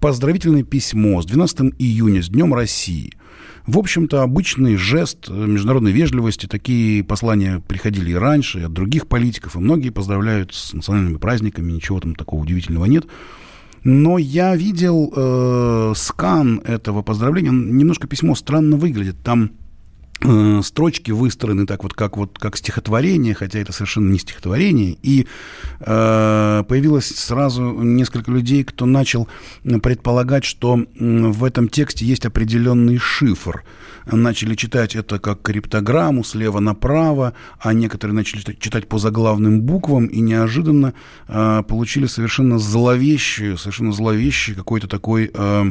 поздравительное 0.00 0.62
письмо 0.62 1.20
с 1.20 1.26
12 1.26 1.74
июня, 1.78 2.22
с 2.22 2.30
Днем 2.30 2.54
России. 2.54 3.12
В 3.66 3.78
общем-то, 3.78 4.22
обычный 4.22 4.76
жест 4.76 5.28
международной 5.28 5.92
вежливости. 5.92 6.46
Такие 6.46 7.04
послания 7.04 7.62
приходили 7.68 8.12
и 8.12 8.14
раньше, 8.14 8.60
и 8.60 8.62
от 8.62 8.72
других 8.72 9.06
политиков, 9.06 9.54
и 9.54 9.58
многие 9.58 9.90
поздравляют 9.90 10.54
с 10.54 10.72
национальными 10.72 11.18
праздниками, 11.18 11.72
ничего 11.72 12.00
там 12.00 12.14
такого 12.14 12.40
удивительного 12.40 12.86
нет. 12.86 13.04
Но 13.82 14.18
я 14.18 14.54
видел 14.56 15.12
э, 15.14 15.92
скан 15.96 16.60
этого 16.64 17.02
поздравления. 17.02 17.50
Немножко 17.50 18.06
письмо 18.06 18.34
странно 18.34 18.76
выглядит. 18.76 19.16
Там 19.22 19.52
строчки 20.62 21.10
выстроены 21.10 21.66
так 21.66 21.82
вот 21.82 21.94
как 21.94 22.16
вот 22.16 22.38
как 22.38 22.56
стихотворение, 22.56 23.34
хотя 23.34 23.58
это 23.58 23.72
совершенно 23.72 24.10
не 24.10 24.18
стихотворение, 24.18 24.96
и 25.02 25.26
э, 25.80 26.64
появилось 26.68 27.08
сразу 27.08 27.62
несколько 27.62 28.30
людей, 28.30 28.64
кто 28.64 28.86
начал 28.86 29.28
предполагать, 29.82 30.44
что 30.44 30.78
в 30.98 31.44
этом 31.44 31.68
тексте 31.68 32.04
есть 32.04 32.26
определенный 32.26 32.98
шифр 32.98 33.64
начали 34.06 34.54
читать 34.54 34.96
это 34.96 35.18
как 35.18 35.42
криптограмму 35.42 36.24
слева 36.24 36.60
направо, 36.60 37.34
а 37.58 37.72
некоторые 37.72 38.14
начали 38.14 38.40
читать 38.40 38.88
по 38.88 38.98
заглавным 38.98 39.62
буквам 39.62 40.06
и 40.06 40.20
неожиданно 40.20 40.94
э, 41.28 41.62
получили 41.66 42.06
совершенно 42.06 42.58
зловещее, 42.58 43.56
совершенно 43.56 43.92
зловещее 43.92 44.56
какое-то 44.56 44.88
такое 44.88 45.30
э, 45.32 45.64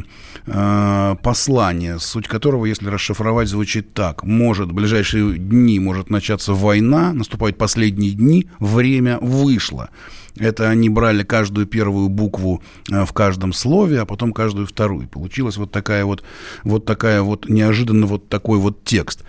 э, 0.46 1.16
послание, 1.22 1.98
суть 1.98 2.28
которого, 2.28 2.66
если 2.66 2.88
расшифровать, 2.88 3.48
звучит 3.48 3.94
так. 3.94 4.24
Может, 4.40 4.70
в 4.70 4.72
ближайшие 4.72 5.36
дни 5.36 5.78
может 5.78 6.08
начаться 6.08 6.54
война, 6.54 7.12
наступают 7.12 7.58
последние 7.58 8.12
дни, 8.12 8.48
время 8.58 9.18
вышло. 9.20 9.90
Это 10.34 10.70
они 10.70 10.88
брали 10.88 11.24
каждую 11.24 11.66
первую 11.66 12.08
букву 12.08 12.62
э, 12.90 13.04
в 13.04 13.12
каждом 13.12 13.52
слове, 13.52 14.00
а 14.00 14.06
потом 14.06 14.32
каждую 14.32 14.66
вторую. 14.66 15.08
Получилась 15.08 15.58
вот 15.58 15.72
такая 15.72 16.06
вот, 16.06 16.24
вот 16.64 16.86
такая 16.86 17.20
вот 17.20 17.50
неожиданно 17.50 18.06
вот 18.06 18.30
такой 18.30 18.58
вот 18.58 18.82
текст. 18.82 19.24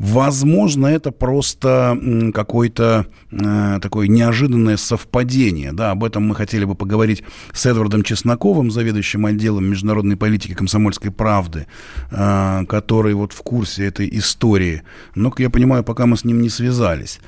Возможно, 0.00 0.86
это 0.86 1.10
просто 1.10 1.94
какое-то 2.32 3.04
э, 3.30 3.78
такое 3.82 4.08
неожиданное 4.08 4.78
совпадение. 4.78 5.72
Да, 5.72 5.90
об 5.90 6.04
этом 6.04 6.26
мы 6.26 6.34
хотели 6.34 6.64
бы 6.64 6.74
поговорить 6.74 7.22
с 7.52 7.66
Эдвардом 7.66 8.02
Чесноковым, 8.02 8.70
заведующим 8.70 9.26
отделом 9.26 9.66
международной 9.66 10.16
политики 10.16 10.54
комсомольской 10.54 11.10
правды, 11.10 11.66
э, 12.10 12.64
который 12.66 13.12
вот 13.12 13.34
в 13.34 13.42
курсе 13.42 13.84
этой 13.84 14.08
истории. 14.16 14.84
Но, 15.14 15.30
я 15.36 15.50
понимаю, 15.50 15.84
пока 15.84 16.06
мы 16.06 16.16
с 16.16 16.24
ним 16.24 16.40
не 16.40 16.48
связались. 16.48 17.20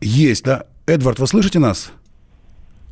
Есть, 0.00 0.42
да? 0.42 0.64
Эдвард, 0.86 1.20
вы 1.20 1.28
слышите 1.28 1.60
нас? 1.60 1.92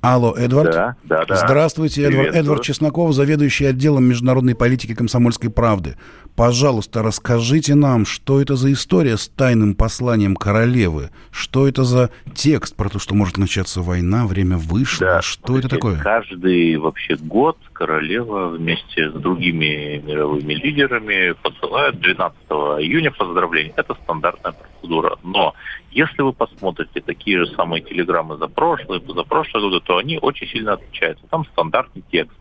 Алло, 0.03 0.35
Эдвард? 0.37 0.73
Да, 0.73 0.97
да, 1.05 1.25
да. 1.25 1.37
Здравствуйте, 1.37 2.03
Эдвард. 2.03 2.35
Эдвард 2.35 2.63
Чесноков, 2.63 3.15
заведующий 3.15 3.67
отделом 3.67 4.05
международной 4.05 4.57
политики 4.57 4.97
комсомольской 4.97 5.49
правды. 5.49 5.97
Пожалуйста, 6.37 7.03
расскажите 7.03 7.75
нам, 7.75 8.07
что 8.07 8.41
это 8.41 8.57
за 8.57 8.73
история 8.73 9.17
с 9.17 9.29
тайным 9.29 9.75
посланием 9.75 10.35
королевы? 10.35 11.11
Что 11.31 11.69
это 11.69 11.85
за 11.85 12.11
текст 12.35 12.75
про 12.75 12.89
то, 12.89 12.99
что 12.99 13.15
может 13.15 13.37
начаться 13.37 13.83
война, 13.83 14.27
время 14.27 14.57
вышло? 14.57 15.07
Да, 15.07 15.23
что 15.23 15.59
это 15.59 15.69
такое? 15.69 15.99
Каждый 15.99 16.77
вообще 16.79 17.17
год 17.17 17.59
королева 17.73 18.49
вместе 18.49 19.11
с 19.11 19.13
другими 19.13 20.03
мировыми 20.05 20.55
лидерами 20.55 21.33
посылает 21.43 22.01
12 22.01 22.39
июня 22.81 23.11
поздравления. 23.11 23.75
Это 23.77 23.95
стандартная 24.03 24.53
процедура. 24.53 25.19
Но 25.23 25.55
если 25.91 26.23
вы 26.23 26.33
посмотрите 26.33 27.01
такие 27.01 27.45
же 27.45 27.47
самые 27.55 27.83
телеграммы 27.83 28.39
за 28.39 28.49
прошлые, 28.49 29.03
за 29.07 29.23
прошлые 29.25 29.69
годы, 29.69 29.85
то 29.85 29.99
они 29.99 30.19
очень 30.19 30.47
сильно 30.49 30.75
отличаются. 30.75 31.27
Там 31.29 31.45
стандартный 31.53 32.03
текст, 32.11 32.37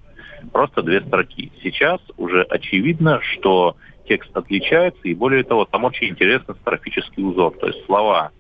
просто 0.52 0.82
две 0.82 1.02
строки. 1.02 1.52
Сейчас 1.62 2.00
уже 2.18 2.44
очевидно, 2.44 3.20
что 3.22 3.76
текст 4.08 4.36
отличается, 4.36 5.02
и 5.04 5.14
более 5.14 5.44
того, 5.44 5.66
там 5.66 5.86
очень 5.86 6.10
интересный 6.10 6.56
строфический 6.56 7.24
узор. 7.24 7.54
То 7.60 7.68
есть 7.68 7.86
слова 7.86 8.32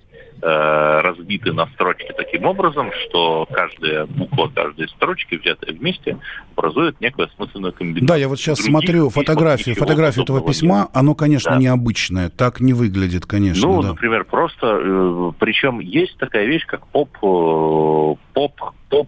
э, 0.41 1.01
разбиты 1.01 1.53
на 1.53 1.67
строчки 1.67 2.11
таким 2.15 2.45
образом, 2.45 2.91
что 3.03 3.47
каждая 3.51 4.05
буква 4.05 4.51
каждой 4.53 4.89
строчки, 4.89 5.35
взятая 5.35 5.73
вместе, 5.73 6.17
образует 6.55 6.99
некую 6.99 7.27
осмысленную 7.27 7.73
комбинацию. 7.73 8.07
Да, 8.07 8.15
я 8.15 8.27
вот 8.27 8.39
сейчас 8.39 8.57
Других 8.57 8.71
смотрю 8.71 9.09
фотографию, 9.09 9.75
фотографию 9.75 10.23
этого 10.23 10.41
письма, 10.41 10.79
нет. 10.79 10.89
оно, 10.93 11.15
конечно, 11.15 11.51
да. 11.51 11.57
необычное, 11.57 12.29
так 12.29 12.59
не 12.59 12.73
выглядит, 12.73 13.25
конечно. 13.25 13.67
Ну, 13.67 13.81
да. 13.81 13.89
например, 13.89 14.25
просто, 14.25 14.79
э, 14.81 15.31
причем 15.39 15.79
есть 15.79 16.17
такая 16.17 16.45
вещь, 16.45 16.65
как 16.65 16.87
поп, 16.87 17.09
э, 17.21 18.15
поп, 18.33 18.59
поп, 18.89 19.07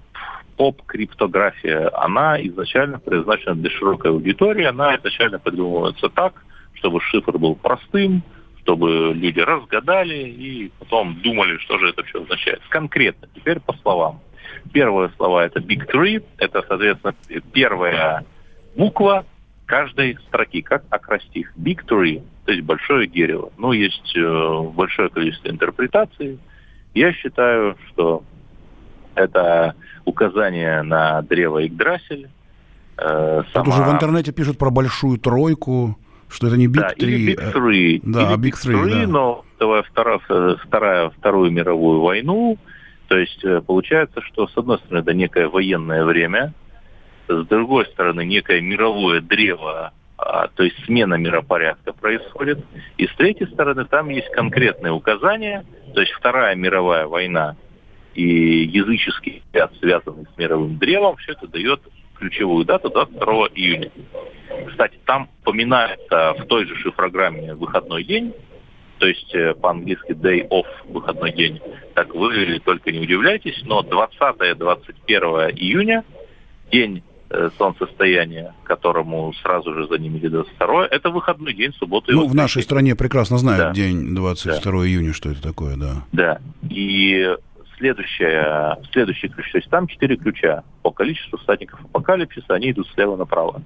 поп-криптография. 0.63 1.91
Она 1.93 2.41
изначально 2.41 2.97
предназначена 2.97 3.55
для 3.55 3.69
широкой 3.69 4.11
аудитории, 4.11 4.63
она 4.63 4.95
изначально 4.95 5.37
придумывается 5.37 6.07
так, 6.07 6.41
чтобы 6.75 7.01
шифр 7.01 7.37
был 7.37 7.55
простым, 7.55 8.23
чтобы 8.61 9.11
люди 9.13 9.41
разгадали 9.41 10.19
и 10.19 10.71
потом 10.79 11.19
думали, 11.21 11.57
что 11.57 11.77
же 11.79 11.89
это 11.89 12.03
все 12.03 12.21
означает. 12.21 12.61
Конкретно, 12.69 13.27
теперь 13.35 13.59
по 13.59 13.73
словам. 13.73 14.21
Первые 14.71 15.09
слова 15.17 15.43
это 15.43 15.59
big 15.59 15.85
tree, 15.91 16.23
это, 16.37 16.63
соответственно, 16.65 17.13
первая 17.51 18.23
буква 18.77 19.25
каждой 19.65 20.17
строки, 20.29 20.61
как 20.61 20.85
акростих. 20.89 21.51
Big 21.57 21.85
tree, 21.85 22.23
то 22.45 22.53
есть 22.53 22.63
большое 22.63 23.07
дерево. 23.07 23.51
Ну, 23.57 23.73
есть 23.73 24.15
э, 24.15 24.61
большое 24.73 25.09
количество 25.09 25.49
интерпретаций. 25.49 26.39
Я 26.93 27.11
считаю, 27.11 27.75
что 27.89 28.23
это 29.15 29.75
указание 30.05 30.81
на 30.81 31.21
древо 31.21 31.65
Игдрасиль. 31.65 32.29
Э, 32.97 33.43
сама... 33.53 33.65
Тут 33.65 33.73
уже 33.73 33.83
в 33.83 33.91
интернете 33.91 34.31
пишут 34.31 34.57
про 34.57 34.69
большую 34.69 35.17
тройку 35.17 35.97
что 36.33 36.47
это 36.47 36.57
не 36.57 36.67
Big 36.67 36.81
да, 36.81 36.89
3. 36.89 37.13
Или 37.13 37.33
Big 37.35 37.51
3. 37.51 38.01
Да, 38.05 38.21
или 38.23 38.37
Big 38.39 38.61
3, 38.61 38.81
3 38.81 38.91
да. 39.01 39.07
но 39.07 39.45
давая 39.59 39.83
вторая, 39.83 40.19
вторая, 40.65 41.09
Вторую 41.11 41.51
мировую 41.51 42.01
войну, 42.01 42.57
то 43.07 43.17
есть 43.17 43.43
э, 43.45 43.61
получается, 43.61 44.21
что 44.21 44.47
с 44.47 44.57
одной 44.57 44.79
стороны 44.79 45.01
это 45.01 45.13
некое 45.13 45.47
военное 45.47 46.03
время, 46.03 46.53
с 47.27 47.45
другой 47.45 47.85
стороны 47.85 48.25
некое 48.25 48.61
мировое 48.61 49.21
древо, 49.21 49.93
а, 50.17 50.47
то 50.47 50.63
есть 50.63 50.83
смена 50.85 51.15
миропорядка 51.15 51.93
происходит, 51.93 52.65
и 52.97 53.07
с 53.07 53.15
третьей 53.15 53.47
стороны 53.47 53.85
там 53.85 54.09
есть 54.09 54.29
конкретные 54.31 54.91
указания, 54.91 55.65
то 55.93 56.01
есть 56.01 56.13
Вторая 56.13 56.55
мировая 56.55 57.07
война 57.07 57.55
и 58.15 58.65
языческий 58.65 59.43
ряд, 59.53 59.71
связанный 59.79 60.25
с 60.33 60.37
мировым 60.37 60.77
древом, 60.77 61.15
все 61.17 61.33
это 61.33 61.47
дает 61.47 61.81
ключевую 62.15 62.65
дату 62.65 62.89
22 62.89 63.33
июня. 63.55 63.91
Кстати, 64.69 64.97
там 65.05 65.29
упоминается 65.41 66.35
в 66.39 66.45
той 66.45 66.65
же 66.65 66.75
шифрограмме 66.75 67.55
выходной 67.55 68.03
день, 68.03 68.33
то 68.99 69.07
есть 69.07 69.33
э, 69.35 69.53
по-английски 69.55 70.11
day 70.11 70.47
off, 70.49 70.65
выходной 70.87 71.33
день. 71.33 71.59
Так 71.95 72.13
вы 72.13 72.59
только 72.63 72.91
не 72.91 72.99
удивляйтесь, 72.99 73.61
но 73.65 73.81
20-21 73.81 75.51
июня, 75.55 76.03
день 76.71 77.03
э, 77.29 77.49
солнцестояния, 77.57 78.53
которому 78.63 79.33
сразу 79.41 79.73
же 79.73 79.87
за 79.87 79.97
ним 79.97 80.17
идет 80.17 80.31
22 80.31 80.87
это 80.87 81.09
выходной 81.09 81.53
день, 81.53 81.73
суббота 81.73 82.11
и 82.11 82.15
Ну, 82.15 82.27
в 82.27 82.35
нашей 82.35 82.61
стране 82.63 82.95
прекрасно 82.95 83.37
знают 83.37 83.59
да. 83.59 83.73
день 83.73 84.15
22 84.15 84.71
да. 84.71 84.87
июня, 84.87 85.13
что 85.13 85.29
это 85.29 85.41
такое, 85.41 85.75
да. 85.75 86.03
Да, 86.11 86.39
и 86.69 87.35
следующая, 87.83 88.77
следующий 88.93 89.27
ключ, 89.27 89.51
то 89.51 89.57
есть 89.57 89.69
там 89.69 89.87
четыре 89.87 90.15
ключа 90.15 90.63
по 90.83 90.91
количеству 90.91 91.37
статников 91.39 91.83
апокалипсиса, 91.83 92.53
они 92.53 92.71
идут 92.71 92.87
слева 92.93 93.17
направо. 93.17 93.61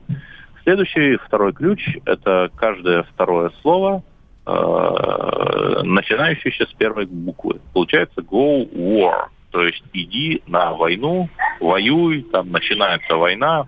Следующий, 0.63 1.17
второй 1.17 1.53
ключ, 1.53 1.97
это 2.05 2.49
каждое 2.55 3.03
второе 3.03 3.51
слово, 3.61 4.01
э, 4.47 5.81
начинающееся 5.83 6.65
с 6.65 6.73
первой 6.73 7.05
буквы. 7.05 7.61
Получается 7.73 8.21
go 8.21 8.67
war, 8.73 9.27
то 9.51 9.63
есть 9.63 9.83
иди 9.93 10.41
на 10.47 10.73
войну, 10.73 11.29
воюй, 11.59 12.23
там 12.23 12.51
начинается 12.51 13.17
война. 13.17 13.67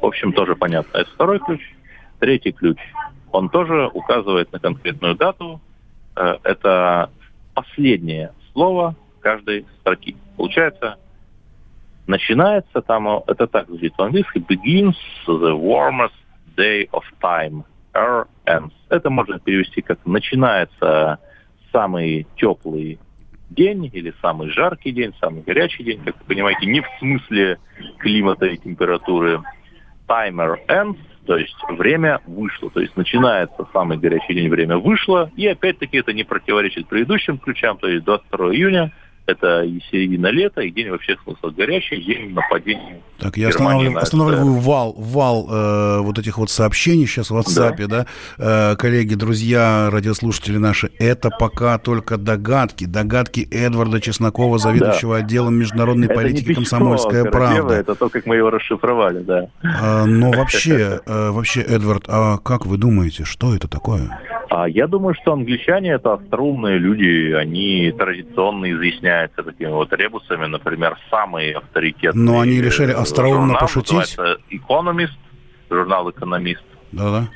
В 0.00 0.06
общем, 0.06 0.32
тоже 0.32 0.56
понятно. 0.56 0.98
Это 0.98 1.10
второй 1.12 1.38
ключ. 1.38 1.60
Третий 2.18 2.50
ключ, 2.50 2.78
он 3.30 3.50
тоже 3.50 3.88
указывает 3.94 4.50
на 4.52 4.58
конкретную 4.58 5.14
дату. 5.14 5.60
Э, 6.16 6.38
это 6.42 7.10
последнее 7.54 8.32
слово 8.56 8.96
каждой 9.20 9.66
строки. 9.80 10.16
Получается 10.36 10.96
начинается 12.06 12.80
там, 12.80 13.06
это 13.26 13.46
так 13.46 13.66
звучит 13.68 13.94
по-английски, 13.96 14.38
begins 14.38 14.94
the 15.26 15.52
warmest 15.52 16.14
day 16.56 16.88
of 16.92 17.02
time, 17.20 17.64
er 17.92 18.26
ends. 18.46 18.72
Это 18.88 19.10
можно 19.10 19.38
перевести 19.38 19.82
как 19.82 19.98
начинается 20.06 21.18
самый 21.70 22.26
теплый 22.36 22.98
день 23.50 23.90
или 23.92 24.14
самый 24.22 24.48
жаркий 24.50 24.92
день, 24.92 25.12
самый 25.20 25.42
горячий 25.42 25.84
день, 25.84 26.00
как 26.02 26.16
вы 26.20 26.24
понимаете, 26.26 26.64
не 26.66 26.80
в 26.80 26.86
смысле 26.98 27.58
климата 27.98 28.46
и 28.46 28.56
температуры. 28.56 29.42
Timer 30.08 30.56
ends, 30.68 30.98
то 31.26 31.36
есть 31.36 31.56
время 31.68 32.20
вышло, 32.26 32.70
то 32.70 32.80
есть 32.80 32.96
начинается 32.96 33.66
самый 33.72 33.98
горячий 33.98 34.34
день, 34.34 34.48
время 34.48 34.78
вышло, 34.78 35.30
и 35.36 35.46
опять-таки 35.46 35.98
это 35.98 36.12
не 36.12 36.24
противоречит 36.24 36.88
предыдущим 36.88 37.38
ключам, 37.38 37.76
то 37.78 37.88
есть 37.88 38.04
22 38.04 38.54
июня– 38.54 38.92
это 39.26 39.62
и 39.62 39.80
середина 39.90 40.28
лета, 40.28 40.60
и 40.62 40.70
день 40.70 40.90
вообще 40.90 41.16
смысла 41.24 41.50
горячий, 41.50 41.96
день 42.02 42.32
нападения. 42.32 43.00
Так, 43.18 43.36
я 43.36 43.48
останавливаю, 43.48 43.98
останавливаю 43.98 44.54
вал, 44.54 44.94
вал 44.96 45.48
э, 45.50 46.00
вот 46.02 46.18
этих 46.18 46.38
вот 46.38 46.50
сообщений 46.50 47.06
сейчас 47.06 47.30
в 47.30 47.36
WhatsApp, 47.36 47.86
да, 47.86 48.06
да? 48.38 48.72
Э, 48.72 48.76
коллеги, 48.76 49.14
друзья, 49.14 49.88
радиослушатели 49.90 50.58
наши, 50.58 50.90
это 50.98 51.30
пока 51.30 51.78
только 51.78 52.18
догадки, 52.18 52.84
догадки 52.84 53.48
Эдварда 53.50 54.00
Чеснокова, 54.00 54.58
заведующего 54.58 55.14
да. 55.14 55.24
отделом 55.24 55.54
международной 55.54 56.06
это 56.06 56.14
политики 56.14 56.54
«Комсомольская 56.54 57.24
правда». 57.24 57.74
Это 57.74 57.94
то, 57.94 58.08
как 58.08 58.26
мы 58.26 58.36
его 58.36 58.50
расшифровали, 58.50 59.22
да. 59.22 59.48
Э, 59.62 60.04
но 60.04 60.30
вообще, 60.30 61.00
э, 61.06 61.30
вообще, 61.30 61.62
Эдвард, 61.62 62.04
а 62.08 62.38
как 62.38 62.66
вы 62.66 62.76
думаете, 62.76 63.24
что 63.24 63.54
это 63.54 63.68
такое? 63.68 64.20
А 64.50 64.68
я 64.68 64.86
думаю, 64.86 65.14
что 65.20 65.32
англичане 65.32 65.90
это 65.90 66.14
остроумные 66.14 66.78
люди, 66.78 67.32
они 67.32 67.92
традиционно 67.92 68.66
изъясняются 69.16 69.42
такими 69.42 69.70
вот 69.70 69.92
ребусами, 69.92 70.46
например, 70.46 70.98
самые 71.10 71.56
авторитетные. 71.56 72.24
Но 72.24 72.40
они 72.40 72.60
решили 72.60 72.92
остроумно 72.92 73.54
журнал, 73.54 73.60
пошутить. 73.60 74.16
Economist, 74.50 75.16
журнал 75.70 76.10
«Экономист». 76.10 76.64
Да-да. 76.92 77.28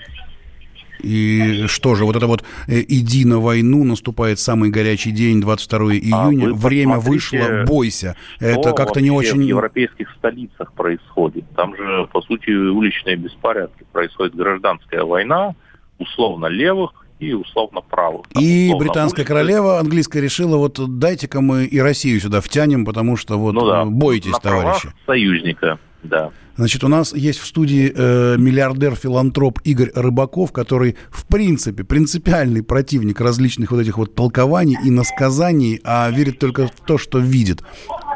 И 1.03 1.65
что 1.67 1.95
же, 1.95 2.05
вот 2.05 2.17
это 2.17 2.27
вот 2.27 2.45
э, 2.69 2.83
«иди 2.87 3.25
на 3.25 3.41
войну», 3.41 3.85
наступает 3.85 4.39
самый 4.39 4.69
горячий 4.69 5.13
день, 5.13 5.41
22 5.41 5.79
а 5.79 5.93
июня, 5.95 6.51
а 6.51 6.53
время 6.53 6.99
вышло, 6.99 7.65
бойся. 7.67 8.17
Это 8.39 8.73
как-то 8.73 9.01
не 9.01 9.11
очень... 9.11 9.39
в 9.39 9.41
европейских 9.41 10.11
столицах 10.19 10.75
происходит? 10.75 11.45
Там 11.57 11.75
же, 11.75 12.07
по 12.13 12.21
сути, 12.21 12.51
уличные 12.51 13.17
беспорядки. 13.17 13.87
Происходит 13.93 14.35
гражданская 14.35 15.03
война, 15.03 15.55
условно 15.99 16.47
левых, 16.47 17.00
и 17.21 17.33
условно 17.35 17.83
правых. 17.83 18.27
Там, 18.29 18.43
и 18.43 18.67
условно 18.67 18.85
британская 18.85 19.23
улицы. 19.23 19.29
королева 19.29 19.79
английская 19.79 20.21
решила, 20.21 20.57
вот 20.57 20.81
дайте-ка 20.99 21.41
мы 21.41 21.65
и 21.65 21.79
Россию 21.79 22.21
сюда 22.21 22.41
втянем, 22.41 22.85
потому 22.85 23.17
что 23.17 23.39
вот 23.39 23.55
ну, 23.55 23.67
да, 23.67 23.85
бойтесь, 23.85 24.33
на 24.33 24.41
товарищи. 24.41 24.93
союзника, 25.07 25.79
да. 26.03 26.31
Значит, 26.57 26.85
у 26.85 26.89
нас 26.89 27.15
есть 27.15 27.39
в 27.39 27.47
студии 27.47 27.91
э, 27.95 28.37
миллиардер-филантроп 28.37 29.61
Игорь 29.65 29.91
Рыбаков, 29.95 30.53
который, 30.53 30.97
в 31.11 31.27
принципе, 31.27 31.85
принципиальный 31.85 32.63
противник 32.63 33.21
различных 33.21 33.71
вот 33.71 33.81
этих 33.81 33.97
вот 33.97 34.15
толкований 34.15 34.77
и 34.85 34.91
насказаний, 34.91 35.81
а 35.85 36.11
верит 36.11 36.39
только 36.39 36.67
в 36.67 36.73
то, 36.87 36.99
что 36.99 37.19
видит. 37.19 37.63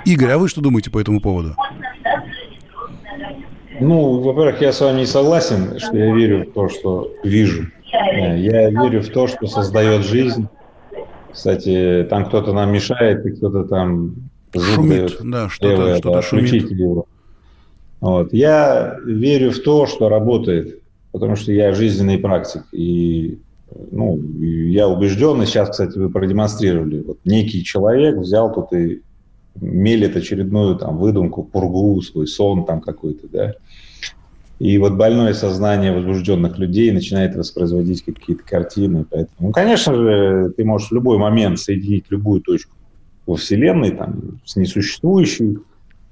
Игорь, 0.04 0.30
а 0.30 0.38
вы 0.38 0.48
что 0.48 0.60
думаете 0.60 0.90
по 0.90 0.98
этому 0.98 1.20
поводу? 1.20 1.56
Ну, 3.80 4.20
во-первых, 4.20 4.60
я 4.60 4.72
с 4.72 4.80
вами 4.80 5.00
не 5.00 5.06
согласен, 5.06 5.78
что 5.78 5.96
я 5.96 6.14
верю 6.14 6.44
в 6.44 6.52
то, 6.52 6.68
что 6.68 7.10
вижу. 7.24 7.68
Я 7.94 8.70
верю 8.70 9.02
в 9.02 9.08
то, 9.08 9.26
что 9.26 9.46
создает 9.46 10.04
жизнь. 10.04 10.48
Кстати, 11.32 12.06
там 12.08 12.26
кто-то 12.26 12.52
нам 12.52 12.72
мешает, 12.72 13.26
и 13.26 13.30
кто-то 13.30 13.64
там 13.64 14.14
шумит, 14.54 14.90
дает 14.90 15.18
да, 15.22 15.48
что-то, 15.48 15.96
что-то 15.98 16.22
шумит. 16.22 16.70
его. 16.70 17.06
Вот. 18.00 18.32
Я 18.32 18.98
верю 19.04 19.50
в 19.50 19.60
то, 19.60 19.86
что 19.86 20.08
работает, 20.08 20.80
потому 21.12 21.36
что 21.36 21.52
я 21.52 21.72
жизненный 21.72 22.18
практик. 22.18 22.62
И 22.72 23.38
ну, 23.90 24.18
я 24.18 24.88
убежден, 24.88 25.42
и 25.42 25.46
сейчас, 25.46 25.70
кстати, 25.70 25.98
вы 25.98 26.10
продемонстрировали, 26.10 27.00
вот 27.00 27.18
некий 27.24 27.64
человек 27.64 28.16
взял 28.16 28.52
тут 28.52 28.72
и 28.72 29.02
мелет 29.60 30.16
очередную 30.16 30.76
там 30.76 30.98
выдумку, 30.98 31.42
пургу, 31.42 32.00
свой 32.02 32.26
сон 32.26 32.64
там 32.64 32.80
какой-то, 32.80 33.28
да. 33.28 33.54
И 34.58 34.78
вот 34.78 34.92
больное 34.94 35.34
сознание 35.34 35.92
возбужденных 35.92 36.58
людей 36.58 36.92
начинает 36.92 37.34
воспроизводить 37.34 38.04
какие-то 38.04 38.44
картины. 38.44 39.04
Поэтому, 39.10 39.48
ну, 39.48 39.52
конечно 39.52 39.94
же, 39.94 40.52
ты 40.56 40.64
можешь 40.64 40.88
в 40.90 40.94
любой 40.94 41.18
момент 41.18 41.58
соединить 41.58 42.04
любую 42.10 42.40
точку 42.40 42.76
во 43.26 43.36
Вселенной 43.36 43.90
там, 43.90 44.40
с 44.44 44.56
несуществующей, 44.56 45.58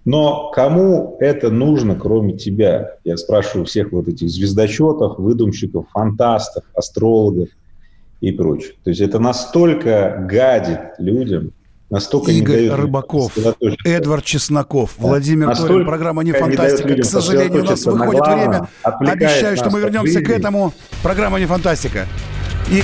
но 0.04 0.50
кому 0.50 1.16
это 1.20 1.50
нужно, 1.50 1.94
кроме 1.94 2.36
тебя? 2.36 2.96
Я 3.04 3.16
спрашиваю 3.16 3.66
всех 3.66 3.92
вот 3.92 4.08
этих 4.08 4.28
звездочетов, 4.28 5.18
выдумщиков, 5.18 5.86
фантастов, 5.90 6.64
астрологов 6.74 7.48
и 8.20 8.32
прочее. 8.32 8.72
То 8.82 8.90
есть 8.90 9.00
это 9.00 9.20
настолько 9.20 10.26
гадит 10.28 10.80
людям, 10.98 11.52
настолько 11.92 12.32
Игорь 12.32 12.60
не 12.62 12.68
дает 12.68 12.80
Рыбаков. 12.80 13.32
Эдвард 13.84 14.24
Чесноков, 14.24 14.92
Да. 14.98 15.08
Владимир 15.08 15.48
Настолько 15.48 15.72
Торин. 15.74 15.86
Программа 15.86 16.24
«Не 16.24 16.32
фантастика». 16.32 16.94
К 16.94 17.04
сожалению, 17.04 17.62
у 17.62 17.66
нас 17.66 17.84
выходит 17.84 18.20
главном, 18.20 18.50
время. 18.50 18.68
Обещаю, 18.82 19.56
что 19.56 19.70
мы 19.70 19.80
вернемся 19.80 20.20
к 20.20 20.30
этому. 20.30 20.72
Программа 21.02 21.38
«Не 21.38 21.46
фантастика». 21.46 22.06
И 22.70 22.82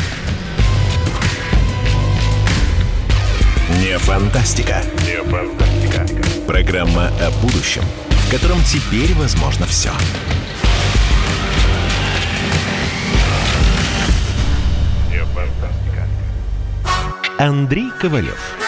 Не 3.83 3.99
фантастика. 3.99 4.83
Не 5.07 5.23
фантастика. 5.25 6.07
Программа 6.47 7.09
о 7.09 7.31
будущем, 7.43 7.83
в 8.11 8.31
котором 8.31 8.59
теперь 8.65 9.15
возможно 9.15 9.67
все. 9.67 9.91
Не 15.11 15.21
фантастика. 15.25 16.07
Андрей 17.39 17.91
Ковалев. 18.01 18.68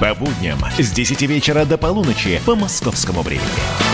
По 0.00 0.14
будням 0.14 0.58
с 0.78 0.90
10 0.92 1.20
вечера 1.22 1.66
до 1.66 1.76
полуночи 1.76 2.40
по 2.46 2.54
московскому 2.56 3.20
времени. 3.20 3.89